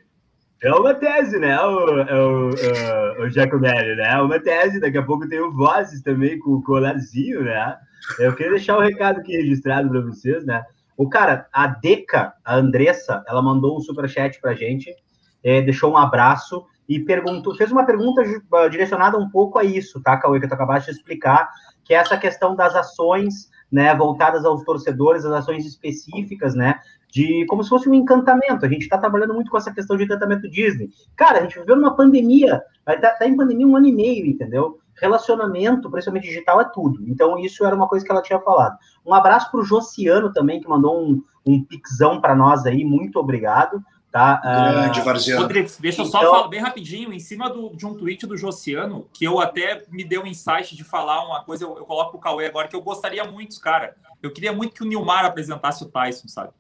É 0.63 0.73
uma 0.73 0.95
tese, 0.95 1.39
né, 1.39 1.61
o, 1.61 1.69
o, 1.69 2.51
o, 2.51 3.23
o 3.23 3.29
Giacomelli, 3.29 3.97
né? 3.97 4.13
É 4.13 4.23
uma 4.23 4.41
tese. 4.41 4.81
Daqui 4.81 4.97
a 4.97 5.03
pouco 5.03 5.29
tem 5.29 5.39
o 5.39 5.53
Vozes 5.53 6.01
também 6.01 6.39
com 6.39 6.53
o 6.53 6.63
colarzinho, 6.63 7.43
né? 7.45 7.77
Eu 8.19 8.35
queria 8.35 8.53
deixar 8.53 8.79
o 8.79 8.81
um 8.81 8.83
recado 8.83 9.21
aqui 9.21 9.37
registrado 9.37 9.91
para 9.91 10.01
vocês, 10.01 10.45
né? 10.47 10.65
O 10.97 11.09
cara, 11.09 11.47
a 11.53 11.67
Deca, 11.67 12.33
a 12.45 12.57
Andressa, 12.57 13.23
ela 13.27 13.43
mandou 13.43 13.77
um 13.77 13.81
superchat 13.81 14.41
pra 14.41 14.55
gente, 14.55 14.95
é, 15.43 15.61
deixou 15.61 15.93
um 15.93 15.97
abraço 15.97 16.65
e 16.89 17.01
perguntou, 17.01 17.55
fez 17.55 17.73
uma 17.73 17.85
pergunta 17.85 18.23
uh, 18.23 18.71
direcionada 18.71 19.19
um 19.19 19.29
pouco 19.29 19.59
a 19.59 19.65
isso, 19.65 20.01
tá, 20.03 20.17
Cauê, 20.17 20.39
que 20.39 20.47
tu 20.47 20.55
acabaste 20.55 20.91
de 20.91 20.97
explicar, 20.97 21.51
que 21.85 21.95
é 21.95 21.97
essa 21.97 22.17
questão 22.17 22.55
das 22.55 22.75
ações, 22.75 23.51
né, 23.75 23.93
voltadas 23.93 24.45
aos 24.45 24.63
torcedores, 24.63 25.25
as 25.25 25.33
ações 25.33 25.67
específicas, 25.67 26.55
né, 26.55 26.79
de 27.09 27.45
como 27.47 27.65
se 27.65 27.69
fosse 27.69 27.89
um 27.89 27.95
encantamento. 27.95 28.65
A 28.65 28.69
gente 28.69 28.83
está 28.83 28.97
trabalhando 28.97 29.35
muito 29.35 29.51
com 29.51 29.59
essa 29.59 29.75
questão 29.75 29.97
de 29.97 30.05
encantamento 30.05 30.49
Disney. 30.49 30.91
Cara, 31.17 31.41
a 31.41 31.43
gente 31.43 31.59
viveu 31.59 31.75
numa 31.75 31.97
pandemia, 31.97 32.63
tá, 32.85 32.97
tá 32.97 33.27
em 33.27 33.37
pandemia 33.37 33.67
um 33.67 33.77
ano 33.77 33.89
e 33.89 33.93
meio, 33.93 34.27
entendeu? 34.27 34.79
relacionamento, 35.01 35.91
principalmente 35.91 36.29
digital, 36.29 36.61
é 36.61 36.65
tudo. 36.65 37.03
Então, 37.09 37.37
isso 37.37 37.65
era 37.67 37.75
uma 37.75 37.89
coisa 37.89 38.05
que 38.05 38.13
ela 38.13 38.23
tinha 38.23 38.39
falado. 38.39 38.79
Um 39.05 39.13
abraço 39.13 39.51
para 39.51 39.59
o 39.59 39.65
Josiano 39.65 40.33
também, 40.33 40.61
que 40.61 40.69
mandou 40.69 41.03
um, 41.03 41.21
um 41.45 41.65
pixão 41.65 42.21
para 42.21 42.33
nós 42.33 42.65
aí. 42.65 42.85
Muito 42.85 43.19
obrigado. 43.19 43.83
Tá? 44.15 44.37
Grande, 44.37 45.01
uh, 45.01 45.05
Varziano. 45.05 45.43
Rodrigues, 45.43 45.77
deixa 45.77 46.03
eu 46.03 46.05
só 46.05 46.19
então... 46.19 46.31
falar 46.31 46.47
bem 46.47 46.61
rapidinho, 46.61 47.13
em 47.13 47.19
cima 47.19 47.51
do, 47.51 47.75
de 47.75 47.85
um 47.85 47.95
tweet 47.97 48.25
do 48.29 48.37
Josiano, 48.37 49.09
que 49.13 49.25
eu 49.25 49.41
até 49.41 49.83
me 49.89 50.05
deu 50.05 50.23
um 50.23 50.27
insight 50.29 50.77
de 50.77 50.85
falar 50.85 51.27
uma 51.27 51.43
coisa, 51.43 51.65
eu, 51.65 51.77
eu 51.77 51.85
coloco 51.85 52.17
o 52.17 52.21
Cauê 52.21 52.47
agora, 52.47 52.69
que 52.69 52.77
eu 52.77 52.81
gostaria 52.81 53.25
muito, 53.25 53.61
cara. 53.61 53.97
Eu 54.23 54.31
queria 54.31 54.53
muito 54.53 54.73
que 54.73 54.85
o 54.85 54.87
Nilmar 54.87 55.25
apresentasse 55.25 55.83
o 55.83 55.89
Tyson, 55.89 56.29
sabe? 56.29 56.53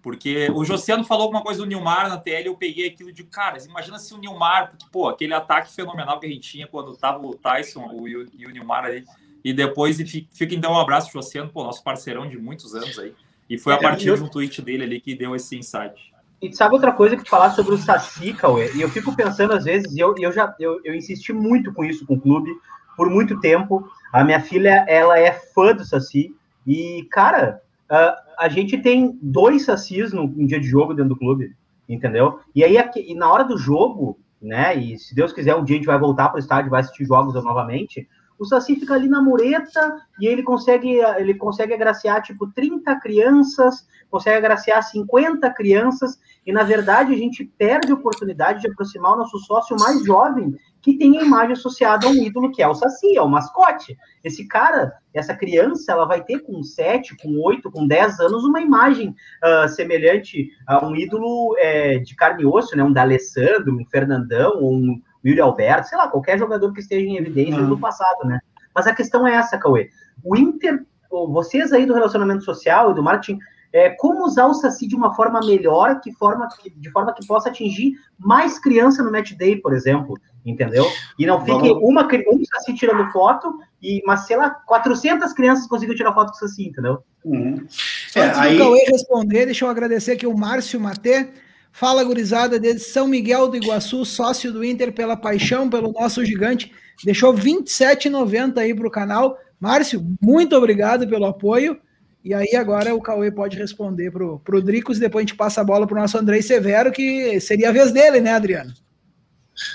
Porque 0.00 0.50
o 0.54 0.64
Josiano 0.64 1.04
falou 1.04 1.24
alguma 1.24 1.42
coisa 1.42 1.60
do 1.60 1.66
Nilmar 1.66 2.08
na 2.08 2.16
TL, 2.16 2.46
eu 2.46 2.56
peguei 2.56 2.88
aquilo 2.88 3.12
de, 3.12 3.22
cara, 3.22 3.62
imagina 3.62 3.98
se 3.98 4.14
o 4.14 4.16
Nilmar, 4.16 4.70
porque, 4.70 4.86
pô, 4.90 5.06
aquele 5.06 5.34
ataque 5.34 5.74
fenomenal 5.74 6.18
que 6.18 6.24
a 6.24 6.30
gente 6.30 6.48
tinha 6.48 6.66
quando 6.66 6.96
tava 6.96 7.18
o 7.18 7.34
Tyson 7.34 7.84
o, 7.84 8.08
e 8.08 8.46
o 8.46 8.50
Nilmar 8.50 8.86
ali, 8.86 9.04
e 9.44 9.52
depois 9.52 10.00
e 10.00 10.26
fica 10.32 10.54
então 10.54 10.72
um 10.72 10.78
abraço, 10.78 11.12
Josiano, 11.12 11.50
pô, 11.50 11.64
nosso 11.64 11.84
parceirão 11.84 12.26
de 12.26 12.38
muitos 12.38 12.74
anos 12.74 12.98
aí. 12.98 13.14
E 13.50 13.58
foi 13.58 13.74
a 13.74 13.76
é, 13.76 13.80
partir 13.82 14.16
de 14.16 14.22
um 14.22 14.28
tweet 14.28 14.62
dele 14.62 14.84
ali 14.84 15.00
que 15.02 15.14
deu 15.14 15.36
esse 15.36 15.54
insight. 15.54 16.13
E 16.44 16.54
sabe 16.54 16.74
outra 16.74 16.92
coisa 16.92 17.16
que 17.16 17.28
falar 17.28 17.50
sobre 17.52 17.74
o 17.74 17.78
Saci, 17.78 18.34
Cauê? 18.34 18.70
E 18.74 18.82
eu 18.82 18.88
fico 18.90 19.16
pensando 19.16 19.54
às 19.54 19.64
vezes, 19.64 19.94
e 19.94 19.98
eu, 19.98 20.14
eu 20.18 20.30
já 20.30 20.54
eu, 20.60 20.78
eu 20.84 20.94
insisti 20.94 21.32
muito 21.32 21.72
com 21.72 21.82
isso 21.82 22.06
com 22.06 22.14
o 22.14 22.20
clube 22.20 22.50
por 22.98 23.08
muito 23.08 23.40
tempo. 23.40 23.88
A 24.12 24.22
minha 24.22 24.40
filha, 24.40 24.84
ela 24.86 25.18
é 25.18 25.32
fã 25.32 25.74
do 25.74 25.84
Saci. 25.84 26.34
E, 26.66 27.08
cara, 27.10 27.62
a, 27.88 28.16
a 28.40 28.48
gente 28.48 28.76
tem 28.76 29.18
dois 29.22 29.64
Sacis 29.64 30.12
no, 30.12 30.26
no 30.26 30.46
dia 30.46 30.60
de 30.60 30.66
jogo 30.66 30.92
dentro 30.92 31.14
do 31.14 31.18
clube, 31.18 31.54
entendeu? 31.88 32.40
E 32.54 32.62
aí, 32.62 32.76
e 32.94 33.14
na 33.14 33.32
hora 33.32 33.44
do 33.44 33.56
jogo, 33.56 34.18
né? 34.40 34.76
E 34.76 34.98
se 34.98 35.14
Deus 35.14 35.32
quiser, 35.32 35.56
um 35.56 35.64
dia 35.64 35.76
a 35.76 35.78
gente 35.78 35.86
vai 35.86 35.98
voltar 35.98 36.28
para 36.28 36.36
o 36.36 36.40
estádio, 36.40 36.70
vai 36.70 36.80
assistir 36.80 37.06
jogos 37.06 37.34
novamente 37.42 38.06
o 38.38 38.44
Saci 38.44 38.76
fica 38.76 38.94
ali 38.94 39.08
na 39.08 39.22
mureta 39.22 40.00
e 40.20 40.26
ele 40.26 40.42
consegue, 40.42 40.98
ele 41.18 41.34
consegue 41.34 41.72
agraciar 41.72 42.22
tipo 42.22 42.50
30 42.52 42.98
crianças, 43.00 43.86
consegue 44.10 44.38
agraciar 44.38 44.82
50 44.82 45.48
crianças, 45.50 46.18
e 46.46 46.52
na 46.52 46.62
verdade 46.62 47.12
a 47.12 47.16
gente 47.16 47.44
perde 47.44 47.90
a 47.90 47.94
oportunidade 47.94 48.60
de 48.60 48.68
aproximar 48.68 49.12
o 49.12 49.16
nosso 49.16 49.38
sócio 49.38 49.76
mais 49.78 50.04
jovem, 50.04 50.54
que 50.82 50.98
tem 50.98 51.18
a 51.18 51.22
imagem 51.22 51.52
associada 51.52 52.06
a 52.06 52.10
um 52.10 52.14
ídolo 52.14 52.52
que 52.52 52.62
é 52.62 52.68
o 52.68 52.74
Saci, 52.74 53.16
é 53.16 53.22
o 53.22 53.28
mascote. 53.28 53.96
Esse 54.22 54.46
cara, 54.46 54.92
essa 55.14 55.34
criança, 55.34 55.92
ela 55.92 56.04
vai 56.04 56.22
ter 56.22 56.40
com 56.40 56.62
7, 56.62 57.16
com 57.16 57.40
8, 57.40 57.70
com 57.70 57.86
10 57.86 58.20
anos 58.20 58.44
uma 58.44 58.60
imagem 58.60 59.14
uh, 59.42 59.68
semelhante 59.68 60.50
a 60.66 60.84
um 60.84 60.94
ídolo 60.94 61.56
é, 61.58 61.98
de 61.98 62.14
carne 62.14 62.42
e 62.42 62.46
osso, 62.46 62.76
né? 62.76 62.84
um 62.84 62.92
D'Alessandro, 62.92 63.74
um 63.74 63.86
Fernandão, 63.86 64.62
um 64.62 65.00
Yuri 65.24 65.40
Alberto, 65.40 65.88
sei 65.88 65.98
lá, 65.98 66.08
qualquer 66.08 66.38
jogador 66.38 66.72
que 66.72 66.80
esteja 66.80 67.06
em 67.06 67.16
evidência 67.16 67.60
uhum. 67.60 67.68
do 67.68 67.78
passado, 67.78 68.26
né? 68.26 68.40
Mas 68.74 68.86
a 68.86 68.94
questão 68.94 69.26
é 69.26 69.34
essa, 69.34 69.56
Cauê. 69.56 69.88
O 70.22 70.36
Inter, 70.36 70.84
vocês 71.10 71.72
aí 71.72 71.86
do 71.86 71.94
relacionamento 71.94 72.42
social 72.42 72.90
e 72.90 72.94
do 72.94 73.02
marketing, 73.02 73.38
é, 73.74 73.90
como 73.90 74.24
usar 74.24 74.46
o 74.46 74.54
Saci 74.54 74.86
de 74.86 74.94
uma 74.94 75.14
forma 75.14 75.40
melhor, 75.40 76.00
que 76.00 76.12
forma 76.12 76.48
que, 76.48 76.70
de 76.70 76.90
forma 76.90 77.12
que 77.12 77.26
possa 77.26 77.48
atingir 77.48 77.94
mais 78.16 78.56
criança 78.56 79.02
no 79.02 79.10
match 79.10 79.32
day, 79.32 79.56
por 79.56 79.72
exemplo, 79.72 80.16
entendeu? 80.46 80.86
E 81.18 81.26
não 81.26 81.40
fique 81.40 81.68
Vamos... 81.68 81.82
uma 81.82 82.06
um 82.32 82.44
Saci 82.44 82.74
tirando 82.74 83.10
foto, 83.10 83.52
e, 83.82 84.00
mas 84.06 84.26
sei 84.26 84.36
lá, 84.36 84.50
400 84.50 85.32
crianças 85.32 85.66
conseguiram 85.66 85.96
tirar 85.96 86.14
foto 86.14 86.30
com 86.30 86.36
o 86.36 86.38
Saci, 86.38 86.68
entendeu? 86.68 87.02
Uhum. 87.24 87.66
É, 88.14 88.20
Antes 88.20 88.38
aí... 88.38 88.56
do 88.56 88.62
Cauê 88.62 88.84
responder, 88.86 89.46
deixa 89.46 89.64
eu 89.64 89.68
agradecer 89.68 90.12
aqui 90.12 90.26
o 90.26 90.36
Márcio 90.36 90.78
Matê, 90.78 91.30
Fala, 91.76 92.04
gurizada, 92.04 92.56
desde 92.56 92.84
São 92.84 93.08
Miguel 93.08 93.48
do 93.48 93.56
Iguaçu, 93.56 94.04
sócio 94.04 94.52
do 94.52 94.64
Inter 94.64 94.92
pela 94.92 95.16
paixão 95.16 95.68
pelo 95.68 95.90
nosso 95.90 96.24
gigante. 96.24 96.70
Deixou 97.02 97.34
27,90 97.34 98.58
aí 98.58 98.72
para 98.72 98.86
o 98.86 98.90
canal. 98.90 99.36
Márcio, 99.58 100.06
muito 100.22 100.54
obrigado 100.54 101.04
pelo 101.08 101.24
apoio. 101.26 101.76
E 102.24 102.32
aí 102.32 102.54
agora 102.54 102.94
o 102.94 103.02
Cauê 103.02 103.28
pode 103.32 103.58
responder 103.58 104.12
para 104.12 104.24
o 104.24 104.62
Dricos 104.62 105.00
depois 105.00 105.24
a 105.24 105.26
gente 105.26 105.36
passa 105.36 105.62
a 105.62 105.64
bola 105.64 105.84
para 105.84 105.98
o 105.98 106.00
nosso 106.00 106.16
Andrei 106.16 106.42
Severo, 106.42 106.92
que 106.92 107.40
seria 107.40 107.70
a 107.70 107.72
vez 107.72 107.90
dele, 107.90 108.20
né, 108.20 108.34
Adriano? 108.34 108.72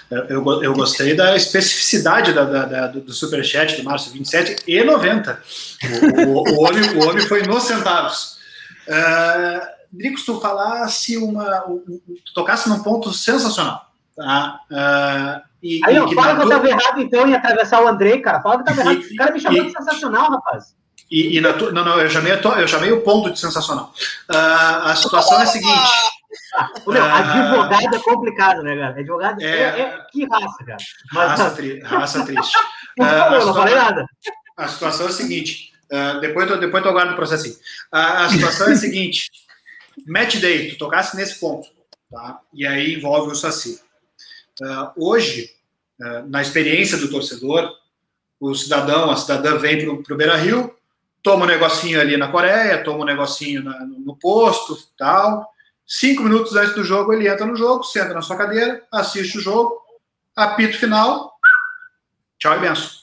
Eu, 0.10 0.64
eu 0.64 0.74
gostei 0.74 1.18
da 1.18 1.36
especificidade 1.36 2.32
da, 2.32 2.45
da, 2.45 2.66
da, 2.66 2.88
do 2.88 3.12
superchat 3.12 3.76
do 3.76 3.84
Márcio, 3.84 4.14
27 4.14 4.64
e 4.66 4.82
90. 4.86 5.43
O, 5.84 6.30
o, 6.30 6.43
o, 6.43 6.64
homem, 6.66 6.97
o 6.97 7.10
homem 7.10 7.26
foi 7.28 7.43
nos 7.43 7.64
centavos. 7.64 8.38
Uh, 8.88 9.79
Dricos, 9.92 10.24
tu 10.24 10.40
falasse 10.40 11.18
uma. 11.18 11.62
Tu 12.26 12.34
tocasse 12.34 12.70
num 12.70 12.84
ponto 12.84 13.12
sensacional. 13.12 13.90
Tá? 14.16 14.60
Uh, 14.70 15.50
e, 15.64 15.82
Aí, 15.86 15.96
e, 15.96 16.16
fala 16.16 16.36
que 16.36 16.42
eu 16.42 16.44
estava 16.44 16.70
errado, 16.70 17.02
então, 17.02 17.28
em 17.28 17.34
atravessar 17.34 17.84
o 17.84 17.88
Andrei, 17.88 18.20
cara. 18.22 18.42
Fala 18.42 18.64
que 18.64 18.70
estava 18.70 18.92
errado. 18.92 19.04
O 19.04 19.16
cara 19.16 19.32
me 19.32 19.40
chamou 19.40 19.64
de 19.64 19.72
sensacional, 19.72 20.32
rapaz. 20.32 20.76
E, 21.10 21.38
e 21.38 21.42
na 21.42 21.54
tu, 21.54 21.72
não, 21.72 21.84
não, 21.84 22.00
eu 22.00 22.10
chamei, 22.10 22.32
eu 22.34 22.68
chamei 22.68 22.92
o 22.92 23.02
ponto 23.02 23.32
de 23.32 23.40
sensacional. 23.40 23.94
Uh, 24.30 24.86
a 24.86 24.96
situação 24.96 25.40
é 25.40 25.44
a 25.44 25.48
seguinte. 25.48 25.92
Meu, 26.88 27.04
uh, 27.04 27.06
advogado 27.06 27.96
é 27.96 28.00
complicado, 28.00 28.62
né, 28.62 28.76
cara? 28.76 29.00
Advogado 29.00 29.42
é, 29.42 29.46
é, 29.46 29.80
é 29.82 30.06
que 30.12 30.26
raça, 30.26 30.66
cara. 30.66 30.78
Mas, 31.12 31.30
raça, 31.32 31.52
tri, 31.56 31.80
raça 31.80 32.26
triste. 32.26 32.58
uh, 33.00 33.04
não, 33.04 33.46
não 33.48 33.54
falei 33.54 33.76
nada. 33.76 34.06
A 34.56 34.68
situação 34.68 35.08
é 35.08 35.10
a 35.10 35.14
seguinte. 35.14 35.72
Uh, 35.92 36.20
depois, 36.20 36.50
eu, 36.50 36.60
depois 36.60 36.84
eu 36.84 36.92
aguardo 36.92 37.14
o 37.14 37.16
processinho. 37.16 37.56
Uh, 37.56 37.98
a 37.98 38.30
situação 38.30 38.68
é 38.68 38.74
a 38.74 38.76
seguinte. 38.76 39.30
Match 40.06 40.38
day, 40.38 40.70
tu 40.70 40.78
tocasse 40.78 41.16
nesse 41.16 41.39
ponto, 41.39 41.68
tá? 42.10 42.39
E 42.54 42.66
aí 42.66 42.95
envolve 42.95 43.32
o 43.32 43.36
Saci. 43.36 43.82
Uh, 44.62 44.91
hoje, 45.10 45.52
uh, 46.00 46.28
na 46.28 46.41
experiência 46.41 46.97
do 46.97 47.10
torcedor, 47.10 47.72
o 48.39 48.54
cidadão, 48.56 49.12
a 49.12 49.16
cidadã 49.16 49.58
vem 49.58 50.02
para 50.02 50.14
o 50.14 50.18
Beira 50.18 50.36
Rio, 50.36 50.74
toma 51.22 51.45
um 51.45 51.47
negocinho 51.47 52.00
ali 52.00 52.18
na 52.18 52.32
Coreia, 52.32 52.84
toma 52.84 53.00
um 53.00 53.06
negocinho 53.06 53.64
na, 53.64 53.80
no 53.86 54.16
posto, 54.16 54.78
tal. 54.97 55.47
Cinco 55.86 56.24
minutos 56.24 56.56
antes 56.56 56.76
do 56.76 56.84
jogo, 56.84 57.14
ele 57.14 57.28
entra 57.28 57.45
no 57.45 57.56
jogo, 57.56 57.84
senta 57.84 58.14
na 58.14 58.22
sua 58.22 58.38
cadeira, 58.38 58.86
assiste 58.91 59.38
o 59.38 59.41
jogo, 59.41 59.82
apito 60.36 60.78
final, 60.78 61.34
tchau 62.38 62.56
e 62.56 62.60
benção. 62.60 62.99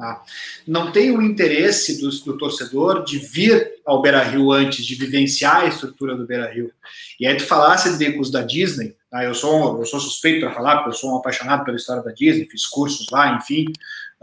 Tá? 0.00 0.22
Não 0.66 0.90
tem 0.90 1.10
o 1.10 1.20
interesse 1.20 2.00
do, 2.00 2.08
do, 2.08 2.38
torcedor 2.38 3.04
de 3.04 3.18
vir 3.18 3.70
ao 3.84 4.00
Beira 4.00 4.22
Rio 4.22 4.50
antes, 4.50 4.86
de 4.86 4.94
vivenciar 4.94 5.56
a 5.56 5.66
estrutura 5.66 6.16
do 6.16 6.26
Beira 6.26 6.50
Rio. 6.50 6.72
E 7.20 7.26
aí 7.26 7.36
tu 7.36 7.44
falasse 7.44 7.98
de 7.98 8.12
curso 8.12 8.32
da 8.32 8.40
Disney, 8.40 8.96
tá? 9.10 9.22
eu, 9.22 9.34
sou, 9.34 9.78
eu 9.78 9.84
sou 9.84 10.00
suspeito 10.00 10.40
para 10.40 10.54
falar, 10.54 10.76
porque 10.76 10.88
eu 10.88 10.94
sou 10.94 11.12
um 11.12 11.18
apaixonado 11.18 11.64
pela 11.64 11.76
história 11.76 12.02
da 12.02 12.12
Disney, 12.12 12.48
fiz 12.50 12.66
cursos 12.66 13.08
lá, 13.10 13.36
enfim. 13.36 13.66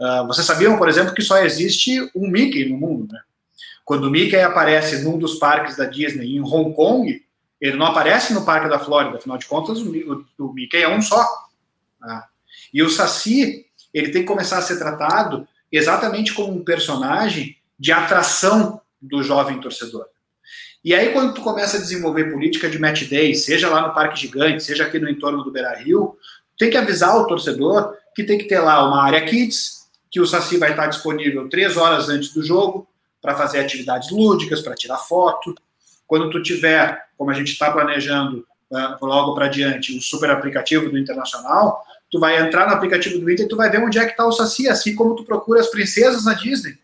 Uh, 0.00 0.26
vocês 0.26 0.44
sabiam, 0.44 0.76
por 0.76 0.88
exemplo, 0.88 1.14
que 1.14 1.22
só 1.22 1.38
existe 1.44 2.10
um 2.12 2.28
Mickey 2.28 2.68
no 2.68 2.76
mundo, 2.76 3.12
né? 3.12 3.20
Quando 3.84 4.08
o 4.08 4.10
Mickey 4.10 4.36
aparece 4.40 5.04
num 5.04 5.16
dos 5.16 5.36
parques 5.36 5.76
da 5.76 5.84
Disney 5.84 6.34
em 6.34 6.40
Hong 6.40 6.74
Kong, 6.74 7.24
ele 7.60 7.76
não 7.76 7.86
aparece 7.86 8.34
no 8.34 8.44
Parque 8.44 8.68
da 8.68 8.80
Flórida, 8.80 9.16
afinal 9.16 9.38
de 9.38 9.46
contas, 9.46 9.78
o, 9.78 10.52
Mickey 10.52 10.78
é 10.78 10.88
um 10.88 11.00
só. 11.00 11.24
Tá? 12.00 12.26
E 12.74 12.82
o 12.82 12.90
Saci, 12.90 13.64
ele 13.94 14.10
tem 14.10 14.22
que 14.22 14.28
começar 14.28 14.58
a 14.58 14.62
ser 14.62 14.76
tratado 14.76 15.46
exatamente 15.70 16.34
como 16.34 16.52
um 16.52 16.64
personagem 16.64 17.56
de 17.78 17.92
atração 17.92 18.80
do 19.00 19.22
jovem 19.22 19.60
torcedor. 19.60 20.06
E 20.84 20.94
aí, 20.94 21.12
quando 21.12 21.34
tu 21.34 21.42
começa 21.42 21.76
a 21.76 21.80
desenvolver 21.80 22.32
política 22.32 22.68
de 22.68 22.78
match 22.78 23.08
day, 23.08 23.34
seja 23.34 23.68
lá 23.68 23.86
no 23.86 23.94
Parque 23.94 24.20
Gigante, 24.20 24.62
seja 24.62 24.84
aqui 24.84 24.98
no 24.98 25.08
entorno 25.08 25.42
do 25.42 25.50
Beira 25.50 25.74
Rio, 25.76 26.16
tem 26.56 26.70
que 26.70 26.76
avisar 26.76 27.16
o 27.16 27.26
torcedor 27.26 27.94
que 28.14 28.24
tem 28.24 28.38
que 28.38 28.44
ter 28.44 28.58
lá 28.58 28.86
uma 28.86 29.02
área 29.02 29.24
kids, 29.24 29.86
que 30.10 30.20
o 30.20 30.26
Saci 30.26 30.56
vai 30.56 30.70
estar 30.70 30.86
disponível 30.86 31.48
três 31.48 31.76
horas 31.76 32.08
antes 32.08 32.32
do 32.32 32.42
jogo 32.42 32.88
para 33.20 33.36
fazer 33.36 33.60
atividades 33.60 34.10
lúdicas, 34.10 34.60
para 34.60 34.74
tirar 34.74 34.96
foto. 34.98 35.54
Quando 36.06 36.30
tu 36.30 36.42
tiver, 36.42 37.06
como 37.16 37.30
a 37.30 37.34
gente 37.34 37.52
está 37.52 37.70
planejando 37.70 38.46
uh, 38.70 39.06
logo 39.06 39.34
para 39.34 39.48
diante, 39.48 39.96
o 39.96 40.00
super 40.00 40.30
aplicativo 40.30 40.88
do 40.88 40.98
Internacional, 40.98 41.84
tu 42.10 42.18
vai 42.18 42.40
entrar 42.40 42.66
no 42.66 42.74
aplicativo 42.74 43.18
do 43.18 43.30
Inter 43.30 43.46
e 43.46 43.48
tu 43.48 43.56
vai 43.56 43.70
ver 43.70 43.82
onde 43.82 43.98
é 43.98 44.04
que 44.04 44.12
está 44.12 44.26
o 44.26 44.32
Saci, 44.32 44.68
assim 44.68 44.94
como 44.94 45.14
tu 45.14 45.24
procura 45.24 45.60
as 45.60 45.68
princesas 45.68 46.24
na 46.24 46.34
Disney. 46.34 46.78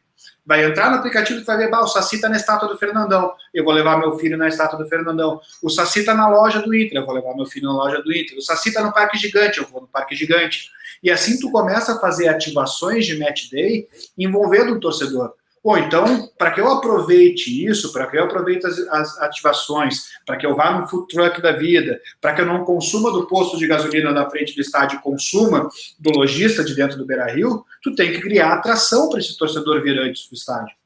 Vai 0.46 0.62
entrar 0.62 0.90
no 0.90 0.96
aplicativo 0.96 1.40
e 1.40 1.44
vai 1.44 1.56
ver, 1.56 1.72
o 1.72 1.86
Saci 1.86 2.16
está 2.16 2.28
na 2.28 2.36
estátua 2.36 2.68
do 2.68 2.76
Fernandão, 2.76 3.32
eu 3.52 3.64
vou 3.64 3.72
levar 3.72 3.98
meu 3.98 4.18
filho 4.18 4.36
na 4.36 4.46
estátua 4.46 4.78
do 4.78 4.86
Fernandão. 4.86 5.40
O 5.62 5.70
Saci 5.70 6.00
está 6.00 6.14
na 6.14 6.28
loja 6.28 6.60
do 6.60 6.74
Inter, 6.74 6.98
eu 6.98 7.06
vou 7.06 7.14
levar 7.14 7.34
meu 7.34 7.46
filho 7.46 7.66
na 7.66 7.74
loja 7.74 8.02
do 8.02 8.12
Inter. 8.12 8.36
O 8.36 8.42
Saci 8.42 8.68
está 8.68 8.82
no 8.82 8.92
Parque 8.92 9.16
Gigante, 9.16 9.58
eu 9.58 9.66
vou 9.66 9.80
no 9.80 9.86
Parque 9.86 10.14
Gigante. 10.14 10.70
E 11.02 11.10
assim 11.10 11.38
tu 11.38 11.50
começa 11.50 11.94
a 11.94 11.98
fazer 11.98 12.28
ativações 12.28 13.06
de 13.06 13.18
match 13.18 13.50
day 13.50 13.88
envolvendo 14.18 14.72
o 14.72 14.80
torcedor. 14.80 15.32
Bom, 15.64 15.78
então, 15.78 16.28
para 16.36 16.50
que 16.50 16.60
eu 16.60 16.70
aproveite 16.70 17.66
isso, 17.66 17.90
para 17.90 18.06
que 18.06 18.18
eu 18.18 18.24
aproveite 18.24 18.66
as, 18.66 18.78
as 18.80 19.18
ativações, 19.22 20.10
para 20.26 20.36
que 20.36 20.44
eu 20.44 20.54
vá 20.54 20.78
no 20.78 20.86
food 20.86 21.08
truck 21.08 21.40
da 21.40 21.52
vida, 21.52 21.98
para 22.20 22.34
que 22.34 22.42
eu 22.42 22.44
não 22.44 22.66
consuma 22.66 23.10
do 23.10 23.26
posto 23.26 23.56
de 23.56 23.66
gasolina 23.66 24.12
na 24.12 24.28
frente 24.28 24.54
do 24.54 24.60
estádio, 24.60 25.00
consuma 25.00 25.70
do 25.98 26.10
lojista 26.10 26.62
de 26.62 26.74
dentro 26.74 26.98
do 26.98 27.06
Beira 27.06 27.32
Rio, 27.32 27.64
tu 27.82 27.94
tem 27.94 28.12
que 28.12 28.20
criar 28.20 28.52
atração 28.52 29.08
para 29.08 29.18
esse 29.18 29.38
torcedor 29.38 29.82
vir 29.82 29.98
antes 29.98 30.28
do 30.28 30.34
estádio. 30.34 30.76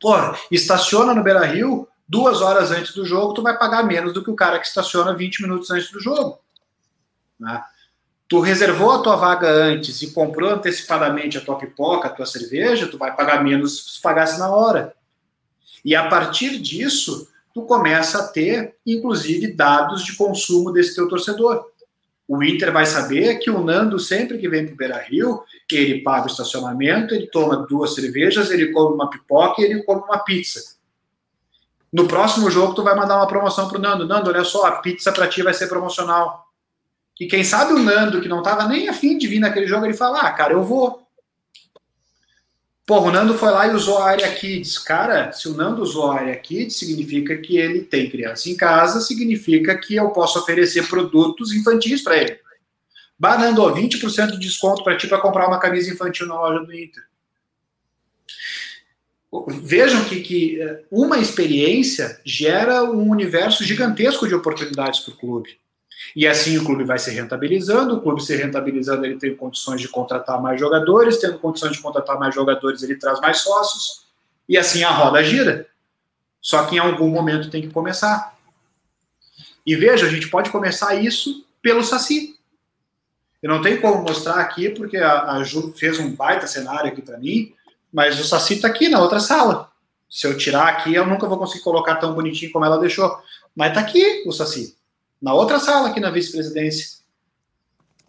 Pô, 0.00 0.14
estaciona 0.48 1.12
no 1.12 1.24
Beira 1.24 1.44
Rio, 1.44 1.88
duas 2.06 2.40
horas 2.40 2.70
antes 2.70 2.94
do 2.94 3.04
jogo, 3.04 3.34
tu 3.34 3.42
vai 3.42 3.58
pagar 3.58 3.82
menos 3.82 4.12
do 4.12 4.22
que 4.22 4.30
o 4.30 4.36
cara 4.36 4.60
que 4.60 4.66
estaciona 4.68 5.12
20 5.12 5.42
minutos 5.42 5.68
antes 5.72 5.90
do 5.90 5.98
jogo. 5.98 6.38
Né? 7.38 7.60
Tu 8.32 8.40
reservou 8.40 8.92
a 8.92 9.02
tua 9.02 9.14
vaga 9.14 9.46
antes 9.46 10.00
e 10.00 10.10
comprou 10.10 10.48
antecipadamente 10.48 11.36
a 11.36 11.40
tua 11.42 11.58
pipoca, 11.58 12.08
a 12.08 12.10
tua 12.10 12.24
cerveja, 12.24 12.88
tu 12.88 12.96
vai 12.96 13.14
pagar 13.14 13.44
menos 13.44 13.96
se 13.96 14.00
pagasse 14.00 14.38
na 14.38 14.48
hora. 14.48 14.94
E 15.84 15.94
a 15.94 16.08
partir 16.08 16.58
disso, 16.58 17.28
tu 17.52 17.60
começa 17.66 18.20
a 18.20 18.28
ter, 18.28 18.74
inclusive, 18.86 19.52
dados 19.52 20.02
de 20.02 20.16
consumo 20.16 20.72
desse 20.72 20.94
teu 20.94 21.06
torcedor. 21.10 21.62
O 22.26 22.42
Inter 22.42 22.72
vai 22.72 22.86
saber 22.86 23.38
que 23.38 23.50
o 23.50 23.62
Nando, 23.62 23.98
sempre 23.98 24.38
que 24.38 24.48
vem 24.48 24.64
para 24.64 24.72
o 24.72 24.76
Beira 24.78 24.96
Rio, 24.96 25.42
ele 25.70 26.00
paga 26.00 26.24
o 26.24 26.30
estacionamento, 26.30 27.14
ele 27.14 27.26
toma 27.26 27.66
duas 27.68 27.94
cervejas, 27.94 28.50
ele 28.50 28.72
come 28.72 28.94
uma 28.94 29.10
pipoca 29.10 29.60
e 29.60 29.66
ele 29.66 29.82
come 29.82 30.00
uma 30.04 30.20
pizza. 30.20 30.76
No 31.92 32.08
próximo 32.08 32.50
jogo, 32.50 32.72
tu 32.72 32.82
vai 32.82 32.94
mandar 32.94 33.16
uma 33.16 33.26
promoção 33.26 33.68
para 33.68 33.76
o 33.76 33.80
Nando. 33.82 34.06
Nando, 34.06 34.30
olha 34.30 34.42
só, 34.42 34.64
a 34.64 34.72
pizza 34.76 35.12
para 35.12 35.28
ti 35.28 35.42
vai 35.42 35.52
ser 35.52 35.66
promocional. 35.66 36.50
E 37.22 37.26
quem 37.28 37.44
sabe 37.44 37.72
o 37.72 37.78
Nando, 37.78 38.20
que 38.20 38.26
não 38.28 38.38
estava 38.38 38.66
nem 38.66 38.88
afim 38.88 39.16
de 39.16 39.28
vir 39.28 39.38
naquele 39.38 39.68
jogo, 39.68 39.86
ele 39.86 39.94
fala: 39.94 40.22
Ah, 40.22 40.32
cara, 40.32 40.54
eu 40.54 40.64
vou. 40.64 41.06
Pô, 42.84 42.98
o 42.98 43.12
Nando 43.12 43.38
foi 43.38 43.52
lá 43.52 43.68
e 43.68 43.76
usou 43.76 43.98
a 43.98 44.10
área 44.10 44.34
Kids. 44.34 44.76
Cara, 44.76 45.30
se 45.30 45.48
o 45.48 45.54
Nando 45.54 45.82
usou 45.82 46.10
a 46.10 46.16
área 46.18 46.34
Kids, 46.34 46.76
significa 46.76 47.36
que 47.36 47.56
ele 47.56 47.82
tem 47.82 48.10
criança 48.10 48.50
em 48.50 48.56
casa, 48.56 49.00
significa 49.00 49.78
que 49.78 49.94
eu 49.94 50.10
posso 50.10 50.40
oferecer 50.40 50.88
produtos 50.88 51.52
infantis 51.52 52.02
para 52.02 52.16
ele. 52.16 52.40
Bah, 53.16 53.38
Nando, 53.38 53.62
20% 53.72 54.32
de 54.32 54.40
desconto 54.40 54.82
para 54.82 54.96
ti 54.96 55.06
para 55.06 55.20
comprar 55.20 55.46
uma 55.46 55.60
camisa 55.60 55.92
infantil 55.92 56.26
na 56.26 56.34
loja 56.34 56.66
do 56.66 56.74
Inter. 56.74 57.04
Vejam 59.46 60.04
que, 60.06 60.22
que 60.22 60.60
eh, 60.60 60.82
uma 60.90 61.20
experiência 61.20 62.20
gera 62.24 62.82
um 62.82 63.08
universo 63.08 63.62
gigantesco 63.62 64.26
de 64.26 64.34
oportunidades 64.34 64.98
para 64.98 65.14
o 65.14 65.16
clube. 65.16 65.61
E 66.14 66.26
assim 66.26 66.58
o 66.58 66.64
clube 66.64 66.84
vai 66.84 66.98
se 66.98 67.10
rentabilizando, 67.10 67.96
o 67.96 68.00
clube 68.00 68.22
se 68.22 68.36
rentabilizando, 68.36 69.04
ele 69.04 69.16
tem 69.16 69.34
condições 69.34 69.80
de 69.80 69.88
contratar 69.88 70.40
mais 70.40 70.60
jogadores, 70.60 71.18
tendo 71.18 71.38
condições 71.38 71.72
de 71.72 71.80
contratar 71.80 72.18
mais 72.18 72.34
jogadores, 72.34 72.82
ele 72.82 72.96
traz 72.96 73.18
mais 73.20 73.38
sócios, 73.38 74.06
e 74.48 74.58
assim 74.58 74.84
a 74.84 74.90
roda 74.90 75.22
gira. 75.24 75.66
Só 76.40 76.64
que 76.66 76.76
em 76.76 76.78
algum 76.78 77.08
momento 77.08 77.50
tem 77.50 77.62
que 77.62 77.70
começar. 77.70 78.36
E 79.64 79.74
veja, 79.74 80.06
a 80.06 80.10
gente 80.10 80.28
pode 80.28 80.50
começar 80.50 80.94
isso 80.96 81.46
pelo 81.62 81.82
Saci. 81.82 82.36
Eu 83.42 83.48
não 83.48 83.62
tenho 83.62 83.80
como 83.80 84.02
mostrar 84.02 84.36
aqui, 84.36 84.68
porque 84.68 84.98
a, 84.98 85.32
a 85.32 85.44
Ju 85.44 85.72
fez 85.76 85.98
um 85.98 86.14
baita 86.14 86.46
cenário 86.46 86.90
aqui 86.90 87.00
para 87.00 87.18
mim, 87.18 87.54
mas 87.92 88.18
o 88.20 88.24
Saci 88.24 88.54
está 88.54 88.68
aqui 88.68 88.88
na 88.88 89.00
outra 89.00 89.20
sala. 89.20 89.70
Se 90.10 90.26
eu 90.26 90.36
tirar 90.36 90.68
aqui, 90.68 90.92
eu 90.94 91.06
nunca 91.06 91.26
vou 91.26 91.38
conseguir 91.38 91.64
colocar 91.64 91.96
tão 91.96 92.12
bonitinho 92.12 92.52
como 92.52 92.64
ela 92.64 92.78
deixou. 92.78 93.16
Mas 93.56 93.68
está 93.68 93.80
aqui 93.80 94.24
o 94.26 94.32
Saci 94.32 94.76
na 95.22 95.32
outra 95.32 95.60
sala 95.60 95.88
aqui 95.88 96.00
na 96.00 96.10
vice-presidência. 96.10 97.00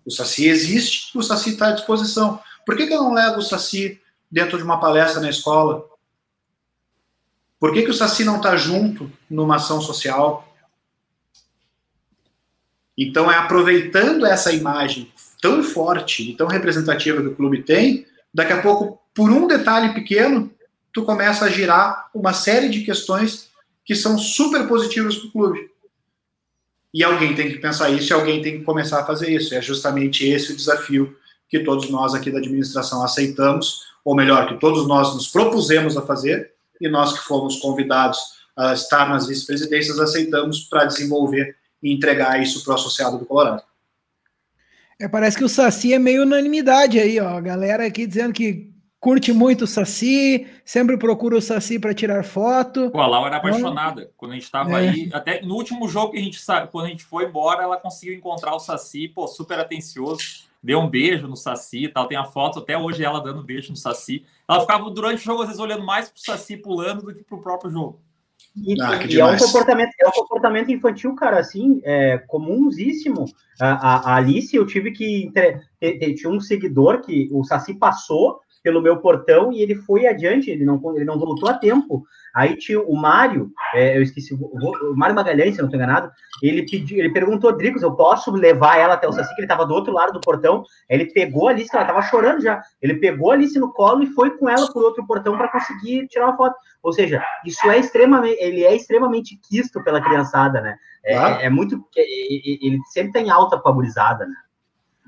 O 0.03 0.09
Saci 0.09 0.47
existe, 0.47 1.15
o 1.15 1.21
Saci 1.21 1.51
está 1.51 1.67
à 1.67 1.71
disposição. 1.71 2.39
Por 2.65 2.75
que, 2.75 2.87
que 2.87 2.93
eu 2.93 3.03
não 3.03 3.13
levo 3.13 3.37
o 3.37 3.43
Saci 3.43 4.01
dentro 4.31 4.57
de 4.57 4.63
uma 4.63 4.79
palestra 4.79 5.21
na 5.21 5.29
escola? 5.29 5.87
Por 7.59 7.71
que, 7.71 7.83
que 7.83 7.91
o 7.91 7.93
Saci 7.93 8.25
não 8.25 8.37
está 8.37 8.57
junto 8.57 9.11
numa 9.29 9.57
ação 9.57 9.79
social? 9.79 10.53
Então, 12.97 13.31
é 13.31 13.37
aproveitando 13.37 14.25
essa 14.25 14.51
imagem 14.51 15.11
tão 15.41 15.63
forte 15.63 16.31
e 16.31 16.35
tão 16.35 16.47
representativa 16.47 17.21
que 17.21 17.27
o 17.27 17.35
clube 17.35 17.63
tem, 17.63 18.05
daqui 18.33 18.53
a 18.53 18.61
pouco, 18.61 18.99
por 19.13 19.29
um 19.29 19.47
detalhe 19.47 19.93
pequeno, 19.93 20.51
tu 20.91 21.03
começa 21.03 21.45
a 21.45 21.49
girar 21.49 22.09
uma 22.13 22.33
série 22.33 22.69
de 22.69 22.81
questões 22.81 23.49
que 23.85 23.95
são 23.95 24.17
super 24.17 24.67
positivas 24.67 25.15
para 25.15 25.27
o 25.27 25.31
clube. 25.31 25.72
E 26.93 27.03
alguém 27.03 27.33
tem 27.33 27.49
que 27.49 27.57
pensar 27.57 27.89
isso 27.89 28.11
e 28.11 28.13
alguém 28.13 28.41
tem 28.41 28.59
que 28.59 28.63
começar 28.63 29.01
a 29.01 29.05
fazer 29.05 29.29
isso. 29.29 29.55
É 29.55 29.61
justamente 29.61 30.27
esse 30.27 30.51
o 30.51 30.55
desafio 30.55 31.15
que 31.49 31.59
todos 31.59 31.89
nós 31.89 32.13
aqui 32.13 32.31
da 32.31 32.39
administração 32.39 33.03
aceitamos, 33.03 33.83
ou 34.03 34.15
melhor, 34.15 34.47
que 34.47 34.59
todos 34.59 34.87
nós 34.87 35.13
nos 35.13 35.27
propusemos 35.27 35.95
a 35.97 36.01
fazer, 36.01 36.51
e 36.79 36.89
nós 36.89 37.13
que 37.13 37.25
fomos 37.25 37.57
convidados 37.57 38.19
a 38.55 38.73
estar 38.73 39.09
nas 39.09 39.27
vice-presidências 39.27 39.99
aceitamos 39.99 40.61
para 40.61 40.85
desenvolver 40.85 41.55
e 41.81 41.93
entregar 41.93 42.41
isso 42.41 42.63
para 42.63 42.71
o 42.71 42.75
associado 42.75 43.17
do 43.17 43.25
Colorado. 43.25 43.63
É, 44.99 45.07
parece 45.07 45.37
que 45.37 45.43
o 45.43 45.49
Saci 45.49 45.93
é 45.93 45.99
meio 45.99 46.23
unanimidade 46.23 46.99
aí, 46.99 47.19
ó. 47.19 47.37
A 47.37 47.41
galera 47.41 47.85
aqui 47.85 48.05
dizendo 48.05 48.33
que 48.33 48.72
curte 49.03 49.33
muito 49.33 49.65
o 49.65 49.67
Saci, 49.67 50.47
sempre 50.63 50.97
procura 50.97 51.35
o 51.35 51.41
Saci 51.41 51.77
para 51.77 51.93
tirar 51.93 52.23
foto. 52.23 52.89
Pô, 52.89 53.01
a 53.01 53.05
Laura 53.05 53.27
era 53.27 53.37
apaixonada. 53.37 54.09
Quando 54.15 54.31
a 54.31 54.35
gente 54.35 54.45
estava 54.45 54.81
é. 54.81 54.87
aí, 54.87 55.09
até 55.11 55.41
no 55.41 55.55
último 55.55 55.89
jogo 55.89 56.13
que 56.13 56.19
a 56.19 56.21
gente 56.21 56.39
sabe, 56.39 56.71
quando 56.71 56.85
a 56.85 56.89
gente 56.89 57.03
foi 57.03 57.25
embora, 57.25 57.63
ela 57.63 57.75
conseguiu 57.75 58.15
encontrar 58.15 58.55
o 58.55 58.59
Saci, 58.59 59.09
pô, 59.09 59.27
super 59.27 59.59
atencioso. 59.59 60.47
Deu 60.63 60.79
um 60.79 60.89
beijo 60.89 61.27
no 61.27 61.35
Saci 61.35 61.83
e 61.83 61.89
tal. 61.89 62.07
Tem 62.07 62.17
a 62.17 62.23
foto 62.23 62.59
até 62.59 62.77
hoje 62.77 63.03
ela 63.03 63.19
dando 63.19 63.43
beijo 63.43 63.71
no 63.71 63.75
Saci. 63.75 64.23
Ela 64.47 64.61
ficava 64.61 64.89
durante 64.89 65.19
o 65.19 65.25
jogo, 65.25 65.41
às 65.41 65.49
vezes, 65.49 65.61
olhando 65.61 65.85
mais 65.85 66.07
pro 66.07 66.21
Saci 66.21 66.55
pulando 66.55 67.01
do 67.01 67.13
que 67.13 67.25
pro 67.25 67.41
próprio 67.41 67.71
jogo. 67.71 67.99
E, 68.55 68.81
ah, 68.81 69.05
e 69.05 69.19
é, 69.19 69.25
um 69.25 69.37
comportamento, 69.37 69.91
é 69.99 70.07
um 70.07 70.11
comportamento 70.11 70.71
infantil, 70.71 71.13
cara, 71.15 71.39
assim, 71.39 71.81
é, 71.83 72.19
comunsíssimo. 72.19 73.25
A, 73.59 74.11
a, 74.11 74.15
Alice, 74.15 74.55
eu 74.55 74.65
tive 74.65 74.91
que. 74.91 75.29
Tinha 76.15 76.31
um 76.31 76.39
seguidor 76.39 77.01
que 77.01 77.27
o 77.33 77.43
Saci 77.43 77.73
passou 77.73 78.39
pelo 78.63 78.81
meu 78.81 78.97
portão 78.97 79.51
e 79.51 79.61
ele 79.61 79.75
foi 79.75 80.07
adiante, 80.07 80.49
ele 80.49 80.63
não, 80.63 80.81
ele 80.95 81.03
não 81.03 81.19
voltou 81.19 81.49
a 81.49 81.53
tempo. 81.53 82.03
Aí 82.33 82.55
tinha 82.55 82.81
o 82.81 82.95
Mário, 82.95 83.51
é, 83.75 83.97
eu 83.97 84.01
esqueci, 84.01 84.33
o, 84.33 84.95
Mário 84.95 85.13
Magalhães, 85.13 85.53
se 85.53 85.61
não 85.61 85.67
estou 85.67 85.77
enganado, 85.77 86.09
ele 86.41 86.65
pediu, 86.65 86.97
ele 86.97 87.11
perguntou, 87.11 87.55
Dricos, 87.55 87.83
eu 87.83 87.91
posso 87.95 88.31
levar 88.31 88.77
ela 88.77 88.93
até 88.93 89.07
o 89.07 89.11
Saci, 89.11 89.35
que 89.35 89.41
ele 89.41 89.45
estava 89.45 89.65
do 89.65 89.73
outro 89.73 89.93
lado 89.93 90.13
do 90.13 90.21
portão, 90.21 90.63
ele 90.89 91.05
pegou 91.11 91.49
a 91.49 91.51
Alice, 91.51 91.69
ela 91.71 91.83
estava 91.83 92.01
chorando 92.01 92.41
já, 92.41 92.61
ele 92.81 92.95
pegou 92.95 93.31
a 93.31 93.33
Alice 93.35 93.59
no 93.59 93.71
colo 93.73 94.01
e 94.01 94.07
foi 94.07 94.31
com 94.37 94.49
ela 94.49 94.71
por 94.71 94.83
outro 94.83 95.05
portão 95.05 95.37
para 95.37 95.49
conseguir 95.49 96.07
tirar 96.07 96.27
uma 96.27 96.37
foto. 96.37 96.55
Ou 96.81 96.93
seja, 96.93 97.21
isso 97.45 97.69
é 97.69 97.77
extremamente, 97.77 98.37
ele 98.41 98.63
é 98.63 98.73
extremamente 98.75 99.37
quisto 99.47 99.83
pela 99.83 100.01
criançada, 100.01 100.61
né? 100.61 100.75
É, 101.05 101.17
ah. 101.17 101.37
é 101.41 101.49
muito, 101.49 101.85
ele 101.95 102.79
sempre 102.91 103.11
tem 103.11 103.29
alta 103.29 103.59
com 103.59 103.69
a 103.69 103.73
gurizada, 103.73 104.25
né? 104.25 104.35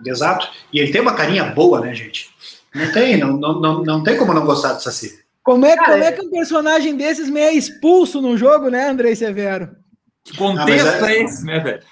Exato. 0.06 0.50
E 0.74 0.80
ele 0.80 0.92
tem 0.92 1.02
uma 1.02 1.16
carinha 1.16 1.46
boa, 1.46 1.80
né, 1.80 1.94
gente? 1.94 2.35
Não 2.76 2.92
tem, 2.92 3.18
não, 3.18 3.38
não, 3.38 3.62
não, 3.62 3.84
não 3.84 4.04
tem 4.04 4.18
como 4.18 4.34
não 4.34 4.46
gostar 4.46 4.74
do 4.74 4.84
Saci. 4.84 5.24
Como 5.42 5.66
é, 5.66 5.78
como 5.78 6.04
é 6.04 6.12
que 6.12 6.26
um 6.26 6.30
personagem 6.30 6.98
desses 6.98 7.30
me 7.30 7.40
é 7.40 7.54
expulso 7.54 8.22
no 8.22 8.36
jogo, 8.36 8.70
né, 8.70 8.90
Andrei 8.90 9.16
Severo? 9.16 9.76
Que 10.24 10.36
contexto 10.36 10.88
ah, 10.88 11.12
é, 11.12 11.18
é 11.18 11.24
esse, 11.24 11.46
né, 11.46 11.60
velho? 11.60 11.84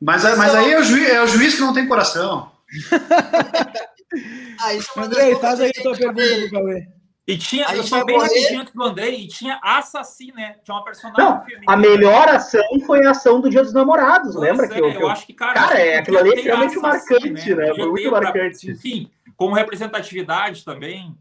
Mas, 0.00 0.22
mas 0.36 0.54
aí 0.54 0.72
é 0.72 0.78
o, 0.78 0.82
juiz, 0.82 1.08
é 1.08 1.22
o 1.22 1.26
juiz 1.26 1.54
que 1.54 1.60
não 1.60 1.72
tem 1.72 1.88
coração. 1.88 2.52
ah, 4.60 4.74
isso 4.74 4.88
é 4.96 5.00
Andrei, 5.00 5.34
faz 5.36 5.60
aí 5.60 5.70
a 5.76 5.82
tua 5.82 5.96
pergunta 5.96 6.38
pro 6.40 6.50
Cauê. 6.50 6.86
E 7.26 7.38
tinha, 7.38 7.72
eu 7.74 7.84
só 7.84 8.04
bem 8.04 8.18
rapidinho 8.18 8.60
antes 8.60 8.74
do 8.74 8.82
Andrei, 8.82 9.14
e 9.14 9.28
tinha 9.28 9.58
Assassina, 9.62 10.34
né? 10.34 10.56
Tinha 10.64 10.76
uma 10.76 10.84
personagem 10.84 11.24
Não, 11.24 11.44
A 11.68 11.76
melhor 11.76 12.28
ação 12.28 12.62
foi 12.84 13.06
a 13.06 13.12
ação 13.12 13.40
do 13.40 13.48
Dia 13.48 13.62
dos 13.62 13.72
Namorados, 13.72 14.34
pois 14.34 14.44
lembra? 14.44 14.66
É, 14.66 14.68
que 14.68 14.80
eu, 14.80 14.90
eu, 14.90 15.08
acho 15.08 15.26
que, 15.26 15.32
cara, 15.32 15.54
cara 15.54 15.78
é, 15.78 15.98
aquilo 15.98 16.18
ali 16.18 16.40
é 16.40 16.42
realmente 16.42 16.76
marcante, 16.78 17.54
né? 17.54 17.66
né? 17.66 17.74
Foi 17.74 17.88
muito 17.88 18.10
marcante. 18.10 18.66
Pra, 18.66 18.74
enfim, 18.74 19.10
como 19.42 19.56
representatividade 19.56 20.64
também. 20.64 21.16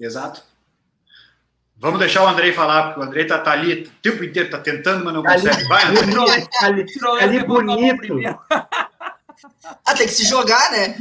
Exato. 0.00 0.42
Vamos 1.76 2.00
deixar 2.00 2.24
o 2.24 2.26
Andrei 2.26 2.50
falar, 2.50 2.84
porque 2.84 3.00
o 3.00 3.02
Andrei 3.02 3.26
tá, 3.26 3.38
tá 3.38 3.52
ali 3.52 3.82
o 3.82 3.90
tempo 4.02 4.24
inteiro, 4.24 4.48
tá 4.48 4.58
tentando, 4.58 5.04
mas 5.04 5.12
não 5.12 5.22
consegue. 5.22 5.54
Ali, 5.54 5.68
Vai, 5.68 5.84
Andrei. 5.84 6.48
Ali, 6.62 6.86
ali, 7.20 7.22
ali 7.22 7.44
bonito. 7.44 8.18
ah, 8.50 9.94
tem 9.94 10.06
que 10.06 10.14
se 10.14 10.24
jogar, 10.24 10.72
né? 10.72 10.96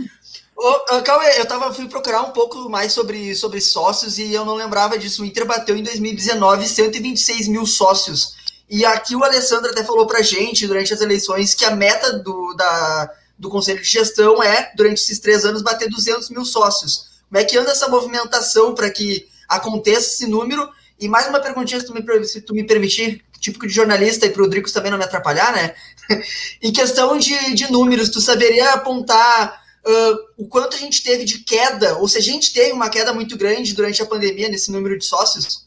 Ô, 0.57 1.01
Cauê, 1.03 1.39
eu 1.39 1.45
tava, 1.45 1.74
fui 1.74 1.88
procurar 1.88 2.24
um 2.24 2.32
pouco 2.32 2.70
mais 2.70 2.91
sobre, 2.91 3.34
sobre 3.34 3.61
sócios 3.61 4.18
e 4.18 4.34
eu 4.34 4.43
não 4.43 4.55
lembrava 4.55 4.97
disso. 4.97 5.24
O 5.24 5.26
Inter 5.26 5.45
bateu 5.45 5.78
em 5.78 5.84
2019 5.84 6.68
126 6.68 7.47
mil 7.47 7.65
sócios. 7.65 8.36
E 8.70 8.84
aqui 8.84 9.15
o 9.15 9.24
Alessandro 9.24 9.72
até 9.72 9.86
falou 9.86 10.05
pra 10.05 10.22
gente 10.22 10.68
durante 10.68 10.93
as 10.93 10.99
eleições 10.99 11.55
que 11.55 11.63
a 11.63 11.72
meta 11.72 12.20
do, 12.20 12.53
da, 12.55 13.09
do 13.38 13.50
Conselho 13.50 13.82
de 13.82 13.88
Gestão 13.88 14.42
é, 14.42 14.72
durante 14.76 15.02
esses 15.02 15.20
três 15.20 15.46
anos, 15.46 15.62
bater 15.62 15.90
200 15.90 16.30
mil 16.30 16.44
sócios. 16.44 17.08
Como 17.30 17.42
é 17.42 17.44
que 17.44 17.58
anda 17.58 17.72
essa 17.72 17.88
movimentação 17.88 18.74
para 18.74 18.90
que 18.90 19.28
aconteça 19.48 20.14
esse 20.14 20.28
número? 20.28 20.68
E 21.00 21.08
mais 21.08 21.28
uma 21.28 21.40
perguntinha, 21.40 21.80
se 21.80 21.86
tu 21.86 21.94
me, 21.94 22.26
se 22.26 22.42
tu 22.42 22.54
me 22.54 22.64
permitir, 22.64 23.24
típico 23.40 23.68
de 23.68 23.74
jornalista 23.74 24.26
e 24.26 24.30
para 24.32 24.44
o 24.44 24.48
Dricos 24.48 24.72
também 24.72 24.90
não 24.90 24.98
me 24.98 25.04
atrapalhar, 25.04 25.54
né? 25.54 25.76
em 26.62 26.72
questão 26.72 27.18
de, 27.18 27.54
de 27.54 27.72
números, 27.72 28.10
tu 28.10 28.20
saberia 28.20 28.74
apontar 28.74 29.62
uh, 29.86 30.44
o 30.44 30.48
quanto 30.48 30.76
a 30.76 30.80
gente 30.80 31.04
teve 31.04 31.24
de 31.24 31.40
queda, 31.40 31.98
ou 31.98 32.08
se 32.08 32.18
a 32.18 32.22
gente 32.22 32.52
teve 32.52 32.72
uma 32.72 32.90
queda 32.90 33.14
muito 33.14 33.38
grande 33.38 33.74
durante 33.74 34.02
a 34.02 34.06
pandemia 34.06 34.50
nesse 34.50 34.72
número 34.72 34.98
de 34.98 35.06
sócios? 35.06 35.66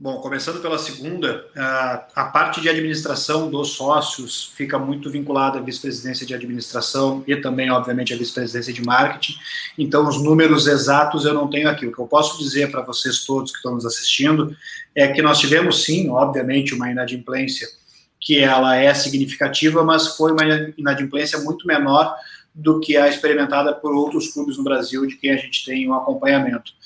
Bom, 0.00 0.20
começando 0.20 0.62
pela 0.62 0.78
segunda, 0.78 1.44
a 2.14 2.24
parte 2.26 2.60
de 2.60 2.68
administração 2.68 3.50
dos 3.50 3.70
sócios 3.70 4.52
fica 4.54 4.78
muito 4.78 5.10
vinculada 5.10 5.58
à 5.58 5.60
vice-presidência 5.60 6.24
de 6.24 6.32
administração 6.32 7.24
e 7.26 7.34
também, 7.34 7.68
obviamente, 7.68 8.14
à 8.14 8.16
vice-presidência 8.16 8.72
de 8.72 8.80
marketing. 8.80 9.36
Então, 9.76 10.06
os 10.06 10.22
números 10.22 10.68
exatos 10.68 11.24
eu 11.24 11.34
não 11.34 11.50
tenho 11.50 11.68
aqui. 11.68 11.84
O 11.84 11.92
que 11.92 11.98
eu 11.98 12.06
posso 12.06 12.38
dizer 12.38 12.70
para 12.70 12.82
vocês 12.82 13.24
todos 13.24 13.50
que 13.50 13.56
estão 13.56 13.74
nos 13.74 13.84
assistindo 13.84 14.56
é 14.94 15.08
que 15.08 15.20
nós 15.20 15.40
tivemos, 15.40 15.82
sim, 15.82 16.08
obviamente, 16.10 16.74
uma 16.74 16.88
inadimplência 16.88 17.66
que 18.20 18.38
ela 18.38 18.76
é 18.76 18.94
significativa, 18.94 19.82
mas 19.82 20.16
foi 20.16 20.30
uma 20.30 20.44
inadimplência 20.78 21.40
muito 21.40 21.66
menor 21.66 22.14
do 22.54 22.78
que 22.78 22.96
a 22.96 23.08
experimentada 23.08 23.74
por 23.74 23.92
outros 23.92 24.28
clubes 24.28 24.56
no 24.58 24.62
Brasil, 24.62 25.04
de 25.06 25.16
quem 25.16 25.32
a 25.32 25.36
gente 25.36 25.64
tem 25.64 25.88
um 25.88 25.94
acompanhamento. 25.94 26.77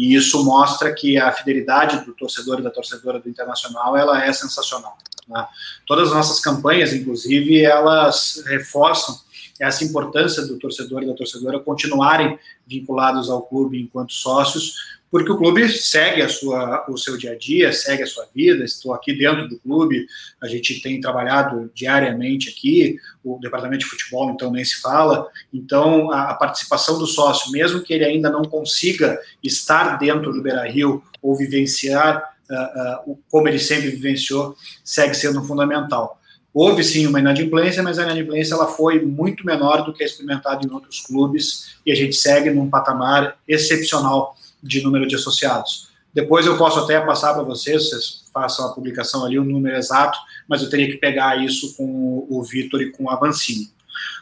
E 0.00 0.14
isso 0.14 0.42
mostra 0.42 0.94
que 0.94 1.18
a 1.18 1.30
fidelidade 1.30 2.06
do 2.06 2.14
torcedor 2.14 2.58
e 2.58 2.62
da 2.62 2.70
torcedora 2.70 3.20
do 3.20 3.28
Internacional 3.28 3.94
ela 3.94 4.24
é 4.24 4.32
sensacional. 4.32 4.96
Né? 5.28 5.46
Todas 5.86 6.08
as 6.08 6.14
nossas 6.14 6.40
campanhas, 6.40 6.94
inclusive, 6.94 7.62
elas 7.62 8.42
reforçam 8.46 9.14
essa 9.60 9.84
importância 9.84 10.46
do 10.46 10.58
torcedor 10.58 11.02
e 11.02 11.06
da 11.06 11.12
torcedora 11.12 11.60
continuarem 11.60 12.38
vinculados 12.66 13.28
ao 13.28 13.42
clube 13.42 13.78
enquanto 13.78 14.14
sócios, 14.14 14.72
porque 15.10 15.32
o 15.32 15.36
clube 15.36 15.68
segue 15.68 16.22
a 16.22 16.28
sua, 16.28 16.86
o 16.88 16.96
seu 16.96 17.16
dia 17.16 17.32
a 17.32 17.38
dia, 17.38 17.72
segue 17.72 18.04
a 18.04 18.06
sua 18.06 18.26
vida. 18.32 18.64
Estou 18.64 18.94
aqui 18.94 19.12
dentro 19.12 19.48
do 19.48 19.58
clube, 19.58 20.06
a 20.40 20.46
gente 20.46 20.80
tem 20.80 21.00
trabalhado 21.00 21.70
diariamente 21.74 22.48
aqui, 22.48 22.96
o 23.24 23.38
departamento 23.40 23.80
de 23.80 23.90
futebol, 23.90 24.30
então, 24.30 24.52
nem 24.52 24.64
se 24.64 24.80
fala. 24.80 25.26
Então, 25.52 26.12
a, 26.12 26.30
a 26.30 26.34
participação 26.34 26.98
do 26.98 27.06
sócio, 27.06 27.50
mesmo 27.50 27.82
que 27.82 27.92
ele 27.92 28.04
ainda 28.04 28.30
não 28.30 28.42
consiga 28.42 29.18
estar 29.42 29.98
dentro 29.98 30.32
do 30.32 30.42
Beira 30.42 30.68
Rio 30.70 31.02
ou 31.20 31.36
vivenciar 31.36 32.36
uh, 32.48 33.10
uh, 33.10 33.18
como 33.28 33.48
ele 33.48 33.58
sempre 33.58 33.90
vivenciou, 33.90 34.56
segue 34.84 35.14
sendo 35.14 35.42
fundamental. 35.42 36.20
Houve 36.52 36.82
sim 36.82 37.06
uma 37.06 37.20
inadimplência, 37.20 37.82
mas 37.82 37.98
a 37.98 38.02
inadimplência 38.02 38.54
ela 38.54 38.66
foi 38.66 39.04
muito 39.04 39.46
menor 39.46 39.84
do 39.84 39.92
que 39.92 40.02
é 40.02 40.06
experimentado 40.06 40.66
em 40.66 40.70
outros 40.72 41.00
clubes 41.00 41.76
e 41.86 41.92
a 41.92 41.94
gente 41.94 42.16
segue 42.16 42.50
num 42.50 42.68
patamar 42.68 43.38
excepcional 43.46 44.36
de 44.62 44.82
número 44.82 45.06
de 45.06 45.14
associados. 45.14 45.88
Depois 46.12 46.44
eu 46.44 46.56
posso 46.58 46.80
até 46.80 47.00
passar 47.00 47.34
para 47.34 47.42
vocês, 47.42 47.88
vocês 47.88 48.24
façam 48.32 48.66
a 48.66 48.72
publicação 48.72 49.24
ali, 49.24 49.38
o 49.38 49.44
número 49.44 49.76
exato, 49.76 50.18
mas 50.48 50.62
eu 50.62 50.68
teria 50.68 50.90
que 50.90 50.96
pegar 50.96 51.42
isso 51.42 51.76
com 51.76 52.26
o 52.28 52.42
Vitor 52.42 52.82
e 52.82 52.90
com 52.90 53.04
o 53.04 53.10
Avancini. 53.10 53.70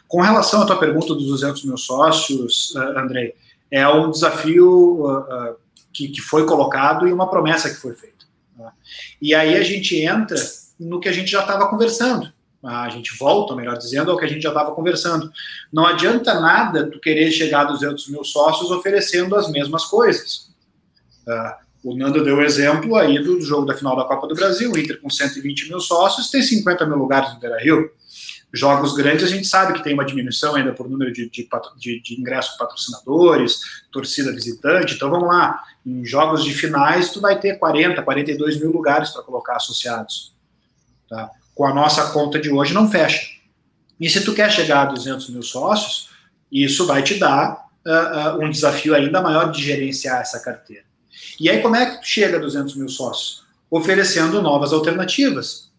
Com 0.07 0.21
relação 0.21 0.61
à 0.61 0.65
tua 0.65 0.77
pergunta 0.77 1.13
dos 1.13 1.27
200 1.27 1.65
mil 1.65 1.77
sócios, 1.77 2.73
uh, 2.75 2.99
Andrei, 2.99 3.33
é 3.71 3.87
um 3.87 4.09
desafio 4.09 5.05
uh, 5.05 5.55
que, 5.91 6.09
que 6.09 6.21
foi 6.21 6.45
colocado 6.45 7.07
e 7.07 7.13
uma 7.13 7.29
promessa 7.29 7.69
que 7.69 7.75
foi 7.75 7.93
feita. 7.93 8.25
Tá? 8.57 8.73
E 9.21 9.33
aí 9.33 9.55
a 9.55 9.63
gente 9.63 9.95
entra 9.99 10.37
no 10.79 10.99
que 10.99 11.09
a 11.09 11.11
gente 11.11 11.29
já 11.29 11.41
estava 11.41 11.67
conversando. 11.67 12.31
A 12.63 12.89
gente 12.89 13.17
volta, 13.17 13.55
melhor 13.55 13.77
dizendo, 13.77 14.11
ao 14.11 14.17
que 14.17 14.25
a 14.25 14.27
gente 14.27 14.41
já 14.41 14.49
estava 14.49 14.73
conversando. 14.73 15.31
Não 15.71 15.85
adianta 15.85 16.39
nada 16.41 16.89
tu 16.89 16.99
querer 16.99 17.31
chegar 17.31 17.61
a 17.61 17.71
200 17.71 18.09
mil 18.09 18.23
sócios 18.23 18.69
oferecendo 18.69 19.35
as 19.35 19.49
mesmas 19.49 19.85
coisas. 19.85 20.49
Uh, 21.25 21.69
o 21.83 21.95
Nando 21.95 22.23
deu 22.23 22.37
o 22.37 22.41
exemplo 22.41 22.95
aí 22.97 23.23
do 23.23 23.39
jogo 23.39 23.65
da 23.65 23.73
final 23.73 23.95
da 23.95 24.03
Copa 24.03 24.27
do 24.27 24.35
Brasil, 24.35 24.71
o 24.71 24.77
Inter 24.77 24.99
com 24.99 25.09
120 25.09 25.69
mil 25.69 25.79
sócios 25.79 26.29
tem 26.29 26.41
50 26.41 26.85
mil 26.85 26.97
lugares 26.97 27.33
no 27.33 27.39
Beira-Rio. 27.39 27.89
Jogos 28.51 28.93
grandes 28.95 29.23
a 29.23 29.27
gente 29.27 29.47
sabe 29.47 29.73
que 29.73 29.83
tem 29.83 29.93
uma 29.93 30.03
diminuição 30.03 30.55
ainda 30.55 30.73
por 30.73 30.89
número 30.89 31.13
de, 31.13 31.29
de, 31.29 31.47
de, 31.77 32.01
de 32.01 32.19
ingressos 32.19 32.57
patrocinadores, 32.57 33.59
torcida 33.91 34.33
visitante. 34.33 34.95
Então 34.95 35.09
vamos 35.09 35.29
lá, 35.29 35.61
em 35.85 36.03
jogos 36.03 36.43
de 36.43 36.53
finais 36.53 37.11
tu 37.11 37.21
vai 37.21 37.39
ter 37.39 37.57
40, 37.57 38.01
42 38.01 38.59
mil 38.59 38.71
lugares 38.71 39.11
para 39.11 39.23
colocar 39.23 39.55
associados. 39.55 40.33
Tá? 41.07 41.29
Com 41.59 41.65
a 41.65 41.73
nossa 41.73 42.11
conta 42.11 42.39
de 42.39 42.49
hoje 42.49 42.73
não 42.73 42.89
fecha. 42.89 43.19
E 43.99 44.09
se 44.09 44.23
tu 44.23 44.33
quer 44.33 44.49
chegar 44.49 44.83
a 44.83 44.91
200 44.93 45.29
mil 45.29 45.43
sócios, 45.43 46.09
isso 46.49 46.87
vai 46.87 47.03
te 47.03 47.15
dar 47.15 47.67
uh, 47.85 48.39
uh, 48.39 48.45
um 48.45 48.49
desafio 48.49 48.95
ainda 48.95 49.21
maior 49.21 49.51
de 49.51 49.61
gerenciar 49.61 50.21
essa 50.21 50.39
carteira. 50.39 50.85
E 51.37 51.49
aí 51.49 51.61
como 51.61 51.75
é 51.75 51.85
que 51.85 51.99
tu 51.99 52.07
chega 52.07 52.37
a 52.37 52.39
200 52.39 52.77
mil 52.77 52.87
sócios? 52.87 53.43
Oferecendo 53.69 54.41
novas 54.41 54.71
alternativas, 54.71 55.69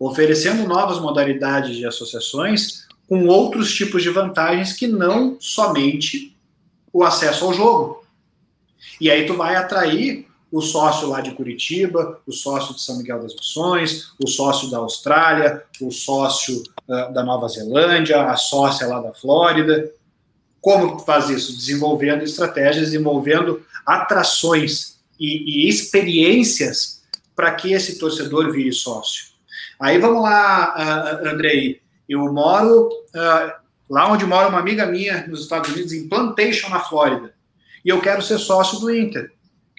oferecendo 0.00 0.66
novas 0.66 0.98
modalidades 0.98 1.76
de 1.76 1.86
associações 1.86 2.88
com 3.08 3.28
outros 3.28 3.72
tipos 3.72 4.02
de 4.02 4.10
vantagens 4.10 4.72
que 4.72 4.88
não 4.88 5.36
somente 5.38 6.36
o 6.92 7.04
acesso 7.04 7.44
ao 7.44 7.54
jogo. 7.54 8.04
E 9.00 9.08
aí 9.08 9.24
tu 9.24 9.34
vai 9.34 9.54
atrair 9.54 10.26
o 10.50 10.60
sócio 10.62 11.08
lá 11.08 11.20
de 11.20 11.32
Curitiba, 11.32 12.20
o 12.26 12.32
sócio 12.32 12.74
de 12.74 12.80
São 12.80 12.96
Miguel 12.96 13.20
das 13.20 13.34
Missões, 13.34 14.12
o 14.22 14.26
sócio 14.26 14.70
da 14.70 14.78
Austrália, 14.78 15.62
o 15.80 15.90
sócio 15.90 16.62
uh, 16.88 17.12
da 17.12 17.22
Nova 17.22 17.48
Zelândia, 17.48 18.22
a 18.22 18.36
sócia 18.36 18.86
lá 18.86 19.00
da 19.00 19.12
Flórida. 19.12 19.90
Como 20.60 20.98
faz 21.00 21.28
isso? 21.28 21.54
Desenvolvendo 21.54 22.22
estratégias, 22.22 22.86
desenvolvendo 22.86 23.62
atrações 23.84 24.98
e, 25.20 25.66
e 25.66 25.68
experiências 25.68 27.02
para 27.36 27.54
que 27.54 27.72
esse 27.72 27.98
torcedor 27.98 28.50
vire 28.50 28.72
sócio. 28.72 29.26
Aí 29.78 29.98
vamos 29.98 30.22
lá, 30.22 31.20
uh, 31.22 31.28
Andrei. 31.28 31.80
Eu 32.08 32.32
moro 32.32 32.88
uh, 32.88 33.52
lá 33.88 34.10
onde 34.10 34.24
mora 34.24 34.48
uma 34.48 34.58
amiga 34.58 34.86
minha 34.86 35.26
nos 35.26 35.42
Estados 35.42 35.70
Unidos, 35.70 35.92
em 35.92 36.08
Plantation, 36.08 36.70
na 36.70 36.80
Flórida, 36.80 37.34
e 37.84 37.90
eu 37.90 38.00
quero 38.00 38.22
ser 38.22 38.38
sócio 38.38 38.80
do 38.80 38.92
Inter 38.92 39.30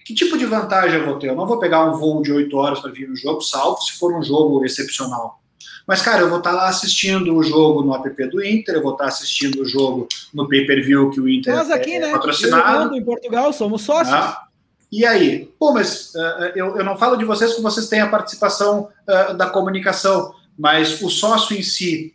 que 0.04 0.14
tipo 0.14 0.36
de 0.36 0.46
vantagem 0.46 0.98
eu 0.98 1.06
vou 1.06 1.18
ter? 1.18 1.28
Eu 1.28 1.36
não 1.36 1.46
vou 1.46 1.58
pegar 1.58 1.84
um 1.84 1.96
voo 1.96 2.22
de 2.22 2.32
8 2.32 2.56
horas 2.56 2.80
para 2.80 2.90
vir 2.90 3.08
no 3.08 3.16
jogo, 3.16 3.40
salvo 3.40 3.80
se 3.82 3.92
for 3.92 4.12
um 4.16 4.22
jogo 4.22 4.64
excepcional. 4.64 5.40
Mas, 5.86 6.02
cara, 6.02 6.22
eu 6.22 6.28
vou 6.28 6.38
estar 6.38 6.50
tá 6.50 6.56
lá 6.56 6.68
assistindo 6.68 7.34
o 7.34 7.42
jogo 7.42 7.82
no 7.82 7.94
app 7.94 8.26
do 8.26 8.44
Inter, 8.44 8.76
eu 8.76 8.82
vou 8.82 8.92
estar 8.92 9.04
tá 9.04 9.10
assistindo 9.10 9.62
o 9.62 9.64
jogo 9.64 10.06
no 10.32 10.48
pay-per-view 10.48 11.10
que 11.10 11.20
o 11.20 11.28
Inter 11.28 11.54
Nós 11.54 11.70
aqui, 11.70 11.94
é, 11.94 12.00
né? 12.00 12.12
patrocinado. 12.12 12.94
em 12.94 13.04
Portugal, 13.04 13.52
somos 13.52 13.82
sócios. 13.82 14.14
Ah, 14.14 14.46
e 14.90 15.04
aí? 15.04 15.50
Pô, 15.58 15.72
mas 15.72 16.14
uh, 16.14 16.52
eu, 16.54 16.76
eu 16.76 16.84
não 16.84 16.96
falo 16.96 17.16
de 17.16 17.24
vocês 17.24 17.54
que 17.54 17.62
vocês 17.62 17.88
têm 17.88 18.00
a 18.00 18.08
participação 18.08 18.88
uh, 19.08 19.34
da 19.34 19.48
comunicação, 19.48 20.32
mas 20.58 21.00
o 21.02 21.10
sócio 21.10 21.56
em 21.56 21.62
si. 21.62 22.14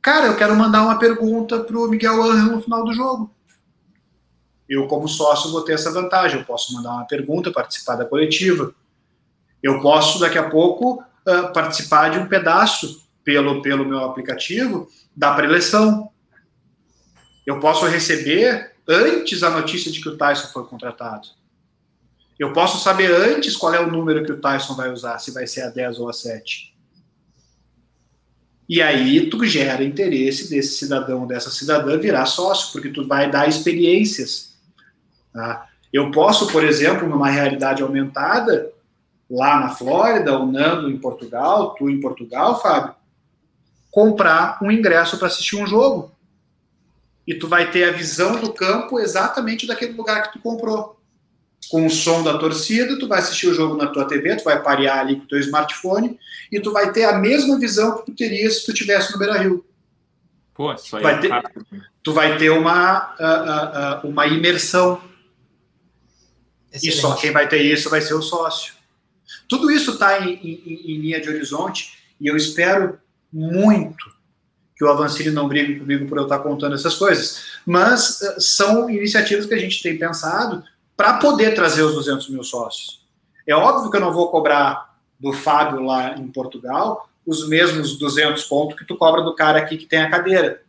Cara, 0.00 0.26
eu 0.26 0.36
quero 0.36 0.56
mandar 0.56 0.82
uma 0.82 0.98
pergunta 0.98 1.60
para 1.60 1.78
o 1.78 1.88
Miguel 1.88 2.22
Angel 2.22 2.56
no 2.56 2.62
final 2.62 2.84
do 2.84 2.92
jogo 2.92 3.30
eu, 4.72 4.86
como 4.86 5.06
sócio, 5.06 5.50
vou 5.50 5.62
ter 5.62 5.74
essa 5.74 5.92
vantagem. 5.92 6.38
Eu 6.38 6.46
posso 6.46 6.72
mandar 6.72 6.92
uma 6.92 7.06
pergunta, 7.06 7.52
participar 7.52 7.96
da 7.96 8.06
coletiva. 8.06 8.74
Eu 9.62 9.82
posso, 9.82 10.18
daqui 10.18 10.38
a 10.38 10.48
pouco, 10.48 11.02
uh, 11.02 11.52
participar 11.52 12.08
de 12.08 12.18
um 12.18 12.26
pedaço 12.26 13.02
pelo, 13.22 13.60
pelo 13.60 13.84
meu 13.84 13.98
aplicativo 13.98 14.88
da 15.14 15.34
preleção. 15.34 16.10
Eu 17.46 17.60
posso 17.60 17.84
receber 17.86 18.72
antes 18.88 19.42
a 19.42 19.50
notícia 19.50 19.92
de 19.92 20.00
que 20.00 20.08
o 20.08 20.16
Tyson 20.16 20.48
foi 20.48 20.64
contratado. 20.64 21.28
Eu 22.38 22.54
posso 22.54 22.82
saber 22.82 23.12
antes 23.12 23.54
qual 23.54 23.74
é 23.74 23.80
o 23.80 23.90
número 23.90 24.24
que 24.24 24.32
o 24.32 24.40
Tyson 24.40 24.74
vai 24.74 24.90
usar, 24.90 25.18
se 25.18 25.32
vai 25.32 25.46
ser 25.46 25.62
a 25.62 25.68
10 25.68 25.98
ou 25.98 26.08
a 26.08 26.14
7. 26.14 26.74
E 28.66 28.80
aí 28.80 29.28
tu 29.28 29.44
gera 29.44 29.84
interesse 29.84 30.48
desse 30.48 30.78
cidadão, 30.78 31.26
dessa 31.26 31.50
cidadã 31.50 31.98
virar 31.98 32.24
sócio, 32.24 32.72
porque 32.72 32.88
tu 32.88 33.06
vai 33.06 33.30
dar 33.30 33.46
experiências 33.46 34.51
Tá? 35.32 35.68
Eu 35.92 36.10
posso, 36.10 36.48
por 36.48 36.64
exemplo, 36.64 37.08
numa 37.08 37.28
realidade 37.28 37.82
aumentada, 37.82 38.72
lá 39.30 39.60
na 39.60 39.68
Flórida, 39.70 40.38
o 40.38 40.50
Nando 40.50 40.90
em 40.90 40.98
Portugal, 40.98 41.74
tu 41.74 41.88
em 41.88 42.00
Portugal, 42.00 42.60
Fábio, 42.60 42.94
comprar 43.90 44.58
um 44.62 44.70
ingresso 44.70 45.18
para 45.18 45.28
assistir 45.28 45.56
um 45.56 45.66
jogo. 45.66 46.12
E 47.26 47.34
tu 47.34 47.46
vai 47.46 47.70
ter 47.70 47.84
a 47.84 47.92
visão 47.92 48.40
do 48.40 48.52
campo 48.52 48.98
exatamente 48.98 49.66
daquele 49.66 49.92
lugar 49.92 50.22
que 50.22 50.32
tu 50.32 50.42
comprou. 50.42 50.98
Com 51.70 51.86
o 51.86 51.90
som 51.90 52.22
da 52.22 52.36
torcida, 52.36 52.98
tu 52.98 53.06
vai 53.06 53.20
assistir 53.20 53.46
o 53.46 53.54
jogo 53.54 53.76
na 53.76 53.86
tua 53.86 54.06
TV, 54.06 54.36
tu 54.36 54.44
vai 54.44 54.60
parear 54.60 54.98
ali 54.98 55.16
com 55.16 55.24
o 55.24 55.28
teu 55.28 55.38
smartphone 55.38 56.18
e 56.50 56.58
tu 56.58 56.72
vai 56.72 56.92
ter 56.92 57.04
a 57.04 57.18
mesma 57.18 57.58
visão 57.58 57.98
que 57.98 58.06
tu 58.06 58.16
teria 58.16 58.50
se 58.50 58.66
tu 58.66 58.74
tivesse 58.74 59.12
no 59.12 59.18
Beira-Rio. 59.18 59.64
Pô, 60.54 60.72
isso 60.72 60.96
aí 60.96 61.02
vai 61.02 61.14
é 61.14 61.18
ter, 61.18 61.42
Tu 62.02 62.12
vai 62.12 62.36
ter 62.36 62.50
uma, 62.50 63.14
uh, 63.14 64.06
uh, 64.06 64.10
uma 64.10 64.26
imersão 64.26 65.00
Excelente. 66.72 66.98
E 66.98 67.00
só 67.00 67.14
quem 67.14 67.30
vai 67.30 67.48
ter 67.48 67.62
isso 67.62 67.90
vai 67.90 68.00
ser 68.00 68.14
o 68.14 68.22
sócio. 68.22 68.74
Tudo 69.48 69.70
isso 69.70 69.92
está 69.92 70.20
em, 70.20 70.34
em, 70.34 70.92
em, 70.92 70.98
linha 70.98 71.20
de 71.20 71.28
horizonte 71.28 71.98
e 72.20 72.26
eu 72.26 72.36
espero 72.36 72.98
muito 73.32 74.10
que 74.76 74.84
o 74.84 74.88
Avancini 74.88 75.30
não 75.30 75.48
brigue 75.48 75.78
comigo 75.78 76.08
por 76.08 76.18
eu 76.18 76.24
estar 76.24 76.38
contando 76.38 76.74
essas 76.74 76.94
coisas. 76.94 77.60
Mas 77.66 78.20
uh, 78.20 78.40
são 78.40 78.88
iniciativas 78.88 79.46
que 79.46 79.54
a 79.54 79.58
gente 79.58 79.82
tem 79.82 79.98
pensado 79.98 80.64
para 80.96 81.18
poder 81.18 81.54
trazer 81.54 81.82
os 81.82 81.94
200 81.94 82.30
mil 82.30 82.42
sócios. 82.42 83.02
É 83.46 83.54
óbvio 83.54 83.90
que 83.90 83.96
eu 83.96 84.00
não 84.00 84.12
vou 84.12 84.30
cobrar 84.30 84.96
do 85.18 85.32
Fábio 85.32 85.82
lá 85.82 86.14
em 86.16 86.28
Portugal 86.28 87.08
os 87.26 87.48
mesmos 87.48 87.96
200 87.98 88.42
pontos 88.44 88.76
que 88.76 88.84
tu 88.84 88.96
cobra 88.96 89.22
do 89.22 89.34
cara 89.34 89.58
aqui 89.58 89.76
que 89.76 89.86
tem 89.86 90.00
a 90.00 90.10
cadeira. 90.10 90.62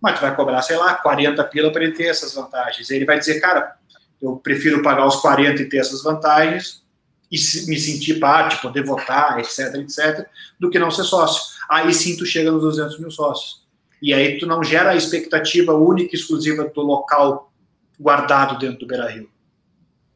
Mas 0.00 0.18
tu 0.18 0.22
vai 0.22 0.34
cobrar, 0.34 0.62
sei 0.62 0.76
lá, 0.76 0.94
40 0.94 1.42
pila 1.44 1.72
para 1.72 1.84
ele 1.84 1.92
ter 1.92 2.06
essas 2.06 2.34
vantagens. 2.34 2.90
Ele 2.90 3.04
vai 3.04 3.18
dizer, 3.18 3.40
cara, 3.40 3.76
eu 4.20 4.36
prefiro 4.36 4.82
pagar 4.82 5.06
os 5.06 5.16
40 5.16 5.62
e 5.62 5.68
ter 5.68 5.78
essas 5.78 6.02
vantagens 6.02 6.82
e 7.30 7.36
me 7.68 7.78
sentir 7.78 8.18
parte, 8.18 8.60
poder 8.60 8.84
votar, 8.84 9.38
etc, 9.38 9.74
etc, 9.76 10.26
do 10.58 10.70
que 10.70 10.78
não 10.78 10.90
ser 10.90 11.04
sócio. 11.04 11.56
Aí 11.68 11.92
sim 11.92 12.16
tu 12.16 12.24
chega 12.24 12.50
nos 12.50 12.62
200 12.62 12.98
mil 12.98 13.10
sócios. 13.10 13.62
E 14.00 14.14
aí 14.14 14.38
tu 14.38 14.46
não 14.46 14.62
gera 14.62 14.90
a 14.90 14.96
expectativa 14.96 15.74
única 15.74 16.14
e 16.14 16.18
exclusiva 16.18 16.64
do 16.64 16.80
local 16.80 17.52
guardado 17.98 18.58
dentro 18.58 18.80
do 18.80 18.86
Beira-Rio. 18.86 19.28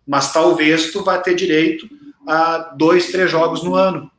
Mas 0.07 0.33
talvez 0.33 0.91
tu 0.93 1.03
vá 1.03 1.19
ter 1.19 1.35
direito 1.35 1.89
a 2.27 2.75
dois, 2.77 3.11
três 3.11 3.31
jogos 3.31 3.63
no 3.63 3.75
ano. 3.75 4.11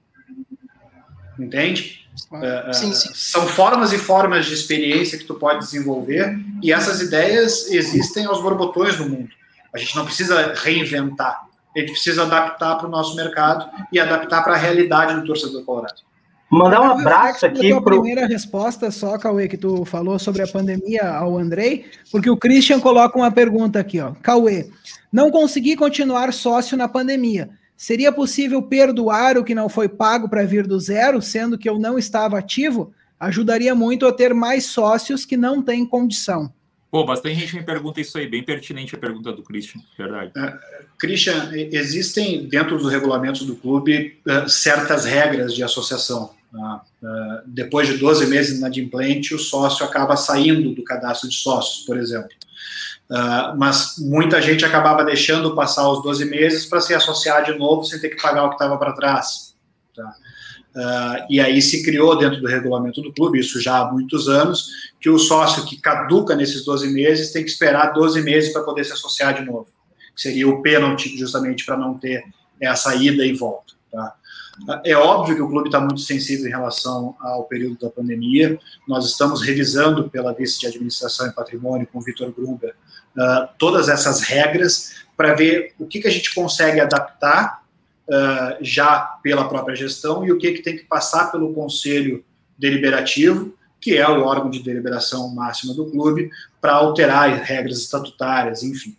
Entende? 1.39 2.03
Uh, 2.31 2.73
sim, 2.73 2.93
sim. 2.93 3.09
São 3.13 3.47
formas 3.47 3.91
e 3.91 3.97
formas 3.97 4.45
de 4.45 4.53
experiência 4.53 5.17
que 5.17 5.25
tu 5.25 5.35
pode 5.35 5.59
desenvolver 5.59 6.37
e 6.61 6.71
essas 6.71 7.01
ideias 7.01 7.71
existem 7.71 8.25
aos 8.25 8.41
borbotões 8.41 8.99
no 8.99 9.09
mundo. 9.09 9.29
A 9.73 9.77
gente 9.77 9.95
não 9.95 10.05
precisa 10.05 10.53
reinventar, 10.55 11.47
a 11.75 11.79
gente 11.79 11.91
precisa 11.91 12.23
adaptar 12.23 12.75
para 12.75 12.87
o 12.87 12.91
nosso 12.91 13.15
mercado 13.15 13.69
e 13.91 13.99
adaptar 13.99 14.43
para 14.43 14.53
a 14.53 14.57
realidade 14.57 15.15
do 15.15 15.25
torcedor 15.25 15.63
colorado. 15.63 16.01
Mandar 16.49 16.81
um 16.81 16.91
abraço 16.91 17.47
aqui 17.47 17.69
para 17.69 17.79
a 17.79 17.81
primeira 17.81 18.27
resposta 18.27 18.91
só, 18.91 19.17
Cauê, 19.17 19.47
que 19.47 19.57
tu 19.57 19.83
falou 19.85 20.19
sobre 20.19 20.43
a 20.43 20.47
pandemia 20.47 21.09
ao 21.09 21.35
Andrei, 21.35 21.87
porque 22.11 22.29
o 22.29 22.37
Christian 22.37 22.79
coloca 22.79 23.17
uma 23.17 23.31
pergunta 23.31 23.79
aqui, 23.79 23.99
ó. 23.99 24.11
Cauê, 24.21 24.69
não 25.11 25.31
consegui 25.31 25.75
continuar 25.75 26.31
sócio 26.31 26.77
na 26.77 26.87
pandemia. 26.87 27.49
Seria 27.75 28.11
possível 28.11 28.61
perdoar 28.61 29.35
o 29.35 29.43
que 29.43 29.55
não 29.55 29.67
foi 29.67 29.89
pago 29.89 30.29
para 30.29 30.45
vir 30.45 30.67
do 30.67 30.79
zero, 30.79 31.23
sendo 31.23 31.57
que 31.57 31.67
eu 31.67 31.79
não 31.79 31.97
estava 31.97 32.37
ativo? 32.37 32.93
Ajudaria 33.19 33.73
muito 33.73 34.05
a 34.05 34.13
ter 34.13 34.31
mais 34.31 34.67
sócios 34.67 35.25
que 35.25 35.35
não 35.35 35.59
têm 35.59 35.83
condição. 35.83 36.53
Pô, 36.93 37.03
bastante 37.03 37.39
gente 37.39 37.55
me 37.55 37.63
pergunta 37.63 37.99
isso 37.99 38.15
aí, 38.19 38.27
bem 38.27 38.43
pertinente 38.43 38.93
a 38.93 38.99
pergunta 38.99 39.33
do 39.33 39.41
Christian, 39.41 39.81
verdade. 39.97 40.31
Uh, 40.37 40.85
Christian, 40.95 41.49
existem 41.51 42.47
dentro 42.47 42.77
dos 42.77 42.91
regulamentos 42.91 43.47
do 43.47 43.55
clube 43.55 44.21
uh, 44.27 44.47
certas 44.47 45.03
regras 45.03 45.55
de 45.55 45.63
associação. 45.63 46.35
Uh, 46.53 47.41
depois 47.47 47.87
de 47.87 47.97
12 47.97 48.27
meses 48.27 48.59
inadimplente, 48.59 49.33
o 49.33 49.39
sócio 49.39 49.83
acaba 49.83 50.15
saindo 50.15 50.75
do 50.75 50.83
cadastro 50.83 51.27
de 51.27 51.35
sócios, 51.35 51.83
por 51.83 51.97
exemplo. 51.97 52.29
Mas 53.57 53.95
muita 53.97 54.39
gente 54.39 54.63
acabava 54.63 55.03
deixando 55.03 55.55
passar 55.55 55.89
os 55.89 56.03
12 56.03 56.25
meses 56.25 56.65
para 56.67 56.79
se 56.79 56.93
associar 56.93 57.43
de 57.43 57.57
novo 57.57 57.83
sem 57.83 57.99
ter 57.99 58.09
que 58.09 58.21
pagar 58.21 58.45
o 58.45 58.49
que 58.49 58.55
estava 58.55 58.77
para 58.77 58.93
trás. 58.93 59.55
Tá? 59.95 60.15
Uh, 60.75 61.25
e 61.29 61.39
aí 61.39 61.61
se 61.61 61.83
criou 61.83 62.17
dentro 62.17 62.41
do 62.41 62.47
regulamento 62.47 63.01
do 63.01 63.13
clube, 63.13 63.39
isso 63.39 63.61
já 63.61 63.79
há 63.79 63.91
muitos 63.91 64.27
anos, 64.27 64.91
que 64.99 65.09
o 65.09 65.19
sócio 65.19 65.65
que 65.65 65.79
caduca 65.79 66.35
nesses 66.35 66.65
12 66.65 66.91
meses 66.91 67.31
tem 67.31 67.43
que 67.43 67.49
esperar 67.49 67.93
12 67.93 68.21
meses 68.23 68.51
para 68.51 68.63
poder 68.63 68.83
se 68.83 68.93
associar 68.93 69.35
de 69.35 69.45
novo. 69.45 69.67
Seria 70.15 70.47
o 70.47 70.61
pênalti, 70.61 71.15
justamente 71.17 71.65
para 71.65 71.77
não 71.77 71.93
ter 71.97 72.23
essa 72.59 72.95
ida 72.95 73.25
e 73.25 73.33
volta. 73.33 73.73
Tá? 73.91 74.15
É 74.83 74.95
óbvio 74.95 75.35
que 75.35 75.41
o 75.41 75.49
clube 75.49 75.67
está 75.67 75.79
muito 75.79 76.01
sensível 76.01 76.45
em 76.47 76.51
relação 76.51 77.15
ao 77.19 77.43
período 77.45 77.77
da 77.79 77.89
pandemia. 77.89 78.59
Nós 78.87 79.05
estamos 79.05 79.41
revisando 79.41 80.09
pela 80.09 80.33
vice 80.33 80.59
de 80.59 80.67
administração 80.67 81.27
e 81.27 81.33
patrimônio 81.33 81.87
com 81.91 81.99
o 81.99 82.01
Vitor 82.01 82.31
Gruber 82.31 82.75
uh, 83.17 83.47
todas 83.57 83.89
essas 83.89 84.21
regras 84.21 85.03
para 85.17 85.33
ver 85.33 85.73
o 85.79 85.85
que, 85.85 86.01
que 86.01 86.07
a 86.07 86.11
gente 86.11 86.33
consegue 86.33 86.79
adaptar 86.79 87.62
uh, 88.07 88.57
já 88.61 88.99
pela 89.21 89.47
própria 89.47 89.75
gestão 89.75 90.25
e 90.25 90.31
o 90.31 90.37
que, 90.37 90.51
que 90.51 90.61
tem 90.61 90.77
que 90.77 90.83
passar 90.83 91.31
pelo 91.31 91.53
conselho 91.53 92.23
deliberativo, 92.57 93.53
que 93.79 93.97
é 93.97 94.07
o 94.07 94.23
órgão 94.23 94.49
de 94.49 94.63
deliberação 94.63 95.33
máxima 95.33 95.73
do 95.73 95.89
clube, 95.89 96.29
para 96.61 96.73
alterar 96.73 97.29
regras 97.43 97.79
estatutárias, 97.79 98.63
enfim. 98.63 98.95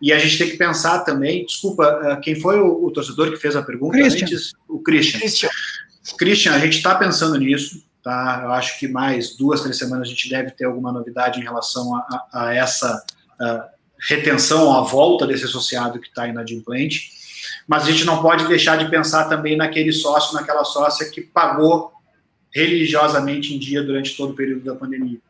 E 0.00 0.12
a 0.12 0.18
gente 0.18 0.38
tem 0.38 0.50
que 0.50 0.56
pensar 0.56 1.00
também, 1.00 1.44
desculpa, 1.44 2.16
uh, 2.16 2.20
quem 2.20 2.40
foi 2.40 2.58
o, 2.60 2.84
o, 2.84 2.90
torcedor 2.90 3.30
que 3.30 3.36
fez 3.36 3.54
a 3.56 3.62
pergunta 3.62 3.98
Christian. 3.98 4.26
antes? 4.26 4.52
O 4.68 4.78
Christian. 4.80 5.20
Christian. 5.20 5.50
Christian, 6.16 6.52
a 6.52 6.58
gente 6.58 6.76
está 6.76 6.94
pensando 6.94 7.36
nisso, 7.38 7.84
tá? 8.02 8.40
Eu 8.44 8.52
acho 8.52 8.78
que 8.78 8.88
mais 8.88 9.36
duas, 9.36 9.60
três 9.60 9.76
semanas 9.76 10.08
a 10.08 10.10
gente 10.10 10.28
deve 10.28 10.50
ter 10.52 10.64
alguma 10.64 10.90
novidade 10.90 11.38
em 11.38 11.42
relação 11.42 11.94
a, 11.94 12.00
a, 12.32 12.46
a 12.46 12.54
essa 12.54 13.04
uh, 13.40 13.62
retenção, 14.08 14.72
a 14.72 14.80
volta 14.80 15.26
desse 15.26 15.44
associado 15.44 16.00
que 16.00 16.08
está 16.08 16.26
inadimplente 16.26 17.19
mas 17.70 17.84
a 17.84 17.86
gente 17.92 18.04
não 18.04 18.20
pode 18.20 18.48
deixar 18.48 18.76
de 18.76 18.90
pensar 18.90 19.26
também 19.28 19.56
naquele 19.56 19.92
sócio, 19.92 20.34
naquela 20.34 20.64
sócia 20.64 21.08
que 21.08 21.20
pagou 21.20 21.92
religiosamente 22.52 23.54
em 23.54 23.60
dia 23.60 23.80
durante 23.80 24.16
todo 24.16 24.32
o 24.32 24.34
período 24.34 24.64
da 24.64 24.74
pandemia. 24.74 25.20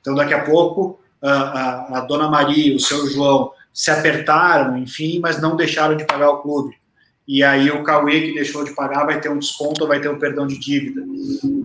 Então, 0.00 0.14
daqui 0.14 0.32
a 0.32 0.44
pouco, 0.44 1.00
a, 1.20 1.32
a, 1.32 1.98
a 1.98 2.00
dona 2.02 2.30
Maria, 2.30 2.76
o 2.76 2.78
seu 2.78 3.08
João, 3.08 3.50
se 3.74 3.90
apertaram, 3.90 4.78
enfim, 4.78 5.18
mas 5.18 5.42
não 5.42 5.56
deixaram 5.56 5.96
de 5.96 6.04
pagar 6.04 6.30
o 6.30 6.42
clube. 6.42 6.76
E 7.26 7.42
aí 7.42 7.72
o 7.72 7.82
Cauê, 7.82 8.20
que 8.20 8.34
deixou 8.34 8.62
de 8.62 8.72
pagar, 8.72 9.04
vai 9.04 9.20
ter 9.20 9.28
um 9.28 9.40
desconto 9.40 9.84
vai 9.84 10.00
ter 10.00 10.10
um 10.10 10.18
perdão 10.18 10.46
de 10.46 10.60
dívida. 10.60 11.02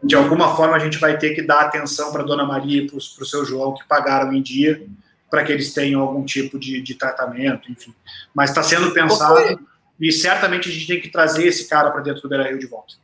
De 0.03 0.15
alguma 0.15 0.55
forma, 0.55 0.76
a 0.76 0.80
gente 0.80 0.97
vai 0.97 1.19
ter 1.19 1.36
que 1.36 1.43
dar 1.43 1.61
atenção 1.61 2.11
para 2.11 2.23
a 2.23 2.26
dona 2.26 2.43
Maria 2.43 2.82
e 2.82 2.88
para 2.88 2.97
o 2.97 3.26
seu 3.26 3.45
João, 3.45 3.76
que 3.76 3.88
pagaram 3.88 4.34
em 4.34 4.41
dia, 4.41 4.88
para 5.30 5.43
que 5.43 5.51
eles 5.51 5.71
tenham 5.71 6.01
algum 6.01 6.26
tipo 6.26 6.57
de, 6.57 6.82
de 6.82 6.95
tratamento, 6.95 7.71
enfim. 7.71 7.93
Mas 8.34 8.49
está 8.49 8.63
sendo 8.63 8.89
pensado 8.91 9.59
e 10.00 10.12
certamente 10.12 10.70
a 10.70 10.72
gente 10.72 10.88
tem 10.88 11.02
que 11.02 11.10
trazer 11.10 11.48
esse 11.48 11.66
cara 11.68 11.91
para 11.91 12.02
dentro 12.02 12.22
do 12.22 12.30
Beira 12.30 12.48
Rio 12.48 12.60
de 12.60 12.68
volta. 12.68 12.96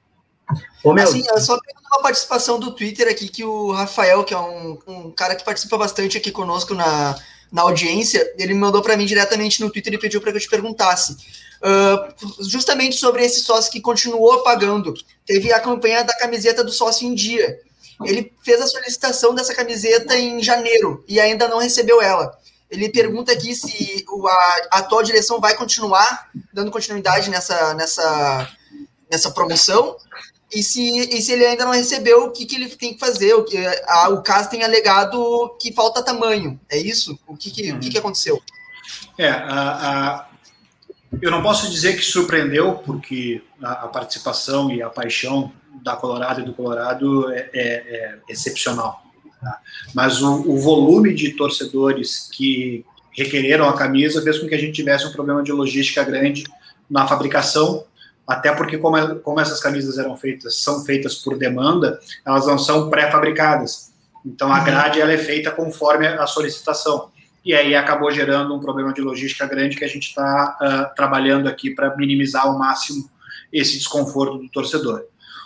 Ô, 0.83 0.93
meu... 0.93 1.03
Assim, 1.03 1.23
eu 1.29 1.39
só 1.39 1.57
tenho 1.59 1.79
uma 1.91 2.01
participação 2.01 2.59
do 2.59 2.71
Twitter 2.71 3.07
aqui 3.07 3.27
que 3.27 3.43
o 3.43 3.71
Rafael, 3.71 4.23
que 4.23 4.33
é 4.33 4.37
um, 4.37 4.77
um 4.87 5.11
cara 5.11 5.35
que 5.35 5.45
participa 5.45 5.77
bastante 5.77 6.17
aqui 6.17 6.31
conosco 6.31 6.73
na, 6.73 7.15
na 7.51 7.61
audiência, 7.61 8.33
ele 8.37 8.53
mandou 8.53 8.81
para 8.81 8.97
mim 8.97 9.05
diretamente 9.05 9.61
no 9.61 9.69
Twitter 9.69 9.93
e 9.93 9.97
pediu 9.97 10.21
para 10.21 10.31
que 10.31 10.37
eu 10.37 10.41
te 10.41 10.49
perguntasse. 10.49 11.15
Uh, 11.61 12.49
justamente 12.49 12.95
sobre 12.95 13.23
esse 13.23 13.41
sócio 13.41 13.71
que 13.71 13.79
continuou 13.79 14.43
pagando. 14.43 14.93
Teve 15.25 15.53
a 15.53 15.59
campanha 15.59 16.03
da 16.03 16.17
camiseta 16.17 16.63
do 16.63 16.71
sócio 16.71 17.07
em 17.07 17.13
dia. 17.13 17.59
Ele 18.03 18.33
fez 18.43 18.59
a 18.59 18.67
solicitação 18.67 19.35
dessa 19.35 19.53
camiseta 19.53 20.17
em 20.17 20.41
janeiro 20.41 21.03
e 21.07 21.19
ainda 21.19 21.47
não 21.47 21.59
recebeu 21.59 22.01
ela. 22.01 22.35
Ele 22.71 22.89
pergunta 22.89 23.33
aqui 23.33 23.53
se 23.53 24.05
a, 24.71 24.77
atual 24.79 25.03
direção 25.03 25.39
vai 25.39 25.55
continuar 25.55 26.29
dando 26.53 26.71
continuidade 26.71 27.29
nessa, 27.29 27.73
nessa, 27.73 28.49
nessa 29.09 29.31
promoção 29.31 29.97
e 30.53 30.61
se, 30.61 30.81
e 30.81 31.21
se 31.21 31.31
ele 31.31 31.45
ainda 31.45 31.63
não 31.63 31.71
recebeu, 31.71 32.25
o 32.25 32.31
que, 32.31 32.45
que 32.45 32.55
ele 32.55 32.69
tem 32.69 32.93
que 32.93 32.99
fazer? 32.99 33.33
O, 33.33 33.43
que, 33.43 33.57
a, 33.87 34.09
o 34.09 34.21
caso 34.21 34.49
tem 34.49 34.63
alegado 34.63 35.55
que 35.59 35.71
falta 35.73 36.03
tamanho. 36.03 36.59
É 36.69 36.77
isso? 36.77 37.17
O 37.25 37.37
que, 37.37 37.49
que, 37.49 37.71
o 37.71 37.79
que, 37.79 37.89
que 37.89 37.97
aconteceu? 37.97 38.41
É, 39.17 39.29
a, 39.29 40.19
a, 40.19 40.27
eu 41.21 41.31
não 41.31 41.41
posso 41.41 41.69
dizer 41.69 41.95
que 41.95 42.01
surpreendeu, 42.01 42.75
porque 42.85 43.41
a, 43.63 43.85
a, 43.85 43.87
participação 43.87 44.69
e 44.71 44.81
a 44.81 44.89
paixão 44.89 45.53
da 45.81 45.95
Colorado 45.95 46.41
e 46.41 46.45
do 46.45 46.53
Colorado 46.53 47.31
é, 47.31 47.49
é, 47.53 47.59
é 47.59 48.19
excepcional. 48.27 49.01
Tá? 49.41 49.59
Mas 49.93 50.21
o, 50.21 50.47
o, 50.47 50.57
volume 50.57 51.13
de 51.15 51.31
torcedores 51.31 52.29
que 52.31 52.85
requereram 53.11 53.67
a 53.67 53.75
camisa 53.75 54.21
fez 54.21 54.37
com 54.37 54.47
que 54.47 54.53
a 54.53 54.57
gente 54.57 54.73
tivesse 54.73 55.05
um 55.07 55.11
problema 55.11 55.41
de 55.41 55.51
logística 55.51 56.03
grande 56.03 56.43
na 56.87 57.07
fabricação, 57.07 57.83
até 58.27 58.53
porque 58.53 58.77
como, 58.77 58.97
é, 58.97 59.15
como 59.15 59.39
essas 59.39 59.59
camisas 59.59 59.97
eram 59.97 60.15
feitas, 60.15 60.57
são 60.57 60.85
feitas 60.85 61.15
por 61.15 61.37
demanda, 61.37 61.99
elas 62.23 62.45
não 62.45 62.59
são 62.59 62.89
pré-fabricadas. 62.89 63.91
Então 64.23 64.53
a 64.53 64.59
uhum. 64.59 64.65
grade 64.65 65.01
ela 65.01 65.11
é 65.11 65.17
feita 65.17 65.49
conforme 65.49 66.05
a 66.05 66.27
solicitação. 66.27 67.09
E 67.43 67.55
aí 67.55 67.73
acabou 67.73 68.11
gerando 68.11 68.53
um 68.53 68.59
problema 68.59 68.93
de 68.93 69.01
logística 69.01 69.47
grande 69.47 69.75
que 69.75 69.83
a 69.83 69.87
gente 69.87 70.09
está 70.09 70.57
uh, 70.61 70.95
trabalhando 70.95 71.47
aqui 71.47 71.71
para 71.71 71.95
minimizar 71.97 72.45
ao 72.45 72.59
máximo 72.59 73.09
esse 73.51 73.79
desconforto 73.79 74.37
do 74.37 74.47
torcedor. 74.49 75.05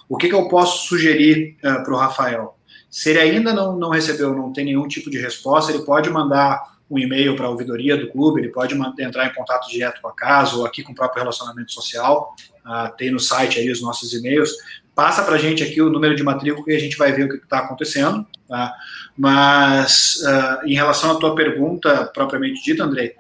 O 0.10 0.18
que, 0.18 0.28
que 0.28 0.36
eu 0.36 0.50
posso 0.50 0.86
sugerir 0.88 1.56
uh, 1.60 1.84
para 1.84 1.94
o 1.94 1.98
Rafael? 1.98 2.58
Se 2.90 3.10
ele 3.10 3.20
ainda 3.20 3.54
não, 3.54 3.78
não 3.78 3.90
recebeu, 3.90 4.36
não 4.36 4.54
tem 4.54 4.66
nenhum 4.66 4.88
tipo 4.88 5.10
de 5.10 5.18
resposta, 5.20 5.72
ele 5.72 5.84
pode 5.84 6.10
mandar 6.10 6.76
um 6.90 7.00
e-mail 7.00 7.36
para 7.36 7.48
a 7.48 7.50
ouvidoria 7.50 7.98
do 7.98 8.10
clube, 8.12 8.42
ele 8.42 8.50
pode 8.50 8.76
entrar 9.00 9.26
em 9.26 9.34
contato 9.34 9.68
direto 9.70 10.02
com 10.02 10.08
a 10.08 10.16
casa 10.16 10.56
ou 10.56 10.66
aqui 10.66 10.84
com 10.84 10.92
o 10.92 10.96
próprio 10.96 11.24
relacionamento 11.24 11.72
social, 11.72 12.36
uh, 12.66 12.96
tem 12.96 13.12
no 13.12 13.20
site 13.20 13.60
aí 13.60 13.72
os 13.72 13.82
nossos 13.82 14.14
e-mails, 14.14 14.52
passa 14.94 15.24
para 15.24 15.36
a 15.36 15.38
gente 15.38 15.64
aqui 15.64 15.82
o 15.82 15.90
número 15.90 16.16
de 16.16 16.24
matrícula 16.24 16.66
e 16.70 16.76
a 16.76 16.80
gente 16.80 16.96
vai 16.96 17.12
ver 17.12 17.26
o 17.26 17.30
que 17.30 17.36
está 17.44 17.60
acontecendo, 17.60 18.26
tá? 18.48 18.74
Mas, 19.18 20.18
uh, 20.22 20.68
em 20.68 20.76
relação 20.76 21.12
à 21.12 21.16
tua 21.16 21.36
pergunta 21.36 22.06
propriamente 22.14 22.64
dita, 22.64 22.84
André, 22.84 23.16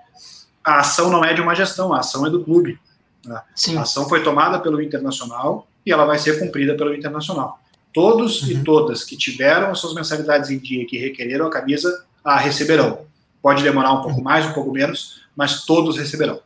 a 0.64 0.80
ação 0.80 1.10
não 1.10 1.24
é 1.24 1.34
de 1.34 1.42
uma 1.42 1.54
gestão, 1.54 1.94
a 1.94 2.00
ação 2.00 2.26
é 2.26 2.30
do 2.30 2.44
clube. 2.44 2.80
Tá? 3.24 3.44
A 3.78 3.82
ação 3.82 4.08
foi 4.10 4.24
tomada 4.24 4.60
pelo 4.60 4.82
Internacional 4.82 5.68
e 5.86 5.92
ela 5.92 6.06
vai 6.06 6.18
ser 6.18 6.40
cumprida 6.40 6.76
pelo 6.76 6.94
Internacional. 6.94 7.60
Todos 7.96 8.44
uhum. 8.44 8.50
e 8.50 8.64
todas 8.64 9.06
que 9.06 9.16
tiveram 9.16 9.72
as 9.72 9.80
suas 9.80 9.96
mensalidades 9.96 10.50
em 10.50 10.60
dia 10.60 10.84
e 10.84 10.86
que 10.86 10.98
requereram 10.98 11.48
a 11.48 11.50
camisa, 11.50 12.06
a 12.22 12.38
receberão. 12.38 13.06
Pode 13.42 13.64
demorar 13.64 13.94
um 13.94 14.02
pouco 14.02 14.22
mais, 14.22 14.46
um 14.46 14.52
pouco 14.52 14.72
menos, 14.74 15.22
mas 15.34 15.64
todos 15.64 15.98
receberão. 15.98 16.42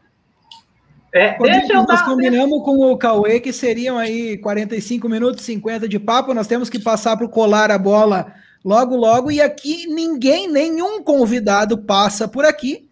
É, 1.11 1.35
deixa 1.39 1.73
eu 1.73 1.77
nós 1.77 1.87
dar, 1.87 2.05
combinamos 2.05 2.63
com 2.63 2.91
o 2.91 2.95
Cauê 2.95 3.39
que 3.39 3.51
seriam 3.51 3.97
aí 3.97 4.37
45 4.37 5.09
minutos, 5.09 5.43
50 5.43 5.89
de 5.89 5.97
papo. 5.97 6.35
Nós 6.35 6.45
temos 6.45 6.69
que 6.69 6.77
passar 6.77 7.17
para 7.17 7.25
o 7.25 7.29
colar 7.29 7.71
a 7.71 7.79
bola 7.79 8.31
logo, 8.63 8.95
logo. 8.95 9.31
E 9.31 9.41
aqui 9.41 9.87
ninguém, 9.87 10.47
nenhum 10.47 11.01
convidado 11.01 11.79
passa 11.79 12.27
por 12.27 12.45
aqui 12.45 12.88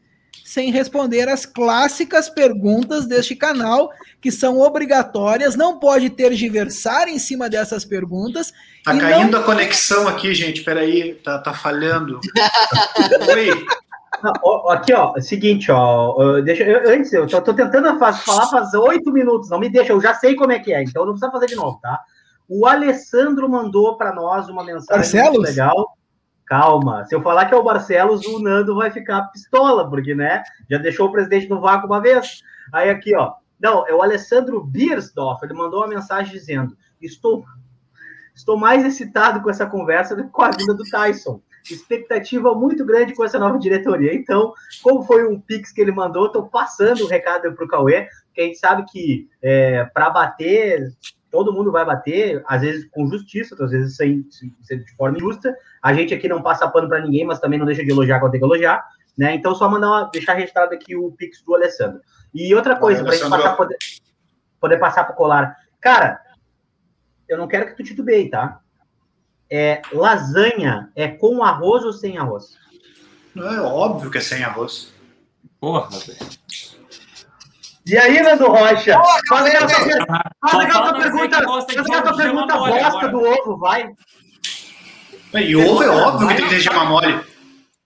sem 0.48 0.72
responder 0.72 1.28
as 1.28 1.46
clássicas 1.46 2.30
perguntas 2.30 3.06
deste 3.06 3.36
canal, 3.36 3.92
que 4.22 4.32
são 4.32 4.62
obrigatórias, 4.62 5.58
não 5.58 5.78
pode 5.78 6.10
tergiversar 6.10 7.10
em 7.10 7.20
cima 7.20 7.50
dessas 7.50 7.84
perguntas. 7.84 8.54
Tá 8.82 8.98
caindo 8.98 9.32
não... 9.34 9.42
a 9.42 9.44
conexão 9.44 10.08
aqui, 10.08 10.34
gente, 10.34 10.64
peraí, 10.64 11.16
tá, 11.16 11.38
tá 11.40 11.54
falhando. 11.54 12.22
Oi. 13.36 13.66
aqui, 14.72 14.94
ó, 14.94 15.12
é 15.18 15.22
seguinte, 15.22 15.70
ó, 15.70 16.40
deixa, 16.40 16.64
eu, 16.64 16.94
antes, 16.96 17.12
eu 17.12 17.28
tô, 17.28 17.42
tô 17.42 17.54
tentando 17.54 18.00
falar 18.00 18.14
faz 18.14 18.74
oito 18.74 19.12
minutos, 19.12 19.50
não 19.50 19.60
me 19.60 19.68
deixa, 19.68 19.92
eu 19.92 20.00
já 20.00 20.14
sei 20.14 20.34
como 20.34 20.54
é 20.54 20.60
que 20.60 20.74
é, 20.74 20.82
então 20.82 21.06
não 21.06 21.12
precisa 21.12 21.30
fazer 21.30 21.48
de 21.48 21.56
novo, 21.56 21.78
tá? 21.82 22.00
O 22.48 22.66
Alessandro 22.66 23.50
mandou 23.50 23.98
para 23.98 24.16
nós 24.16 24.48
uma 24.48 24.64
mensagem 24.64 25.22
muito 25.24 25.42
legal. 25.42 25.98
Calma, 26.48 27.04
se 27.06 27.14
eu 27.14 27.22
falar 27.22 27.46
que 27.46 27.54
é 27.54 27.58
o 27.58 27.64
Barcelos, 27.64 28.26
o 28.26 28.40
Nando 28.40 28.74
vai 28.74 28.90
ficar 28.90 29.24
pistola, 29.24 29.90
porque, 29.90 30.16
né, 30.16 30.44
já 30.70 30.78
deixou 30.78 31.08
o 31.08 31.12
presidente 31.12 31.50
no 31.50 31.60
vácuo 31.60 31.88
uma 31.88 32.02
vez. 32.02 32.42
Aí 32.72 32.90
aqui, 32.90 33.14
ó, 33.16 33.34
não, 33.60 33.86
é 33.86 33.94
o 33.94 34.02
Alessandro 34.02 34.64
Biersdorf, 34.64 35.44
ele 35.44 35.54
mandou 35.54 35.82
uma 35.82 35.88
mensagem 35.90 36.32
dizendo, 36.32 36.78
estou, 37.02 37.44
estou 38.34 38.58
mais 38.58 38.86
excitado 38.86 39.42
com 39.42 39.50
essa 39.50 39.66
conversa 39.66 40.16
do 40.16 40.24
que 40.24 40.30
com 40.30 40.42
a 40.42 40.52
vinda 40.52 40.74
do 40.74 40.84
Tyson. 40.84 41.42
Expectativa 41.70 42.56
muito 42.56 42.86
grande 42.86 43.14
com 43.14 43.26
essa 43.26 43.38
nova 43.38 43.60
diretoria. 43.60 44.16
Então, 44.16 44.54
como 44.82 45.04
foi 45.04 45.28
um 45.28 45.38
pix 45.38 45.74
que 45.74 45.82
ele 45.82 45.92
mandou, 45.92 46.28
estou 46.28 46.48
passando 46.48 47.04
o 47.04 47.08
recado 47.08 47.54
para 47.54 47.66
o 47.66 47.68
Cauê, 47.68 48.08
que 48.34 48.40
a 48.40 48.44
gente 48.46 48.58
sabe 48.58 48.86
que 48.90 49.28
é, 49.42 49.84
para 49.94 50.10
bater, 50.10 50.94
todo 51.32 51.54
mundo 51.54 51.72
vai 51.72 51.86
bater, 51.86 52.44
às 52.48 52.62
vezes 52.62 52.88
com 52.92 53.08
justiça, 53.08 53.54
outras 53.54 53.72
vezes 53.72 53.96
sem, 53.96 54.26
sem 54.30 54.80
de 54.80 54.96
forma 54.96 55.18
injusta. 55.18 55.56
A 55.82 55.94
gente 55.94 56.14
aqui 56.14 56.28
não 56.28 56.42
passa 56.42 56.68
pano 56.68 56.88
para 56.88 57.02
ninguém, 57.02 57.26
mas 57.26 57.40
também 57.40 57.60
não 57.60 57.66
deixa 57.66 57.84
de 57.84 57.92
elogiar 57.92 58.20
quando 58.20 58.32
tem 58.32 58.40
que 58.40 58.46
elogiar. 58.46 58.84
Né? 59.18 59.34
Então, 59.34 59.56
só 59.56 59.70
mandar 59.70 59.88
uma, 59.88 60.04
deixar 60.12 60.34
registrado 60.34 60.74
aqui 60.74 60.96
o 60.96 61.12
Pix 61.12 61.42
do 61.42 61.56
Alessandro. 61.56 62.02
E 62.34 62.54
outra 62.54 62.76
coisa, 62.76 63.04
para 63.04 63.14
a 63.14 63.16
gente 63.16 63.30
passar, 63.30 63.56
poder, 63.56 63.78
poder 64.60 64.78
passar 64.78 65.04
para 65.04 65.14
o 65.14 65.18
colar. 65.18 65.58
Cara, 65.82 66.22
eu 67.28 67.38
não 67.38 67.48
quero 67.48 67.68
que 67.68 67.76
tu 67.76 67.84
titubeie, 67.84 68.30
tá? 68.30 68.60
É, 69.50 69.82
lasanha 69.92 70.92
é 70.96 71.08
com 71.08 71.44
arroz 71.44 71.84
ou 71.84 71.94
sem 71.94 72.18
arroz? 72.18 72.58
É 73.36 73.62
óbvio 73.62 74.12
que 74.12 74.18
é 74.18 74.22
sem 74.22 74.44
arroz. 74.44 74.94
Porra, 75.60 75.90
velho. 76.00 76.18
E 77.88 77.98
aí, 77.98 78.22
Nando 78.22 78.48
Rocha? 78.48 79.02
Faz 79.30 79.46
aquela 79.46 79.68
tua 79.68 81.00
pergunta, 81.00 81.44
faz 81.44 81.78
aquela 81.80 82.18
pergunta 82.18 82.58
bosta 82.58 83.08
do 83.08 83.20
ovo, 83.20 83.58
vai. 83.58 83.90
E 85.34 85.56
ovo 85.56 85.84
é 85.84 85.90
óbvio 85.90 86.28
que 86.28 86.36
tem 86.36 86.44
que 86.44 86.56
ter 86.56 86.60
gema 86.60 86.84
mole. 86.84 87.14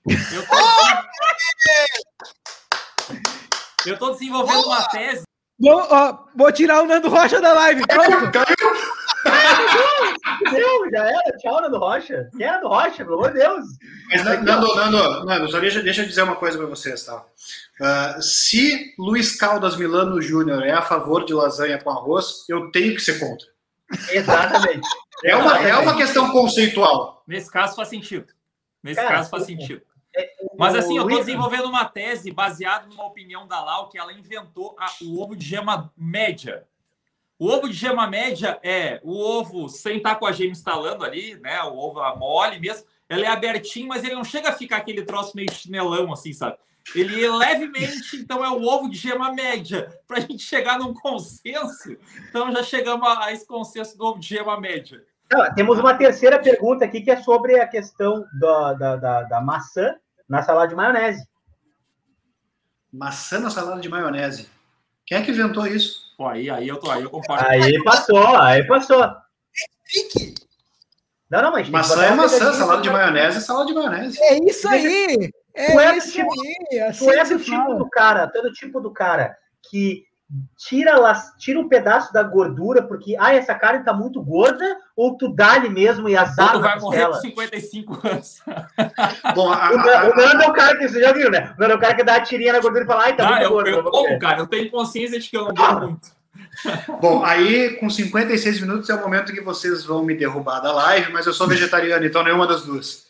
Eu 0.07 0.47
tô, 0.47 0.55
eu 3.89 3.99
tô 3.99 4.09
desenvolvendo 4.11 4.65
uma 4.65 4.83
tese. 4.89 5.23
Vou, 5.59 5.87
ó, 5.91 6.17
vou 6.35 6.51
tirar 6.51 6.81
o 6.81 6.87
Nando 6.87 7.07
Rocha 7.07 7.39
da 7.39 7.53
live. 7.53 7.83
Pronto. 7.85 8.31
Meu, 10.51 10.89
já 10.91 11.05
era. 11.05 11.37
Tchau, 11.37 11.61
Nando 11.61 11.77
Rocha. 11.77 12.29
Quem 12.35 12.45
é 12.45 12.51
Nando 12.51 12.67
Rocha, 12.67 13.03
pelo 13.05 13.15
amor 13.15 13.31
de 13.31 13.39
Deus? 13.39 13.65
Mas, 14.09 14.23
Nando, 14.23 14.75
Nando, 14.75 15.25
Nando 15.25 15.51
só 15.51 15.59
deixa, 15.59 15.81
deixa 15.81 16.01
eu 16.01 16.07
dizer 16.07 16.23
uma 16.23 16.35
coisa 16.35 16.57
para 16.57 16.67
vocês, 16.67 17.03
tá? 17.03 17.25
Uh, 17.79 18.21
se 18.21 18.93
Luiz 18.97 19.35
Caldas 19.35 19.75
Milano 19.75 20.21
Júnior 20.21 20.63
é 20.63 20.71
a 20.71 20.81
favor 20.81 21.25
de 21.25 21.33
lasanha 21.33 21.79
com 21.81 21.89
arroz, 21.89 22.45
eu 22.49 22.71
tenho 22.71 22.93
que 22.95 23.01
ser 23.01 23.19
contra. 23.19 23.47
Exatamente. 24.09 24.87
É 25.23 25.35
uma, 25.35 25.55
é 25.59 25.77
uma 25.77 25.95
questão 25.95 26.31
conceitual. 26.31 27.23
Nesse 27.27 27.51
caso 27.51 27.75
faz 27.75 27.89
sentido. 27.89 28.25
Nesse 28.81 28.99
Cara, 28.99 29.17
caso 29.17 29.29
faz 29.29 29.43
sentido. 29.43 29.83
É, 30.15 30.29
Mas 30.57 30.75
assim, 30.75 30.97
eu 30.97 31.03
estou 31.03 31.19
desenvolvendo 31.19 31.65
uma 31.65 31.85
tese 31.85 32.31
baseada 32.31 32.87
numa 32.87 33.05
opinião 33.05 33.47
da 33.47 33.63
Lau 33.63 33.87
que 33.87 33.97
ela 33.97 34.11
inventou 34.11 34.75
a, 34.79 34.87
o 35.03 35.21
ovo 35.21 35.35
de 35.35 35.45
gema 35.45 35.93
média. 35.95 36.65
O 37.41 37.49
ovo 37.49 37.67
de 37.67 37.73
gema 37.73 38.05
média 38.05 38.59
é 38.61 39.01
o 39.01 39.19
ovo 39.19 39.67
sem 39.67 39.97
estar 39.97 40.13
com 40.13 40.27
a 40.27 40.31
gema 40.31 40.51
instalando 40.51 41.03
ali, 41.03 41.39
né? 41.39 41.59
O 41.63 41.75
ovo 41.75 41.99
a 41.99 42.15
mole 42.15 42.59
mesmo. 42.59 42.85
Ele 43.09 43.25
é 43.25 43.29
abertinho, 43.29 43.87
mas 43.87 44.03
ele 44.03 44.13
não 44.13 44.23
chega 44.23 44.49
a 44.49 44.53
ficar 44.53 44.77
aquele 44.77 45.01
troço 45.01 45.35
meio 45.35 45.51
chinelão, 45.51 46.13
assim, 46.13 46.33
sabe? 46.33 46.55
Ele 46.93 47.25
é 47.25 47.31
levemente, 47.31 48.17
então 48.17 48.45
é 48.45 48.49
o 48.51 48.61
ovo 48.61 48.87
de 48.87 48.95
gema 48.95 49.33
média, 49.33 49.89
para 50.07 50.17
a 50.17 50.19
gente 50.19 50.43
chegar 50.43 50.77
num 50.77 50.93
consenso. 50.93 51.97
Então 52.29 52.51
já 52.51 52.61
chegamos 52.61 53.07
a, 53.07 53.31
esse 53.31 53.47
consenso 53.47 53.97
do 53.97 54.05
ovo 54.05 54.19
de 54.19 54.27
gema 54.27 54.61
média. 54.61 55.03
Não, 55.31 55.51
temos 55.55 55.79
uma 55.79 55.95
terceira 55.95 56.37
pergunta 56.37 56.85
aqui 56.85 57.01
que 57.01 57.09
é 57.09 57.23
sobre 57.23 57.59
a 57.59 57.67
questão 57.67 58.23
da, 58.39 58.73
da, 58.73 58.95
da, 58.97 59.23
da 59.23 59.41
maçã 59.41 59.95
na 60.29 60.43
salada 60.43 60.67
de 60.67 60.75
maionese. 60.75 61.27
Maçã 62.93 63.39
na 63.39 63.49
salada 63.49 63.81
de 63.81 63.89
maionese. 63.89 64.47
Quem 65.07 65.17
é 65.17 65.23
que 65.23 65.31
inventou 65.31 65.65
isso? 65.65 66.10
Pô, 66.21 66.27
aí, 66.27 66.51
aí 66.51 66.67
eu 66.67 66.77
tô 66.77 66.91
aí, 66.91 67.01
eu 67.01 67.09
concordo. 67.09 67.43
Aí 67.47 67.83
passou, 67.83 68.37
aí 68.37 68.63
passou. 68.67 69.11
Pique. 69.91 70.35
Não, 71.27 71.41
não, 71.41 71.51
mas 71.51 71.67
maçã 71.67 72.05
é 72.05 72.11
maçã, 72.11 72.53
salada 72.53 72.79
de 72.79 72.91
maionese 72.91 73.37
é 73.37 73.41
salada 73.41 73.65
de 73.65 73.73
maionese. 73.73 74.21
É 74.21 74.37
isso 74.47 74.69
aí. 74.69 75.31
É, 75.55 75.75
é 75.75 75.97
isso 75.97 76.11
tipo, 76.11 76.29
aí. 76.31 76.79
Assim 76.81 77.05
tu 77.05 77.11
é 77.11 77.23
do 77.23 77.39
tipo 77.39 77.73
do 77.73 77.89
cara, 77.89 78.27
todo 78.27 78.53
tipo 78.53 78.79
do 78.79 78.93
cara 78.93 79.35
que 79.67 80.03
tira, 80.57 80.95
tira 81.37 81.59
um 81.59 81.67
pedaço 81.67 82.13
da 82.13 82.23
gordura, 82.23 82.81
porque 82.81 83.15
ah, 83.19 83.33
essa 83.33 83.53
carne 83.55 83.83
tá 83.83 83.93
muito 83.93 84.21
gorda, 84.21 84.77
ou 84.95 85.17
tu 85.17 85.33
dá-lhe 85.33 85.69
mesmo 85.69 86.07
e 86.07 86.15
azar. 86.15 86.55
Ou 86.55 86.61
tu 86.61 86.61
vai 86.61 86.79
morrer 86.79 87.07
com 87.07 87.13
55 87.15 88.07
anos. 88.07 88.41
Bom, 89.35 89.51
a, 89.51 89.67
a, 89.67 89.71
o 90.09 90.15
Nando 90.15 90.43
é 90.43 90.47
o 90.47 90.53
cara 90.53 90.77
que 90.77 90.87
você 90.87 91.01
já 91.01 91.11
viu, 91.11 91.29
né? 91.29 91.53
O 91.57 91.61
Nando 91.61 91.73
é 91.73 91.75
o 91.75 91.79
cara 91.79 91.95
que 91.95 92.03
dá 92.03 92.15
a 92.15 92.21
tirinha 92.21 92.53
na 92.53 92.59
gordura 92.59 92.83
e 92.83 92.87
fala, 92.87 93.03
ai, 93.03 93.15
tá 93.15 93.27
ah, 93.27 93.31
muito 93.31 93.43
eu, 93.43 93.49
gordo. 93.49 93.69
Eu, 93.69 93.83
como, 93.83 94.19
cara, 94.19 94.39
eu 94.39 94.47
tenho 94.47 94.71
consciência 94.71 95.19
de 95.19 95.29
que 95.29 95.37
eu 95.37 95.45
não 95.45 95.53
dou 95.53 95.81
muito. 95.81 96.21
Bom, 97.01 97.23
aí 97.23 97.77
com 97.77 97.89
56 97.89 98.61
minutos 98.61 98.89
é 98.89 98.95
o 98.95 99.01
momento 99.01 99.33
que 99.33 99.41
vocês 99.41 99.83
vão 99.83 100.03
me 100.03 100.15
derrubar 100.15 100.59
da 100.59 100.71
live, 100.71 101.11
mas 101.11 101.25
eu 101.25 101.33
sou 101.33 101.47
vegetariano, 101.47 102.05
então 102.05 102.23
nenhuma 102.23 102.47
das 102.47 102.63
duas. 102.63 103.05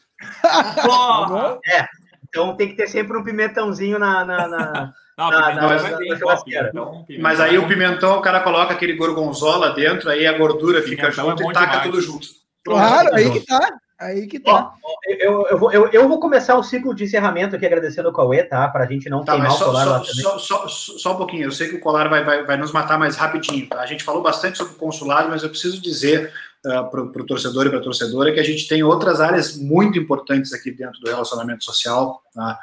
Porra! 0.83 1.59
É, 1.65 1.87
então 2.27 2.55
tem 2.55 2.69
que 2.69 2.75
ter 2.75 2.87
sempre 2.87 3.17
um 3.17 3.23
pimentãozinho 3.23 3.99
na, 3.99 4.25
na, 4.25 4.47
na 4.47 4.93
não, 5.17 5.29
na, 5.29 5.53
na, 5.53 5.61
mas, 5.67 5.83
na, 5.83 5.99
então, 6.05 7.05
mas 7.19 7.39
aí 7.39 7.57
o 7.57 7.67
pimentão, 7.67 8.17
o 8.17 8.21
cara 8.21 8.39
coloca 8.39 8.73
aquele 8.73 8.93
gorgonzola 8.93 9.71
dentro, 9.73 10.09
aí 10.09 10.25
a 10.25 10.37
gordura 10.37 10.81
fica 10.81 11.07
é 11.07 11.11
junto 11.11 11.43
é 11.43 11.45
e 11.45 11.53
taca 11.53 11.65
demais. 11.67 11.83
tudo 11.83 12.01
junto. 12.01 12.27
Claro, 12.63 13.13
aí 13.13 13.29
que 13.31 13.45
tá. 13.45 13.77
Aí 14.01 14.25
que 14.25 14.39
tá. 14.39 14.73
Ó, 14.83 14.93
eu, 15.07 15.47
eu, 15.47 15.57
vou, 15.59 15.71
eu, 15.71 15.87
eu, 15.89 16.07
vou 16.07 16.19
começar 16.19 16.57
o 16.57 16.63
ciclo 16.63 16.95
de 16.95 17.03
encerramento 17.03 17.55
aqui 17.55 17.67
agradecendo 17.67 18.09
o 18.09 18.13
Cauê, 18.13 18.43
tá? 18.43 18.67
Para 18.67 18.85
a 18.85 18.87
gente 18.87 19.07
não 19.09 19.23
tá, 19.23 19.33
queimar 19.33 19.51
só, 19.51 19.65
o 19.65 19.67
colar 19.67 19.83
só, 19.83 19.91
lá 19.91 20.03
só, 20.03 20.39
só, 20.39 20.67
só, 20.67 21.13
um 21.13 21.17
pouquinho, 21.17 21.43
eu 21.43 21.51
sei 21.51 21.69
que 21.69 21.75
o 21.75 21.79
colar 21.79 22.09
vai, 22.09 22.23
vai, 22.23 22.43
vai 22.43 22.57
nos 22.57 22.71
matar 22.71 22.97
mais 22.97 23.15
rapidinho. 23.15 23.67
Tá? 23.67 23.79
A 23.79 23.85
gente 23.85 24.03
falou 24.03 24.23
bastante 24.23 24.57
sobre 24.57 24.73
o 24.73 24.77
consulado, 24.77 25.29
mas 25.29 25.43
eu 25.43 25.49
preciso 25.49 25.79
dizer 25.79 26.33
uh, 26.65 26.71
ah, 26.71 26.83
para 26.85 27.01
o 27.01 27.25
torcedor 27.27 27.67
e 27.67 27.69
para 27.69 27.77
a 27.77 27.83
torcedora 27.83 28.33
que 28.33 28.39
a 28.39 28.43
gente 28.43 28.67
tem 28.67 28.81
outras 28.81 29.21
áreas 29.21 29.55
muito 29.55 29.99
importantes 29.99 30.51
aqui 30.51 30.71
dentro 30.71 30.99
do 30.99 31.07
relacionamento 31.07 31.63
social. 31.63 32.23
Tá? 32.33 32.57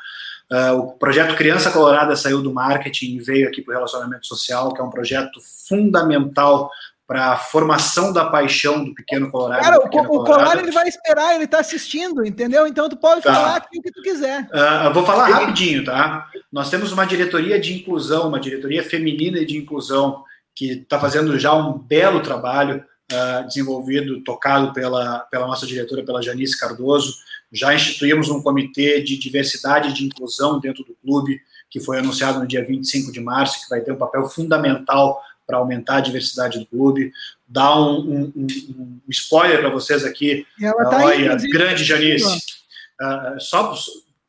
Uh, 0.50 0.78
o 0.78 0.92
projeto 0.92 1.36
Criança 1.36 1.70
Colorada 1.70 2.16
saiu 2.16 2.42
do 2.42 2.52
marketing 2.52 3.16
e 3.16 3.20
veio 3.20 3.48
aqui 3.48 3.60
para 3.60 3.72
o 3.72 3.76
relacionamento 3.76 4.26
social, 4.26 4.72
que 4.72 4.80
é 4.80 4.84
um 4.84 4.90
projeto 4.90 5.40
fundamental 5.68 6.70
para 7.08 7.32
a 7.32 7.36
formação 7.36 8.12
da 8.12 8.26
paixão 8.26 8.84
do 8.84 8.94
pequeno 8.94 9.30
Colorado. 9.30 9.62
Cara, 9.62 9.78
o, 9.78 9.86
o 9.86 10.24
Colorado 10.24 10.60
ele 10.60 10.70
vai 10.70 10.86
esperar, 10.86 11.34
ele 11.34 11.44
está 11.44 11.58
assistindo, 11.58 12.24
entendeu? 12.24 12.66
Então 12.66 12.86
tu 12.86 12.98
pode 12.98 13.22
tá. 13.22 13.34
falar 13.34 13.56
aquilo 13.56 13.82
que 13.82 13.90
tu 13.90 14.02
quiser. 14.02 14.42
Uh, 14.44 14.92
vou 14.92 15.06
falar 15.06 15.26
rapidinho, 15.28 15.84
tá? 15.84 16.28
Nós 16.52 16.68
temos 16.68 16.92
uma 16.92 17.06
diretoria 17.06 17.58
de 17.58 17.74
inclusão, 17.74 18.28
uma 18.28 18.38
diretoria 18.38 18.82
feminina 18.82 19.42
de 19.44 19.56
inclusão, 19.56 20.22
que 20.54 20.72
está 20.72 21.00
fazendo 21.00 21.38
já 21.38 21.54
um 21.54 21.78
belo 21.78 22.20
trabalho 22.20 22.84
uh, 23.10 23.46
desenvolvido, 23.46 24.22
tocado 24.22 24.74
pela, 24.74 25.20
pela 25.30 25.46
nossa 25.46 25.66
diretora, 25.66 26.04
pela 26.04 26.20
Janice 26.20 26.58
Cardoso. 26.58 27.14
Já 27.52 27.74
instituímos 27.74 28.28
um 28.28 28.42
comitê 28.42 29.00
de 29.00 29.16
diversidade 29.16 29.90
e 29.90 29.92
de 29.92 30.04
inclusão 30.04 30.60
dentro 30.60 30.84
do 30.84 30.94
clube, 31.02 31.40
que 31.70 31.80
foi 31.80 31.98
anunciado 31.98 32.38
no 32.38 32.46
dia 32.46 32.64
25 32.64 33.10
de 33.10 33.20
março, 33.20 33.62
que 33.62 33.70
vai 33.70 33.80
ter 33.80 33.92
um 33.92 33.96
papel 33.96 34.28
fundamental 34.28 35.22
para 35.46 35.56
aumentar 35.56 35.96
a 35.96 36.00
diversidade 36.00 36.58
do 36.58 36.66
clube. 36.66 37.10
Dar 37.46 37.74
um, 37.80 38.32
um, 38.36 38.46
um, 38.78 39.00
spoiler 39.08 39.60
para 39.60 39.70
vocês 39.70 40.04
aqui. 40.04 40.46
Tá 40.60 41.04
Olha, 41.04 41.36
grande 41.50 41.84
Janice. 41.84 42.42
Uh, 43.00 43.40
só, 43.40 43.74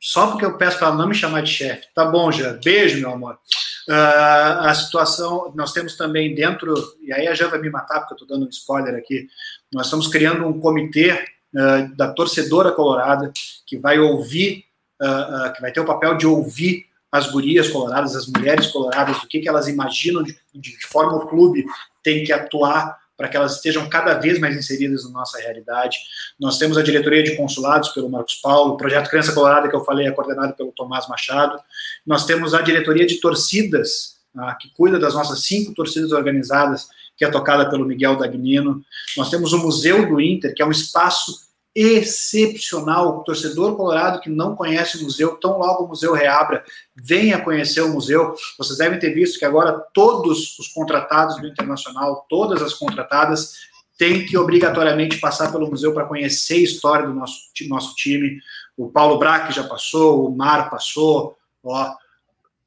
só 0.00 0.28
porque 0.28 0.46
eu 0.46 0.56
peço 0.56 0.78
para 0.78 0.88
ela 0.88 0.96
não 0.96 1.08
me 1.08 1.14
chamar 1.14 1.42
de 1.42 1.50
chefe. 1.50 1.88
Tá 1.94 2.06
bom, 2.06 2.32
já. 2.32 2.54
Beijo, 2.54 2.98
meu 2.98 3.10
amor. 3.12 3.38
Uh, 3.86 4.64
a 4.64 4.74
situação, 4.74 5.52
nós 5.54 5.72
temos 5.72 5.96
também 5.96 6.34
dentro, 6.34 6.74
e 7.02 7.12
aí 7.12 7.26
a 7.26 7.34
Jean 7.34 7.48
vai 7.48 7.60
me 7.60 7.68
matar 7.68 8.00
porque 8.00 8.14
eu 8.14 8.16
estou 8.16 8.28
dando 8.28 8.46
um 8.46 8.50
spoiler 8.50 8.94
aqui, 8.94 9.26
nós 9.72 9.86
estamos 9.86 10.06
criando 10.06 10.46
um 10.46 10.60
comitê 10.60 11.24
uh, 11.54 11.96
da 11.96 12.12
torcedora 12.12 12.72
colorada 12.72 13.32
que 13.66 13.76
vai 13.76 13.98
ouvir, 13.98 14.64
uh, 15.00 15.52
que 15.52 15.60
vai 15.60 15.72
ter 15.72 15.80
o 15.80 15.86
papel 15.86 16.16
de 16.16 16.26
ouvir 16.26 16.86
as 17.10 17.30
gurias 17.30 17.68
coloradas, 17.68 18.14
as 18.14 18.26
mulheres 18.26 18.68
coloradas, 18.68 19.18
o 19.18 19.26
que, 19.26 19.40
que 19.40 19.48
elas 19.48 19.66
imaginam 19.66 20.22
de, 20.22 20.36
de 20.54 20.76
que 20.76 20.86
forma 20.86 21.16
o 21.16 21.26
clube 21.26 21.64
tem 22.02 22.24
que 22.24 22.32
atuar 22.32 23.00
para 23.20 23.28
que 23.28 23.36
elas 23.36 23.56
estejam 23.56 23.86
cada 23.86 24.14
vez 24.14 24.38
mais 24.38 24.56
inseridas 24.56 25.04
na 25.04 25.10
nossa 25.10 25.38
realidade. 25.38 25.98
Nós 26.38 26.56
temos 26.56 26.78
a 26.78 26.82
diretoria 26.82 27.22
de 27.22 27.36
consulados 27.36 27.90
pelo 27.90 28.08
Marcos 28.08 28.36
Paulo, 28.36 28.72
o 28.72 28.76
projeto 28.78 29.10
Criança 29.10 29.34
Colorada, 29.34 29.68
que 29.68 29.76
eu 29.76 29.84
falei, 29.84 30.06
é 30.06 30.10
coordenado 30.10 30.54
pelo 30.54 30.72
Tomás 30.72 31.06
Machado. 31.06 31.60
Nós 32.06 32.24
temos 32.24 32.54
a 32.54 32.62
diretoria 32.62 33.06
de 33.06 33.20
torcidas, 33.20 34.16
ah, 34.34 34.54
que 34.54 34.72
cuida 34.72 34.98
das 34.98 35.12
nossas 35.12 35.44
cinco 35.44 35.74
torcidas 35.74 36.12
organizadas, 36.12 36.88
que 37.20 37.24
é 37.26 37.30
tocada 37.30 37.68
pelo 37.68 37.84
Miguel 37.84 38.16
Dagnino. 38.16 38.82
Nós 39.14 39.28
temos 39.28 39.52
o 39.52 39.58
Museu 39.58 40.08
do 40.08 40.18
Inter, 40.18 40.54
que 40.54 40.62
é 40.62 40.66
um 40.66 40.70
espaço 40.70 41.50
excepcional. 41.74 43.18
O 43.18 43.22
torcedor 43.22 43.76
colorado 43.76 44.22
que 44.22 44.30
não 44.30 44.56
conhece 44.56 44.96
o 44.96 45.02
museu, 45.02 45.36
tão 45.36 45.58
logo 45.58 45.84
o 45.84 45.88
museu 45.88 46.14
reabra, 46.14 46.64
venha 46.96 47.38
conhecer 47.38 47.82
o 47.82 47.92
museu. 47.92 48.34
Vocês 48.56 48.78
devem 48.78 48.98
ter 48.98 49.10
visto 49.10 49.38
que 49.38 49.44
agora 49.44 49.78
todos 49.92 50.58
os 50.58 50.68
contratados 50.68 51.36
do 51.36 51.46
Internacional, 51.46 52.24
todas 52.26 52.62
as 52.62 52.72
contratadas, 52.72 53.68
têm 53.98 54.24
que 54.24 54.38
obrigatoriamente 54.38 55.18
passar 55.20 55.52
pelo 55.52 55.68
museu 55.68 55.92
para 55.92 56.06
conhecer 56.06 56.54
a 56.54 56.62
história 56.62 57.06
do 57.06 57.12
nosso, 57.12 57.38
nosso 57.68 57.94
time. 57.96 58.40
O 58.78 58.88
Paulo 58.88 59.18
Braque 59.18 59.52
já 59.52 59.64
passou, 59.64 60.26
o 60.26 60.34
Mar 60.34 60.70
passou, 60.70 61.36
ó. 61.62 61.92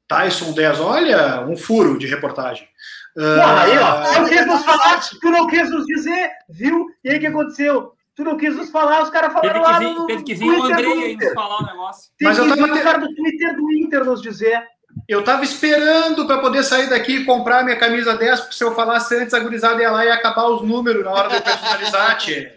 Tyson 0.06 0.52
10, 0.52 0.78
olha, 0.78 1.44
um 1.44 1.56
furo 1.56 1.98
de 1.98 2.06
reportagem. 2.06 2.68
Porra, 3.14 3.62
aí, 3.62 3.78
ó. 3.78 4.02
Tu 4.02 4.20
não 4.20 4.28
quis 4.28 4.46
nos 4.46 4.64
falar, 4.64 5.00
tu 5.20 5.30
não 5.30 5.46
quis 5.46 5.70
nos 5.70 5.86
dizer, 5.86 6.30
viu? 6.48 6.86
E 7.04 7.10
aí 7.10 7.16
o 7.16 7.20
que 7.20 7.26
aconteceu? 7.26 7.92
Tu 8.16 8.22
não 8.22 8.36
quis 8.36 8.54
nos 8.56 8.70
falar, 8.70 9.02
os 9.02 9.10
caras 9.10 9.32
falaram 9.32 9.52
Teve 9.52 9.64
que 9.64 9.72
lá 9.72 9.78
vir, 9.78 9.94
no 9.94 10.06
teve 10.06 10.22
que 10.22 10.34
vir 10.34 10.50
o 10.50 10.64
Andrei 10.64 10.84
do 10.84 10.90
aí 10.92 10.98
nos 10.98 11.14
Inter. 11.14 11.34
falar 11.34 11.58
o 11.58 11.66
negócio. 11.66 12.12
Tem 12.18 12.28
Mas 12.28 12.36
que 12.38 12.44
eu 12.44 12.48
tava 12.48 12.62
vir 12.66 12.72
o 12.72 12.82
cara 12.82 12.98
do 12.98 13.14
Twitter 13.14 13.56
do 13.56 13.72
Inter 13.72 14.04
nos 14.04 14.22
dizer. 14.22 14.62
Eu 15.08 15.24
tava 15.24 15.42
esperando 15.44 16.26
para 16.26 16.38
poder 16.38 16.62
sair 16.62 16.88
daqui 16.88 17.16
e 17.16 17.24
comprar 17.24 17.64
minha 17.64 17.76
camisa 17.76 18.16
10, 18.16 18.40
porque 18.40 18.54
se 18.54 18.62
eu 18.62 18.74
falasse 18.74 19.16
antes, 19.16 19.34
a 19.34 19.40
gurizada 19.40 19.82
ia 19.82 19.90
lá 19.90 20.04
e 20.04 20.08
ia 20.08 20.14
acabar 20.14 20.46
os 20.46 20.62
números 20.62 21.04
na 21.04 21.10
hora 21.10 21.28
de 21.28 21.34
eu 21.36 21.42
personalizar, 21.42 22.16
tchê. 22.18 22.52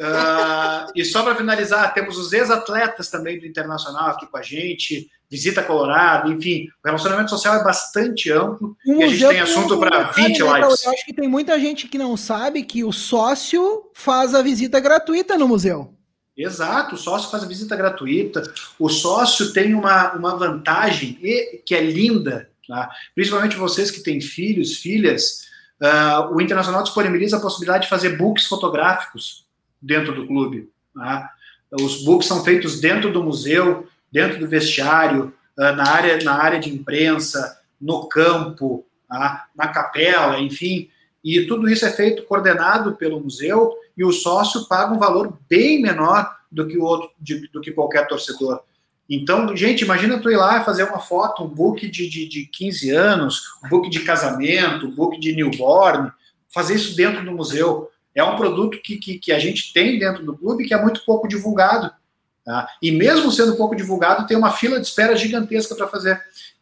Ah, 0.00 0.86
e 0.94 1.04
só 1.04 1.24
para 1.24 1.34
finalizar, 1.34 1.92
temos 1.92 2.16
os 2.16 2.32
ex-atletas 2.32 3.10
também 3.10 3.40
do 3.40 3.46
Internacional 3.46 4.10
aqui 4.10 4.26
com 4.26 4.36
a 4.36 4.42
gente, 4.42 5.10
visita 5.30 5.62
Colorado, 5.62 6.32
enfim, 6.32 6.68
o 6.82 6.86
relacionamento 6.86 7.30
social 7.30 7.54
é 7.56 7.64
bastante 7.64 8.30
amplo 8.32 8.76
O 8.86 9.00
e 9.00 9.04
a 9.04 9.08
gente 9.08 9.28
tem 9.28 9.40
assunto 9.40 9.74
um 9.74 9.80
para 9.80 10.04
detalhe, 10.04 10.28
20 10.28 10.38
né, 10.42 10.46
Cauê? 10.46 10.60
lives. 10.62 10.84
Eu 10.84 10.92
acho 10.92 11.04
que 11.04 11.12
tem 11.12 11.28
muita 11.28 11.60
gente 11.60 11.86
que 11.88 11.98
não 11.98 12.16
sabe 12.16 12.62
que 12.62 12.82
o 12.84 12.92
sócio 12.92 13.90
faz 13.94 14.34
a 14.34 14.40
visita 14.42 14.80
gratuita 14.80 15.36
no 15.36 15.46
museu. 15.46 15.94
Exato, 16.36 16.94
o 16.94 16.98
sócio 16.98 17.30
faz 17.30 17.42
a 17.42 17.46
visita 17.46 17.74
gratuita. 17.76 18.42
O 18.78 18.88
sócio 18.88 19.52
tem 19.52 19.74
uma, 19.74 20.12
uma 20.14 20.36
vantagem 20.36 21.18
e- 21.20 21.60
que 21.66 21.74
é 21.74 21.80
linda, 21.82 22.48
tá? 22.66 22.88
principalmente 23.14 23.56
vocês 23.56 23.90
que 23.90 24.00
têm 24.00 24.20
filhos, 24.20 24.76
filhas. 24.76 25.46
ah, 25.82 26.28
o 26.32 26.40
Internacional 26.40 26.82
disponibiliza 26.84 27.36
a 27.36 27.40
possibilidade 27.40 27.84
de 27.84 27.90
fazer 27.90 28.16
books 28.16 28.46
fotográficos 28.46 29.46
dentro 29.82 30.14
do 30.14 30.26
clube. 30.26 30.70
tá? 30.94 31.28
Os 31.72 32.02
books 32.04 32.26
são 32.28 32.42
feitos 32.44 32.80
dentro 32.80 33.12
do 33.12 33.22
museu, 33.22 33.86
dentro 34.10 34.38
do 34.38 34.48
vestiário, 34.48 35.34
ah, 35.58 35.72
na, 35.72 35.88
área, 35.88 36.18
na 36.22 36.34
área 36.34 36.58
de 36.58 36.70
imprensa, 36.70 37.60
no 37.80 38.08
campo, 38.08 38.86
tá? 39.08 39.46
na 39.56 39.68
capela, 39.68 40.38
enfim. 40.38 40.88
E 41.24 41.42
tudo 41.46 41.68
isso 41.68 41.84
é 41.84 41.90
feito 41.90 42.24
coordenado 42.24 42.94
pelo 42.96 43.20
museu 43.20 43.74
e 43.96 44.04
o 44.04 44.12
sócio 44.12 44.66
paga 44.68 44.94
um 44.94 44.98
valor 44.98 45.36
bem 45.48 45.82
menor 45.82 46.36
do 46.50 46.66
que 46.66 46.78
o 46.78 46.84
outro, 46.84 47.10
de- 47.20 47.48
do 47.48 47.60
que 47.60 47.72
qualquer 47.72 48.06
torcedor. 48.06 48.60
Então, 49.10 49.56
gente, 49.56 49.82
imagina 49.82 50.20
tu 50.20 50.30
ir 50.30 50.36
lá 50.36 50.62
fazer 50.62 50.84
uma 50.84 51.00
foto, 51.00 51.42
um 51.42 51.48
book 51.48 51.88
de, 51.88 52.08
de, 52.08 52.28
de 52.28 52.46
15 52.46 52.90
anos, 52.90 53.42
um 53.64 53.68
book 53.68 53.88
de 53.88 54.00
casamento, 54.00 54.86
um 54.86 54.90
book 54.90 55.18
de 55.18 55.34
newborn, 55.34 56.12
fazer 56.52 56.74
isso 56.74 56.94
dentro 56.94 57.24
do 57.24 57.32
museu. 57.32 57.90
É 58.14 58.22
um 58.22 58.36
produto 58.36 58.78
que, 58.82 58.96
que, 58.96 59.18
que 59.18 59.32
a 59.32 59.38
gente 59.38 59.72
tem 59.72 59.98
dentro 59.98 60.24
do 60.24 60.36
clube 60.36 60.66
que 60.66 60.74
é 60.74 60.82
muito 60.82 61.04
pouco 61.06 61.26
divulgado. 61.26 61.90
Tá? 62.48 62.66
E 62.80 62.90
mesmo 62.90 63.30
sendo 63.30 63.56
pouco 63.56 63.76
divulgado, 63.76 64.26
tem 64.26 64.34
uma 64.34 64.50
fila 64.50 64.80
de 64.80 64.86
espera 64.86 65.14
gigantesca 65.14 65.74
para 65.74 65.86
fazer. 65.86 66.18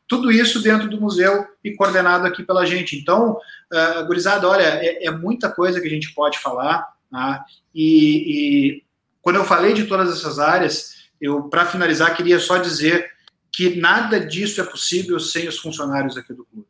Tudo 0.08 0.32
isso 0.32 0.60
dentro 0.60 0.90
do 0.90 1.00
museu 1.00 1.46
e 1.62 1.76
coordenado 1.76 2.26
aqui 2.26 2.42
pela 2.42 2.66
gente. 2.66 2.96
Então, 2.96 3.38
uh, 3.72 4.04
gurizada, 4.04 4.48
olha, 4.48 4.64
é, 4.64 5.04
é 5.06 5.10
muita 5.12 5.48
coisa 5.48 5.80
que 5.80 5.86
a 5.86 5.90
gente 5.90 6.12
pode 6.12 6.40
falar. 6.40 6.92
Tá? 7.08 7.44
E, 7.72 7.84
e 7.86 8.82
quando 9.22 9.36
eu 9.36 9.44
falei 9.44 9.74
de 9.74 9.84
todas 9.84 10.10
essas 10.10 10.40
áreas, 10.40 11.08
eu, 11.20 11.44
para 11.44 11.64
finalizar, 11.66 12.16
queria 12.16 12.40
só 12.40 12.58
dizer 12.58 13.08
que 13.52 13.76
nada 13.76 14.18
disso 14.18 14.60
é 14.60 14.64
possível 14.64 15.20
sem 15.20 15.46
os 15.46 15.58
funcionários 15.58 16.16
aqui 16.16 16.34
do 16.34 16.44
clube. 16.46 16.66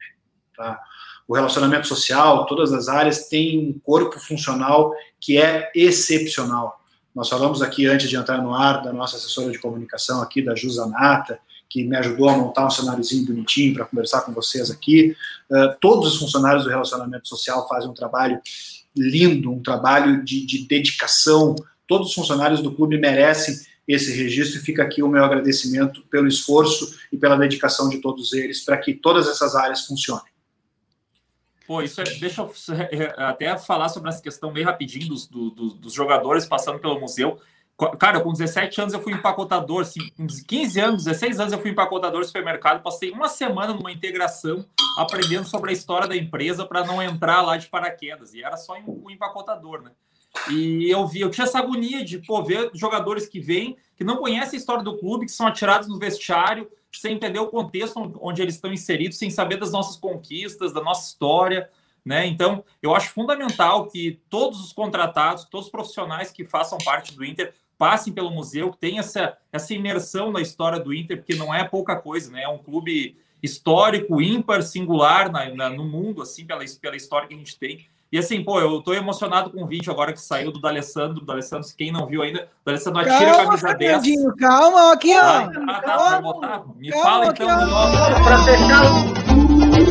Tá? 0.54 0.78
O 1.26 1.34
relacionamento 1.34 1.88
social, 1.88 2.44
todas 2.44 2.70
as 2.70 2.86
áreas 2.86 3.28
têm 3.28 3.58
um 3.58 3.78
corpo 3.78 4.20
funcional 4.20 4.92
que 5.18 5.38
é 5.38 5.70
excepcional. 5.74 6.84
Nós 7.16 7.30
falamos 7.30 7.62
aqui 7.62 7.86
antes 7.86 8.10
de 8.10 8.14
entrar 8.14 8.42
no 8.42 8.54
ar 8.54 8.82
da 8.82 8.92
nossa 8.92 9.16
assessora 9.16 9.50
de 9.50 9.58
comunicação 9.58 10.20
aqui, 10.20 10.42
da 10.42 10.54
Jusanata, 10.54 11.38
que 11.66 11.82
me 11.82 11.96
ajudou 11.96 12.28
a 12.28 12.36
montar 12.36 12.66
um 12.66 12.70
cenáriozinho 12.70 13.24
bonitinho 13.24 13.72
para 13.72 13.86
conversar 13.86 14.20
com 14.20 14.34
vocês 14.34 14.70
aqui. 14.70 15.16
Uh, 15.50 15.74
todos 15.80 16.12
os 16.12 16.18
funcionários 16.18 16.64
do 16.64 16.68
relacionamento 16.68 17.26
social 17.26 17.66
fazem 17.66 17.88
um 17.88 17.94
trabalho 17.94 18.38
lindo, 18.94 19.50
um 19.50 19.62
trabalho 19.62 20.22
de, 20.22 20.44
de 20.44 20.68
dedicação. 20.68 21.56
Todos 21.88 22.08
os 22.08 22.14
funcionários 22.14 22.60
do 22.60 22.74
clube 22.74 22.98
merecem 22.98 23.58
esse 23.88 24.14
registro 24.14 24.60
e 24.60 24.62
fica 24.62 24.82
aqui 24.82 25.02
o 25.02 25.08
meu 25.08 25.24
agradecimento 25.24 26.02
pelo 26.10 26.28
esforço 26.28 26.98
e 27.10 27.16
pela 27.16 27.38
dedicação 27.38 27.88
de 27.88 27.96
todos 27.96 28.34
eles 28.34 28.62
para 28.62 28.76
que 28.76 28.92
todas 28.92 29.26
essas 29.26 29.54
áreas 29.54 29.86
funcionem. 29.86 30.35
Pô, 31.66 31.82
isso 31.82 32.00
é, 32.00 32.04
deixa 32.04 32.42
eu 32.42 32.52
até 33.18 33.56
falar 33.58 33.88
sobre 33.88 34.08
essa 34.08 34.22
questão 34.22 34.52
bem 34.52 34.64
rapidinho 34.64 35.08
dos, 35.08 35.26
do, 35.26 35.50
dos 35.50 35.92
jogadores 35.92 36.46
passando 36.46 36.78
pelo 36.78 37.00
museu. 37.00 37.40
Cara, 37.98 38.20
com 38.20 38.32
17 38.32 38.80
anos 38.80 38.94
eu 38.94 39.02
fui 39.02 39.12
empacotador, 39.12 39.82
assim, 39.82 40.00
com 40.16 40.26
15 40.26 40.80
anos, 40.80 41.04
16 41.04 41.40
anos 41.40 41.52
eu 41.52 41.60
fui 41.60 41.70
empacotador 41.70 42.20
do 42.20 42.26
supermercado, 42.26 42.82
passei 42.82 43.10
uma 43.10 43.28
semana 43.28 43.74
numa 43.74 43.92
integração 43.92 44.64
aprendendo 44.96 45.46
sobre 45.46 45.70
a 45.70 45.74
história 45.74 46.08
da 46.08 46.16
empresa 46.16 46.64
para 46.64 46.86
não 46.86 47.02
entrar 47.02 47.42
lá 47.42 47.58
de 47.58 47.66
paraquedas, 47.66 48.32
e 48.32 48.42
era 48.42 48.56
só 48.56 48.78
um 48.78 49.10
empacotador, 49.10 49.82
né? 49.82 49.90
E 50.50 50.90
eu 50.90 51.06
vi, 51.06 51.20
eu 51.20 51.30
tinha 51.30 51.44
essa 51.44 51.58
agonia 51.58 52.02
de 52.02 52.18
pô, 52.18 52.42
ver 52.42 52.70
jogadores 52.72 53.26
que 53.26 53.40
vêm, 53.40 53.76
que 53.94 54.04
não 54.04 54.16
conhecem 54.16 54.56
a 54.56 54.60
história 54.60 54.82
do 54.82 54.96
clube, 54.96 55.26
que 55.26 55.32
são 55.32 55.46
atirados 55.46 55.86
no 55.86 55.98
vestiário, 55.98 56.70
sem 57.00 57.14
entender 57.14 57.38
o 57.38 57.48
contexto 57.48 58.18
onde 58.20 58.42
eles 58.42 58.54
estão 58.54 58.72
inseridos, 58.72 59.18
sem 59.18 59.30
saber 59.30 59.56
das 59.56 59.72
nossas 59.72 59.96
conquistas, 59.96 60.72
da 60.72 60.82
nossa 60.82 61.08
história, 61.08 61.70
né? 62.04 62.26
Então, 62.26 62.64
eu 62.80 62.94
acho 62.94 63.10
fundamental 63.10 63.86
que 63.86 64.20
todos 64.30 64.60
os 64.60 64.72
contratados, 64.72 65.44
todos 65.44 65.66
os 65.66 65.72
profissionais 65.72 66.30
que 66.30 66.44
façam 66.44 66.78
parte 66.78 67.14
do 67.14 67.24
Inter 67.24 67.52
passem 67.76 68.12
pelo 68.12 68.30
museu, 68.30 68.70
tenham 68.70 69.00
essa, 69.00 69.36
essa 69.52 69.74
imersão 69.74 70.30
na 70.30 70.40
história 70.40 70.78
do 70.78 70.94
Inter, 70.94 71.18
porque 71.18 71.34
não 71.34 71.52
é 71.54 71.64
pouca 71.64 71.96
coisa, 71.96 72.30
né? 72.30 72.42
É 72.42 72.48
um 72.48 72.58
clube 72.58 73.16
histórico, 73.42 74.20
ímpar, 74.20 74.62
singular 74.62 75.30
na, 75.30 75.50
na, 75.54 75.70
no 75.70 75.84
mundo, 75.84 76.22
assim, 76.22 76.46
pela, 76.46 76.64
pela 76.80 76.96
história 76.96 77.28
que 77.28 77.34
a 77.34 77.38
gente 77.38 77.58
tem. 77.58 77.86
E 78.10 78.18
assim, 78.18 78.42
pô, 78.42 78.60
eu 78.60 78.80
tô 78.82 78.94
emocionado 78.94 79.50
com 79.50 79.64
o 79.64 79.66
vídeo 79.66 79.92
agora 79.92 80.12
que 80.12 80.20
saiu 80.20 80.52
do 80.52 80.60
D'Alessandro, 80.60 81.14
do 81.20 81.26
D'Alessandro, 81.26 81.66
quem 81.76 81.90
não 81.90 82.06
viu 82.06 82.22
ainda, 82.22 82.48
o 82.62 82.64
D'Alessandro 82.64 83.00
atira 83.00 83.32
a 83.32 83.44
camisa 83.44 83.74
10. 83.74 84.02
Calma, 84.38 84.92
aqui, 84.92 85.14
ó. 85.16 85.20
Ah, 85.68 85.80
tá, 85.84 85.96
vai 85.96 86.22
botar? 86.22 86.62
Me 86.76 86.90
calma, 86.90 87.04
fala 87.04 87.30
aqui, 87.30 87.42
então. 87.42 87.68
ó. 87.68 88.24
Para 88.24 88.44
fechar. 88.44 89.86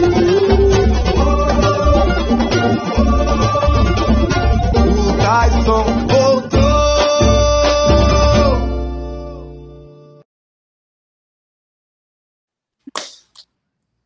O 4.74 5.18
Tyson 5.18 5.84
voltou. 6.08 6.66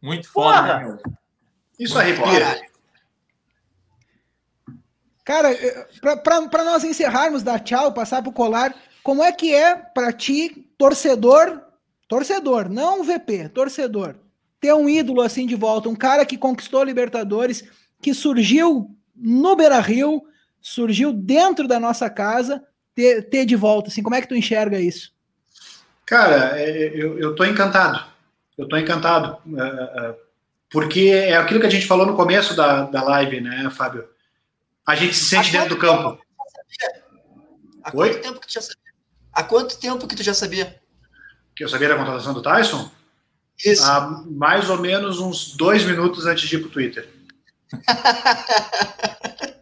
Muito 0.02 0.30
foda, 0.30 0.58
Porra! 0.58 0.80
né, 0.80 0.86
meu? 0.86 0.98
Isso 1.78 1.98
arrepia. 2.00 2.69
Cara, 5.30 5.56
para 6.50 6.64
nós 6.64 6.84
encerrarmos, 6.84 7.44
dar 7.44 7.60
tchau, 7.60 7.94
passar 7.94 8.24
pro 8.24 8.32
colar, 8.32 8.74
como 9.04 9.24
é 9.24 9.32
que 9.32 9.54
é 9.54 9.76
para 9.76 10.12
ti, 10.12 10.68
torcedor, 10.76 11.62
torcedor, 12.08 12.68
não 12.68 13.04
VP, 13.04 13.50
torcedor, 13.50 14.16
ter 14.60 14.74
um 14.74 14.90
ídolo 14.90 15.22
assim 15.22 15.46
de 15.46 15.54
volta, 15.54 15.88
um 15.88 15.96
cara 15.96 16.26
que 16.26 16.36
conquistou 16.36 16.84
Libertadores, 16.84 17.64
que 18.02 18.12
surgiu 18.12 18.90
no 19.16 19.56
Beira 19.56 19.80
Rio, 19.80 20.24
surgiu 20.60 21.14
dentro 21.14 21.68
da 21.68 21.80
nossa 21.80 22.10
casa, 22.10 22.64
ter, 22.96 23.30
ter 23.30 23.46
de 23.46 23.56
volta, 23.56 23.90
assim, 23.90 24.02
como 24.02 24.16
é 24.16 24.22
que 24.22 24.28
tu 24.28 24.36
enxerga 24.36 24.80
isso? 24.80 25.12
Cara, 26.08 26.60
é, 26.60 26.92
eu, 26.92 27.20
eu 27.20 27.36
tô 27.36 27.46
encantado. 27.46 28.04
Eu 28.58 28.68
tô 28.68 28.76
encantado. 28.78 29.38
é, 29.56 30.08
é, 30.08 30.16
Porque 30.72 31.02
é 31.02 31.38
aquilo 31.38 31.60
que 31.60 31.68
a 31.68 31.70
gente 31.70 31.86
falou 31.86 32.08
no 32.08 32.16
começo 32.16 32.56
da, 32.56 32.86
da 32.86 33.04
live, 33.04 33.42
né, 33.42 33.70
Fábio? 33.70 34.10
A 34.90 34.96
gente 34.96 35.16
se 35.16 35.26
sente 35.26 35.52
dentro 35.52 35.70
do 35.70 35.78
campo. 35.78 36.20
Há 37.84 37.92
Oi? 37.94 38.10
quanto 38.10 38.22
tempo 38.24 38.40
que 38.40 38.48
tu 38.48 38.54
já 38.54 38.62
sabia? 38.62 38.82
Há 39.32 39.44
quanto 39.44 39.78
tempo 39.80 40.08
que 40.08 40.16
tu 40.16 40.24
já 40.24 40.34
sabia? 40.34 40.82
Que 41.56 41.64
eu 41.64 41.70
sabia 41.70 41.90
da 41.90 41.96
contratação 41.96 42.34
do 42.34 42.42
Tyson? 42.42 42.90
Isso. 43.64 43.84
Há 43.84 44.24
mais 44.26 44.68
ou 44.68 44.80
menos 44.80 45.20
uns 45.20 45.54
dois 45.56 45.84
minutos 45.84 46.26
antes 46.26 46.50
de 46.50 46.56
ir 46.56 46.60
pro 46.62 46.72
Twitter. 46.72 47.08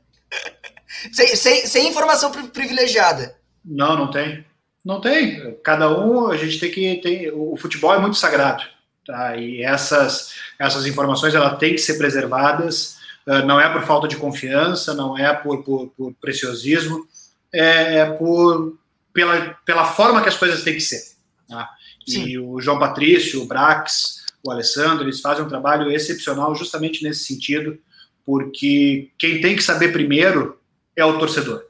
Sem, 1.11 1.35
sem, 1.35 1.67
sem 1.67 1.89
informação 1.89 2.31
pri- 2.31 2.47
privilegiada. 2.47 3.35
Não, 3.63 3.95
não 3.97 4.09
tem. 4.09 4.45
Não 4.83 4.99
tem. 5.01 5.55
Cada 5.63 5.89
um, 5.89 6.27
a 6.31 6.37
gente 6.37 6.59
tem 6.59 6.71
que. 6.71 6.95
Tem, 7.01 7.29
o 7.31 7.55
futebol 7.57 7.93
é 7.93 7.99
muito 7.99 8.17
sagrado. 8.17 8.63
Tá? 9.05 9.35
E 9.37 9.61
essas, 9.61 10.33
essas 10.57 10.85
informações 10.85 11.35
ela 11.35 11.55
têm 11.55 11.73
que 11.73 11.81
ser 11.81 11.97
preservadas. 11.97 12.97
Uh, 13.27 13.45
não 13.45 13.59
é 13.59 13.69
por 13.69 13.83
falta 13.83 14.07
de 14.07 14.15
confiança, 14.15 14.93
não 14.93 15.17
é 15.17 15.33
por, 15.33 15.63
por, 15.63 15.89
por 15.89 16.13
preciosismo, 16.13 17.05
é, 17.53 17.97
é, 17.97 18.05
por, 18.05 18.77
pela, 19.13 19.57
pela 19.65 19.85
forma 19.85 20.21
que 20.21 20.29
as 20.29 20.37
coisas 20.37 20.63
têm 20.63 20.75
que 20.75 20.81
ser. 20.81 21.03
Tá? 21.47 21.69
E 22.07 22.39
o 22.39 22.61
João 22.61 22.79
Patrício, 22.79 23.43
o 23.43 23.45
Brax, 23.45 24.25
o 24.41 24.49
Alessandro, 24.49 25.03
eles 25.03 25.19
fazem 25.19 25.43
um 25.43 25.49
trabalho 25.49 25.91
excepcional 25.91 26.55
justamente 26.55 27.03
nesse 27.03 27.25
sentido, 27.25 27.77
porque 28.25 29.11
quem 29.17 29.41
tem 29.41 29.55
que 29.55 29.63
saber 29.63 29.91
primeiro 29.91 30.57
é 30.95 31.03
o 31.03 31.19
torcedor 31.19 31.67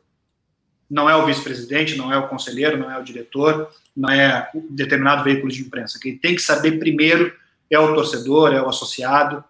não 0.90 1.10
é 1.10 1.16
o 1.16 1.26
vice-presidente, 1.26 1.96
não 1.96 2.12
é 2.12 2.18
o 2.18 2.28
conselheiro, 2.28 2.78
não 2.78 2.90
é 2.90 2.98
o 2.98 3.04
diretor, 3.04 3.70
não 3.96 4.10
é 4.10 4.50
um 4.56 4.68
determinado 4.70 5.24
veículo 5.24 5.52
de 5.52 5.62
imprensa. 5.62 6.00
Quem 6.02 6.18
tem 6.18 6.36
que 6.36 6.42
saber 6.42 6.80
primeiro 6.80 7.34
é 7.70 7.78
o 7.78 7.94
torcedor, 7.94 8.54
é 8.54 8.62
o 8.62 8.70
associado, 8.70 9.44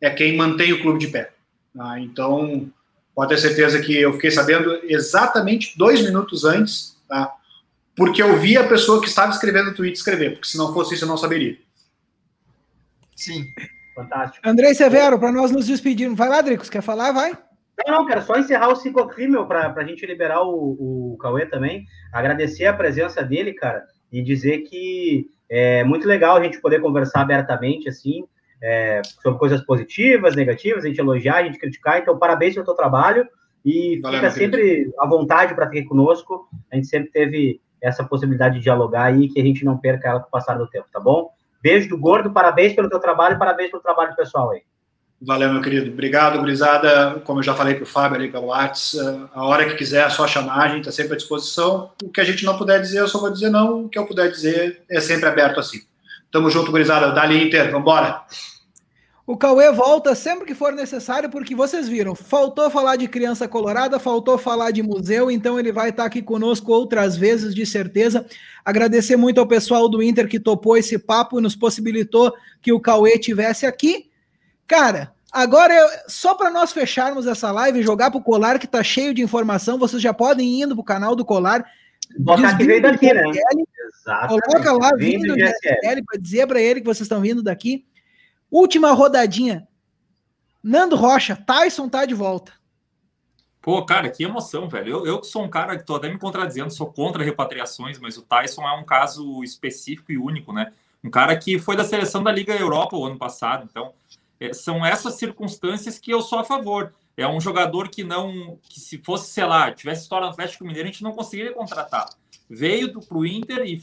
é 0.00 0.10
quem 0.10 0.36
mantém 0.36 0.72
o 0.72 0.82
clube 0.82 0.98
de 0.98 1.08
pé. 1.08 1.32
Tá? 1.76 2.00
Então, 2.00 2.70
pode 3.14 3.30
ter 3.30 3.38
certeza 3.38 3.80
que 3.80 3.96
eu 3.96 4.12
fiquei 4.14 4.30
sabendo 4.30 4.80
exatamente 4.84 5.76
dois 5.76 6.02
minutos 6.02 6.44
antes, 6.44 6.96
tá? 7.08 7.34
porque 7.96 8.22
eu 8.22 8.38
vi 8.38 8.56
a 8.56 8.66
pessoa 8.66 9.00
que 9.00 9.08
estava 9.08 9.30
escrevendo 9.30 9.70
o 9.70 9.74
tweet 9.74 9.96
escrever, 9.96 10.32
porque 10.32 10.48
se 10.48 10.56
não 10.56 10.72
fosse 10.72 10.94
isso 10.94 11.04
eu 11.04 11.08
não 11.08 11.16
saberia. 11.16 11.58
Sim. 13.14 13.44
Fantástico. 13.94 14.48
Andrei 14.48 14.74
Severo, 14.74 15.18
para 15.18 15.30
nós 15.30 15.50
nos 15.50 15.66
despedirmos. 15.66 16.16
Vai 16.16 16.28
lá, 16.28 16.40
Dricos, 16.40 16.70
quer 16.70 16.80
falar? 16.80 17.12
Vai. 17.12 17.36
Não, 17.86 17.98
não, 17.98 18.06
quero 18.06 18.22
só 18.22 18.36
encerrar 18.36 18.68
o 18.68 18.76
ciclo 18.76 19.10
meu, 19.28 19.46
para 19.46 19.72
a 19.74 19.84
gente 19.84 20.06
liberar 20.06 20.42
o, 20.42 21.12
o 21.12 21.18
Cauê 21.18 21.44
também. 21.46 21.86
Agradecer 22.12 22.66
a 22.66 22.72
presença 22.72 23.22
dele, 23.22 23.52
cara, 23.52 23.84
e 24.10 24.22
dizer 24.22 24.60
que 24.60 25.26
é 25.48 25.84
muito 25.84 26.06
legal 26.06 26.36
a 26.36 26.42
gente 26.42 26.60
poder 26.60 26.80
conversar 26.80 27.20
abertamente, 27.20 27.88
assim, 27.88 28.24
é, 28.62 29.02
sobre 29.22 29.38
coisas 29.38 29.60
positivas, 29.62 30.36
negativas, 30.36 30.84
a 30.84 30.88
gente 30.88 31.00
elogiar, 31.00 31.36
a 31.36 31.44
gente 31.44 31.58
criticar. 31.58 31.98
Então, 31.98 32.18
parabéns 32.18 32.54
pelo 32.54 32.66
teu 32.66 32.74
trabalho 32.74 33.26
e 33.64 34.00
Valeu, 34.00 34.20
fica 34.20 34.30
sempre 34.30 34.92
à 34.98 35.06
vontade 35.06 35.54
para 35.54 35.66
ter 35.66 35.84
conosco. 35.84 36.48
A 36.70 36.76
gente 36.76 36.88
sempre 36.88 37.10
teve 37.10 37.60
essa 37.80 38.04
possibilidade 38.04 38.56
de 38.56 38.62
dialogar 38.62 39.04
aí, 39.04 39.28
que 39.28 39.40
a 39.40 39.44
gente 39.44 39.64
não 39.64 39.78
perca 39.78 40.08
ela 40.08 40.20
com 40.20 40.28
o 40.28 40.30
passar 40.30 40.58
do 40.58 40.68
tempo, 40.68 40.86
tá 40.92 41.00
bom? 41.00 41.30
Beijo 41.62 41.88
do 41.88 41.98
gordo, 41.98 42.30
parabéns 42.30 42.74
pelo 42.74 42.88
teu 42.88 42.98
trabalho 42.98 43.36
e 43.36 43.38
parabéns 43.38 43.70
pelo 43.70 43.82
trabalho 43.82 44.10
do 44.10 44.16
pessoal 44.16 44.50
aí. 44.50 44.62
Valeu, 45.22 45.52
meu 45.52 45.60
querido. 45.60 45.90
Obrigado, 45.90 46.38
gurizada. 46.38 47.20
Como 47.24 47.40
eu 47.40 47.42
já 47.42 47.54
falei 47.54 47.74
para 47.74 47.82
o 47.82 47.86
Fábio 47.86 48.16
ali 48.16 48.30
pelo 48.30 48.46
WhatsApp, 48.46 49.28
a 49.34 49.44
hora 49.44 49.66
que 49.66 49.74
quiser, 49.74 50.06
é 50.06 50.08
só 50.10 50.26
chamar, 50.26 50.62
a 50.62 50.68
gente 50.68 50.80
está 50.80 50.92
sempre 50.92 51.12
à 51.12 51.16
disposição. 51.16 51.90
O 52.02 52.08
que 52.08 52.22
a 52.22 52.24
gente 52.24 52.42
não 52.44 52.56
puder 52.56 52.80
dizer, 52.80 53.00
eu 53.00 53.08
só 53.08 53.18
vou 53.18 53.30
dizer 53.30 53.50
não. 53.50 53.84
O 53.84 53.88
que 53.90 53.98
eu 53.98 54.06
puder 54.06 54.30
dizer 54.30 54.82
é 54.88 54.98
sempre 54.98 55.28
aberto 55.28 55.60
assim. 55.60 55.80
Tamo 56.30 56.50
junto, 56.50 56.70
gurizada. 56.70 57.12
Dali 57.12 57.46
Inter, 57.46 57.70
vambora. 57.70 58.22
O 59.30 59.36
Cauê 59.36 59.70
volta 59.70 60.12
sempre 60.16 60.44
que 60.44 60.56
for 60.56 60.72
necessário, 60.72 61.30
porque 61.30 61.54
vocês 61.54 61.88
viram, 61.88 62.16
faltou 62.16 62.68
falar 62.68 62.96
de 62.96 63.06
criança 63.06 63.46
colorada, 63.46 64.00
faltou 64.00 64.36
falar 64.36 64.72
de 64.72 64.82
museu, 64.82 65.30
então 65.30 65.56
ele 65.56 65.70
vai 65.70 65.90
estar 65.90 66.04
aqui 66.04 66.20
conosco 66.20 66.72
outras 66.72 67.16
vezes, 67.16 67.54
de 67.54 67.64
certeza. 67.64 68.26
Agradecer 68.64 69.16
muito 69.16 69.38
ao 69.38 69.46
pessoal 69.46 69.88
do 69.88 70.02
Inter 70.02 70.26
que 70.26 70.40
topou 70.40 70.76
esse 70.76 70.98
papo 70.98 71.38
e 71.38 71.42
nos 71.42 71.54
possibilitou 71.54 72.34
que 72.60 72.72
o 72.72 72.80
Cauê 72.80 73.16
tivesse 73.18 73.66
aqui. 73.66 74.10
Cara, 74.66 75.12
agora 75.30 75.74
eu, 75.74 75.88
só 76.08 76.34
para 76.34 76.50
nós 76.50 76.72
fecharmos 76.72 77.24
essa 77.24 77.52
live 77.52 77.78
e 77.78 77.84
jogar 77.84 78.10
pro 78.10 78.20
Colar 78.20 78.58
que 78.58 78.66
tá 78.66 78.82
cheio 78.82 79.14
de 79.14 79.22
informação, 79.22 79.78
vocês 79.78 80.02
já 80.02 80.12
podem 80.12 80.58
ir 80.58 80.62
indo 80.62 80.74
pro 80.74 80.82
canal 80.82 81.14
do 81.14 81.24
Colar. 81.24 81.64
Botar 82.18 82.56
que 82.56 82.64
veio 82.64 82.82
daqui, 82.82 83.12
né? 83.12 83.22
Exatamente. 83.92 84.42
Coloca 84.42 84.72
lá 84.72 84.90
vindo 84.96 85.26
do 85.26 85.34
GSL 85.34 86.04
para 86.04 86.20
dizer 86.20 86.46
para 86.46 86.60
ele 86.60 86.80
que 86.80 86.86
vocês 86.86 87.02
estão 87.02 87.20
vindo 87.20 87.42
daqui. 87.42 87.86
Última 88.50 88.92
rodadinha. 88.92 89.66
Nando 90.62 90.96
Rocha, 90.96 91.36
Tyson 91.36 91.88
tá 91.88 92.04
de 92.04 92.14
volta. 92.14 92.52
Pô, 93.62 93.84
cara, 93.84 94.08
que 94.08 94.24
emoção, 94.24 94.68
velho. 94.68 94.98
Eu, 94.98 95.06
eu 95.06 95.24
sou 95.24 95.44
um 95.44 95.50
cara 95.50 95.76
que 95.76 95.84
tô 95.84 95.96
até 95.96 96.08
me 96.08 96.18
contradizendo, 96.18 96.70
sou 96.72 96.90
contra 96.90 97.22
repatriações, 97.22 97.98
mas 97.98 98.16
o 98.16 98.22
Tyson 98.22 98.62
é 98.62 98.72
um 98.72 98.84
caso 98.84 99.44
específico 99.44 100.12
e 100.12 100.18
único, 100.18 100.52
né? 100.52 100.72
Um 101.04 101.10
cara 101.10 101.36
que 101.36 101.58
foi 101.58 101.76
da 101.76 101.84
seleção 101.84 102.22
da 102.22 102.32
Liga 102.32 102.54
Europa 102.54 102.96
o 102.96 103.04
ano 103.04 103.18
passado, 103.18 103.66
então 103.70 103.92
é, 104.38 104.52
são 104.52 104.84
essas 104.84 105.14
circunstâncias 105.14 105.98
que 105.98 106.10
eu 106.10 106.22
sou 106.22 106.38
a 106.38 106.44
favor. 106.44 106.94
É 107.16 107.28
um 107.28 107.40
jogador 107.40 107.90
que 107.90 108.02
não, 108.02 108.58
que 108.62 108.80
se 108.80 108.98
fosse, 108.98 109.30
sei 109.30 109.44
lá, 109.44 109.70
tivesse 109.70 110.02
história 110.02 110.26
no 110.26 110.32
Atlético 110.32 110.64
Mineiro, 110.64 110.88
a 110.88 110.92
gente 110.92 111.02
não 111.02 111.12
conseguiria 111.12 111.52
contratar. 111.52 112.08
Veio 112.52 113.00
para 113.00 113.16
o 113.16 113.24
Inter 113.24 113.62
e 113.64 113.80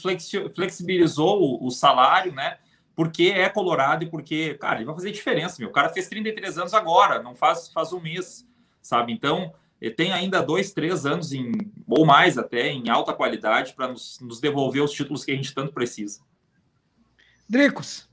flexibilizou 0.54 1.42
o, 1.42 1.68
o, 1.68 1.72
salário, 1.72 2.34
né? 2.34 2.58
Porque 2.94 3.28
é 3.28 3.48
colorado 3.48 4.04
e 4.04 4.10
porque, 4.10 4.56
cara, 4.56 4.76
ele 4.76 4.86
vai 4.86 4.94
fazer 4.94 5.12
diferença, 5.12 5.56
meu. 5.60 5.70
O 5.70 5.72
cara 5.72 5.88
fez 5.88 6.10
33 6.10 6.58
anos 6.58 6.74
agora, 6.74 7.24
não 7.24 7.34
faz, 7.34 7.70
faz 7.72 7.94
um 7.94 8.02
mês, 8.02 8.46
sabe? 8.82 9.14
Então, 9.14 9.54
tem 9.96 10.12
ainda 10.12 10.42
dois, 10.42 10.74
três 10.74 11.06
anos, 11.06 11.32
em, 11.32 11.54
ou 11.88 12.06
mais 12.06 12.38
até, 12.38 12.68
em 12.68 12.90
alta 12.90 13.14
qualidade, 13.14 13.74
para 13.74 13.88
nos, 13.88 14.20
nos 14.20 14.42
devolver 14.42 14.84
os 14.84 14.92
títulos 14.92 15.24
que 15.24 15.32
a 15.32 15.36
gente 15.36 15.56
tanto 15.56 15.72
precisa. 15.72 16.20
Dricos. 17.48 18.10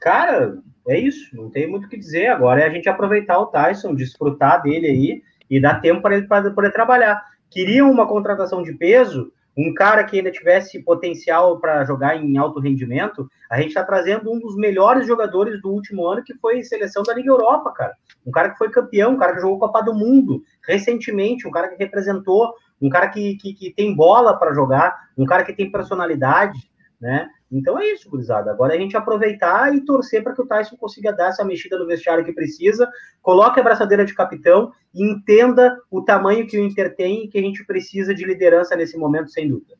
Cara, 0.00 0.58
é 0.88 0.98
isso, 0.98 1.36
não 1.36 1.50
tem 1.50 1.68
muito 1.68 1.84
o 1.84 1.88
que 1.90 1.98
dizer. 1.98 2.28
Agora 2.28 2.62
é 2.62 2.66
a 2.66 2.72
gente 2.72 2.88
aproveitar 2.88 3.38
o 3.38 3.46
Tyson, 3.46 3.94
desfrutar 3.94 4.62
dele 4.62 4.86
aí 4.86 5.22
e 5.50 5.60
dar 5.60 5.80
tempo 5.80 6.00
para 6.00 6.16
ele 6.16 6.26
para 6.26 6.50
poder 6.52 6.72
trabalhar. 6.72 7.22
Queriam 7.50 7.90
uma 7.90 8.06
contratação 8.06 8.62
de 8.62 8.72
peso, 8.72 9.32
um 9.56 9.74
cara 9.74 10.04
que 10.04 10.16
ainda 10.16 10.30
tivesse 10.30 10.82
potencial 10.82 11.58
para 11.58 11.84
jogar 11.84 12.16
em 12.16 12.38
alto 12.38 12.60
rendimento. 12.60 13.28
A 13.50 13.58
gente 13.58 13.68
está 13.68 13.82
trazendo 13.82 14.32
um 14.32 14.38
dos 14.38 14.56
melhores 14.56 15.06
jogadores 15.06 15.60
do 15.60 15.70
último 15.70 16.06
ano, 16.06 16.22
que 16.22 16.34
foi 16.34 16.62
seleção 16.62 17.02
da 17.02 17.12
Liga 17.12 17.30
Europa, 17.30 17.72
cara. 17.72 17.94
Um 18.24 18.30
cara 18.30 18.50
que 18.50 18.58
foi 18.58 18.70
campeão, 18.70 19.12
um 19.12 19.18
cara 19.18 19.34
que 19.34 19.40
jogou 19.40 19.58
Copa 19.58 19.82
do 19.82 19.94
Mundo 19.94 20.42
recentemente, 20.66 21.46
um 21.46 21.50
cara 21.50 21.68
que 21.68 21.76
representou, 21.76 22.54
um 22.80 22.88
cara 22.88 23.08
que, 23.08 23.36
que, 23.36 23.52
que 23.52 23.72
tem 23.72 23.94
bola 23.94 24.38
para 24.38 24.54
jogar, 24.54 25.08
um 25.16 25.26
cara 25.26 25.44
que 25.44 25.52
tem 25.52 25.70
personalidade, 25.70 26.70
né? 27.00 27.28
Então 27.50 27.78
é 27.78 27.92
isso, 27.92 28.08
gurizada. 28.08 28.50
Agora 28.50 28.74
é 28.74 28.76
a 28.76 28.80
gente 28.80 28.96
aproveitar 28.96 29.74
e 29.74 29.80
torcer 29.80 30.22
para 30.22 30.34
que 30.34 30.40
o 30.40 30.46
Tyson 30.46 30.76
consiga 30.76 31.12
dar 31.12 31.30
essa 31.30 31.44
mexida 31.44 31.76
no 31.76 31.86
vestiário 31.86 32.24
que 32.24 32.32
precisa, 32.32 32.88
coloque 33.20 33.58
a 33.58 33.62
braçadeira 33.62 34.04
de 34.04 34.14
capitão 34.14 34.72
e 34.94 35.04
entenda 35.04 35.76
o 35.90 36.02
tamanho 36.02 36.46
que 36.46 36.56
o 36.56 36.64
Inter 36.64 36.94
tem 36.94 37.24
e 37.24 37.28
que 37.28 37.38
a 37.38 37.42
gente 37.42 37.64
precisa 37.64 38.14
de 38.14 38.24
liderança 38.24 38.76
nesse 38.76 38.96
momento, 38.96 39.30
sem 39.30 39.48
dúvida. 39.48 39.74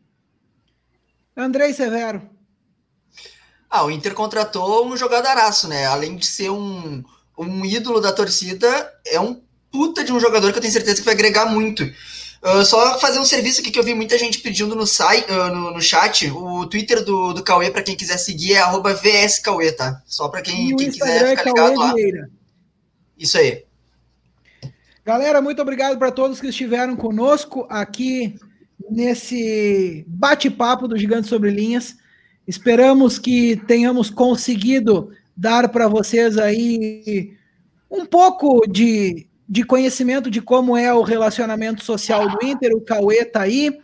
Andrei 1.37 1.73
Severo. 1.73 2.23
Ah, 3.69 3.85
o 3.85 3.91
Inter 3.91 4.15
contratou 4.15 4.85
um 4.85 4.97
jogadaraço, 4.97 5.69
né? 5.69 5.87
Além 5.87 6.17
de 6.17 6.27
ser 6.27 6.51
um, 6.51 7.05
um 7.39 7.65
ídolo 7.65 8.01
da 8.01 8.13
torcida, 8.13 8.69
é 9.07 9.21
um 9.21 9.41
puta 9.71 10.03
de 10.03 10.13
um 10.13 10.19
jogador 10.19 10.51
que 10.51 10.59
eu 10.59 10.61
tenho 10.61 10.73
certeza 10.73 10.97
que 10.97 11.05
vai 11.05 11.15
agregar 11.15 11.47
muito. 11.47 11.85
Uh, 12.43 12.65
só 12.65 12.99
fazer 12.99 13.19
um 13.19 13.25
serviço 13.25 13.61
aqui 13.61 13.71
que 13.71 13.79
eu 13.79 13.85
vi 13.85 13.93
muita 13.95 14.17
gente 14.17 14.39
pedindo 14.39 14.75
no, 14.75 14.87
site, 14.87 15.31
uh, 15.31 15.55
no, 15.55 15.73
no 15.73 15.81
chat. 15.81 16.31
O 16.31 16.67
Twitter 16.67 17.05
do, 17.05 17.35
do 17.35 17.43
Cauê, 17.43 17.71
para 17.71 17.83
quem 17.83 17.95
quiser 17.95 18.17
seguir, 18.17 18.55
é 18.55 18.63
VSCauê, 18.63 19.73
tá? 19.73 20.03
Só 20.07 20.29
para 20.29 20.41
quem, 20.41 20.75
quem 20.75 20.91
quiser 20.91 21.23
é 21.23 21.37
ficar 21.37 21.45
ligado 21.45 21.79
lá. 21.79 21.95
Isso 23.19 23.37
aí. 23.37 23.65
Galera, 25.05 25.43
muito 25.43 25.61
obrigado 25.61 25.99
para 25.99 26.11
todos 26.11 26.41
que 26.41 26.47
estiveram 26.47 26.97
conosco 26.97 27.67
aqui 27.69 28.37
nesse 28.91 30.05
bate-papo 30.07 30.89
do 30.89 30.97
Gigante 30.97 31.29
Sobre 31.29 31.51
Linhas. 31.51 31.97
Esperamos 32.47 33.19
que 33.19 33.57
tenhamos 33.67 34.09
conseguido 34.09 35.11
dar 35.37 35.69
para 35.69 35.89
vocês 35.89 36.39
aí 36.39 37.37
um 37.91 38.07
pouco 38.07 38.67
de 38.67 39.27
de 39.51 39.65
conhecimento 39.65 40.31
de 40.31 40.41
como 40.41 40.77
é 40.77 40.95
o 40.95 41.03
relacionamento 41.03 41.85
social 41.85 42.29
do 42.29 42.47
Inter. 42.47 42.73
O 42.73 42.81
Cauê 42.81 43.23
está 43.23 43.41
aí, 43.41 43.77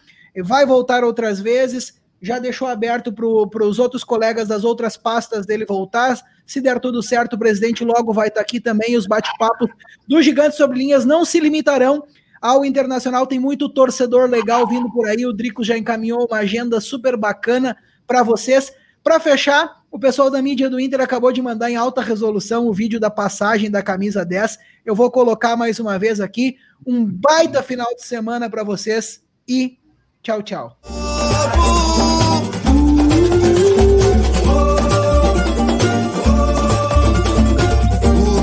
vai 0.45 0.65
voltar 0.65 1.03
outras 1.03 1.41
vezes. 1.41 2.01
Já 2.23 2.39
deixou 2.39 2.69
aberto 2.69 3.13
para 3.13 3.67
os 3.67 3.81
outros 3.81 4.05
colegas 4.05 4.47
das 4.47 4.63
outras 4.63 4.97
pastas 4.97 5.45
dele 5.45 5.67
voltar. 5.67 6.17
Se 6.47 6.61
der 6.61 6.79
tudo 6.79 7.03
certo, 7.03 7.33
o 7.33 7.39
presidente 7.39 7.85
logo 7.85 8.13
vai 8.13 8.29
estar 8.29 8.39
tá 8.39 8.43
aqui 8.43 8.61
também. 8.61 8.97
Os 8.97 9.09
bate-papos 9.09 9.69
do 10.07 10.23
Gigante 10.23 10.55
sobre 10.55 10.79
Linhas 10.79 11.05
não 11.05 11.25
se 11.25 11.41
limitarão 11.41 12.05
ao 12.41 12.65
Internacional. 12.65 13.27
Tem 13.27 13.41
muito 13.41 13.69
torcedor 13.69 14.31
legal 14.31 14.69
vindo 14.69 14.89
por 14.93 15.09
aí. 15.09 15.27
O 15.27 15.33
Drico 15.33 15.65
já 15.65 15.77
encaminhou 15.77 16.29
uma 16.31 16.39
agenda 16.39 16.81
super 16.81 17.17
bacana 17.17 17.77
para 18.07 18.23
vocês. 18.23 18.73
Para 19.03 19.19
fechar, 19.19 19.83
o 19.97 19.99
pessoal 19.99 20.31
da 20.31 20.43
mídia 20.43 20.69
do 20.69 20.79
Inter 20.79 21.01
acabou 21.01 21.33
de 21.33 21.41
mandar 21.41 21.71
em 21.71 21.77
alta 21.77 22.03
resolução 22.03 22.67
o 22.67 22.75
vídeo 22.75 23.01
da 23.01 23.09
passagem 23.09 23.71
da 23.71 23.83
camisa 23.83 24.27
10. 24.27 24.59
Eu 24.85 24.95
vou 24.95 25.11
colocar 25.11 25.57
mais 25.57 25.81
uma 25.81 25.99
vez 25.99 26.21
aqui. 26.21 26.59
Um 26.87 27.03
baita 27.03 27.63
final 27.63 27.87
de 27.95 28.05
semana 28.05 28.51
para 28.51 28.63
vocês 28.63 29.25
e 29.49 29.79
tchau, 30.23 30.43
tchau. 30.43 30.77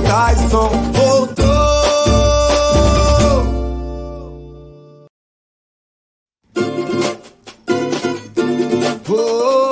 Tyson 0.08 0.70
voltou. 0.92 1.54
Oh. 9.16 9.63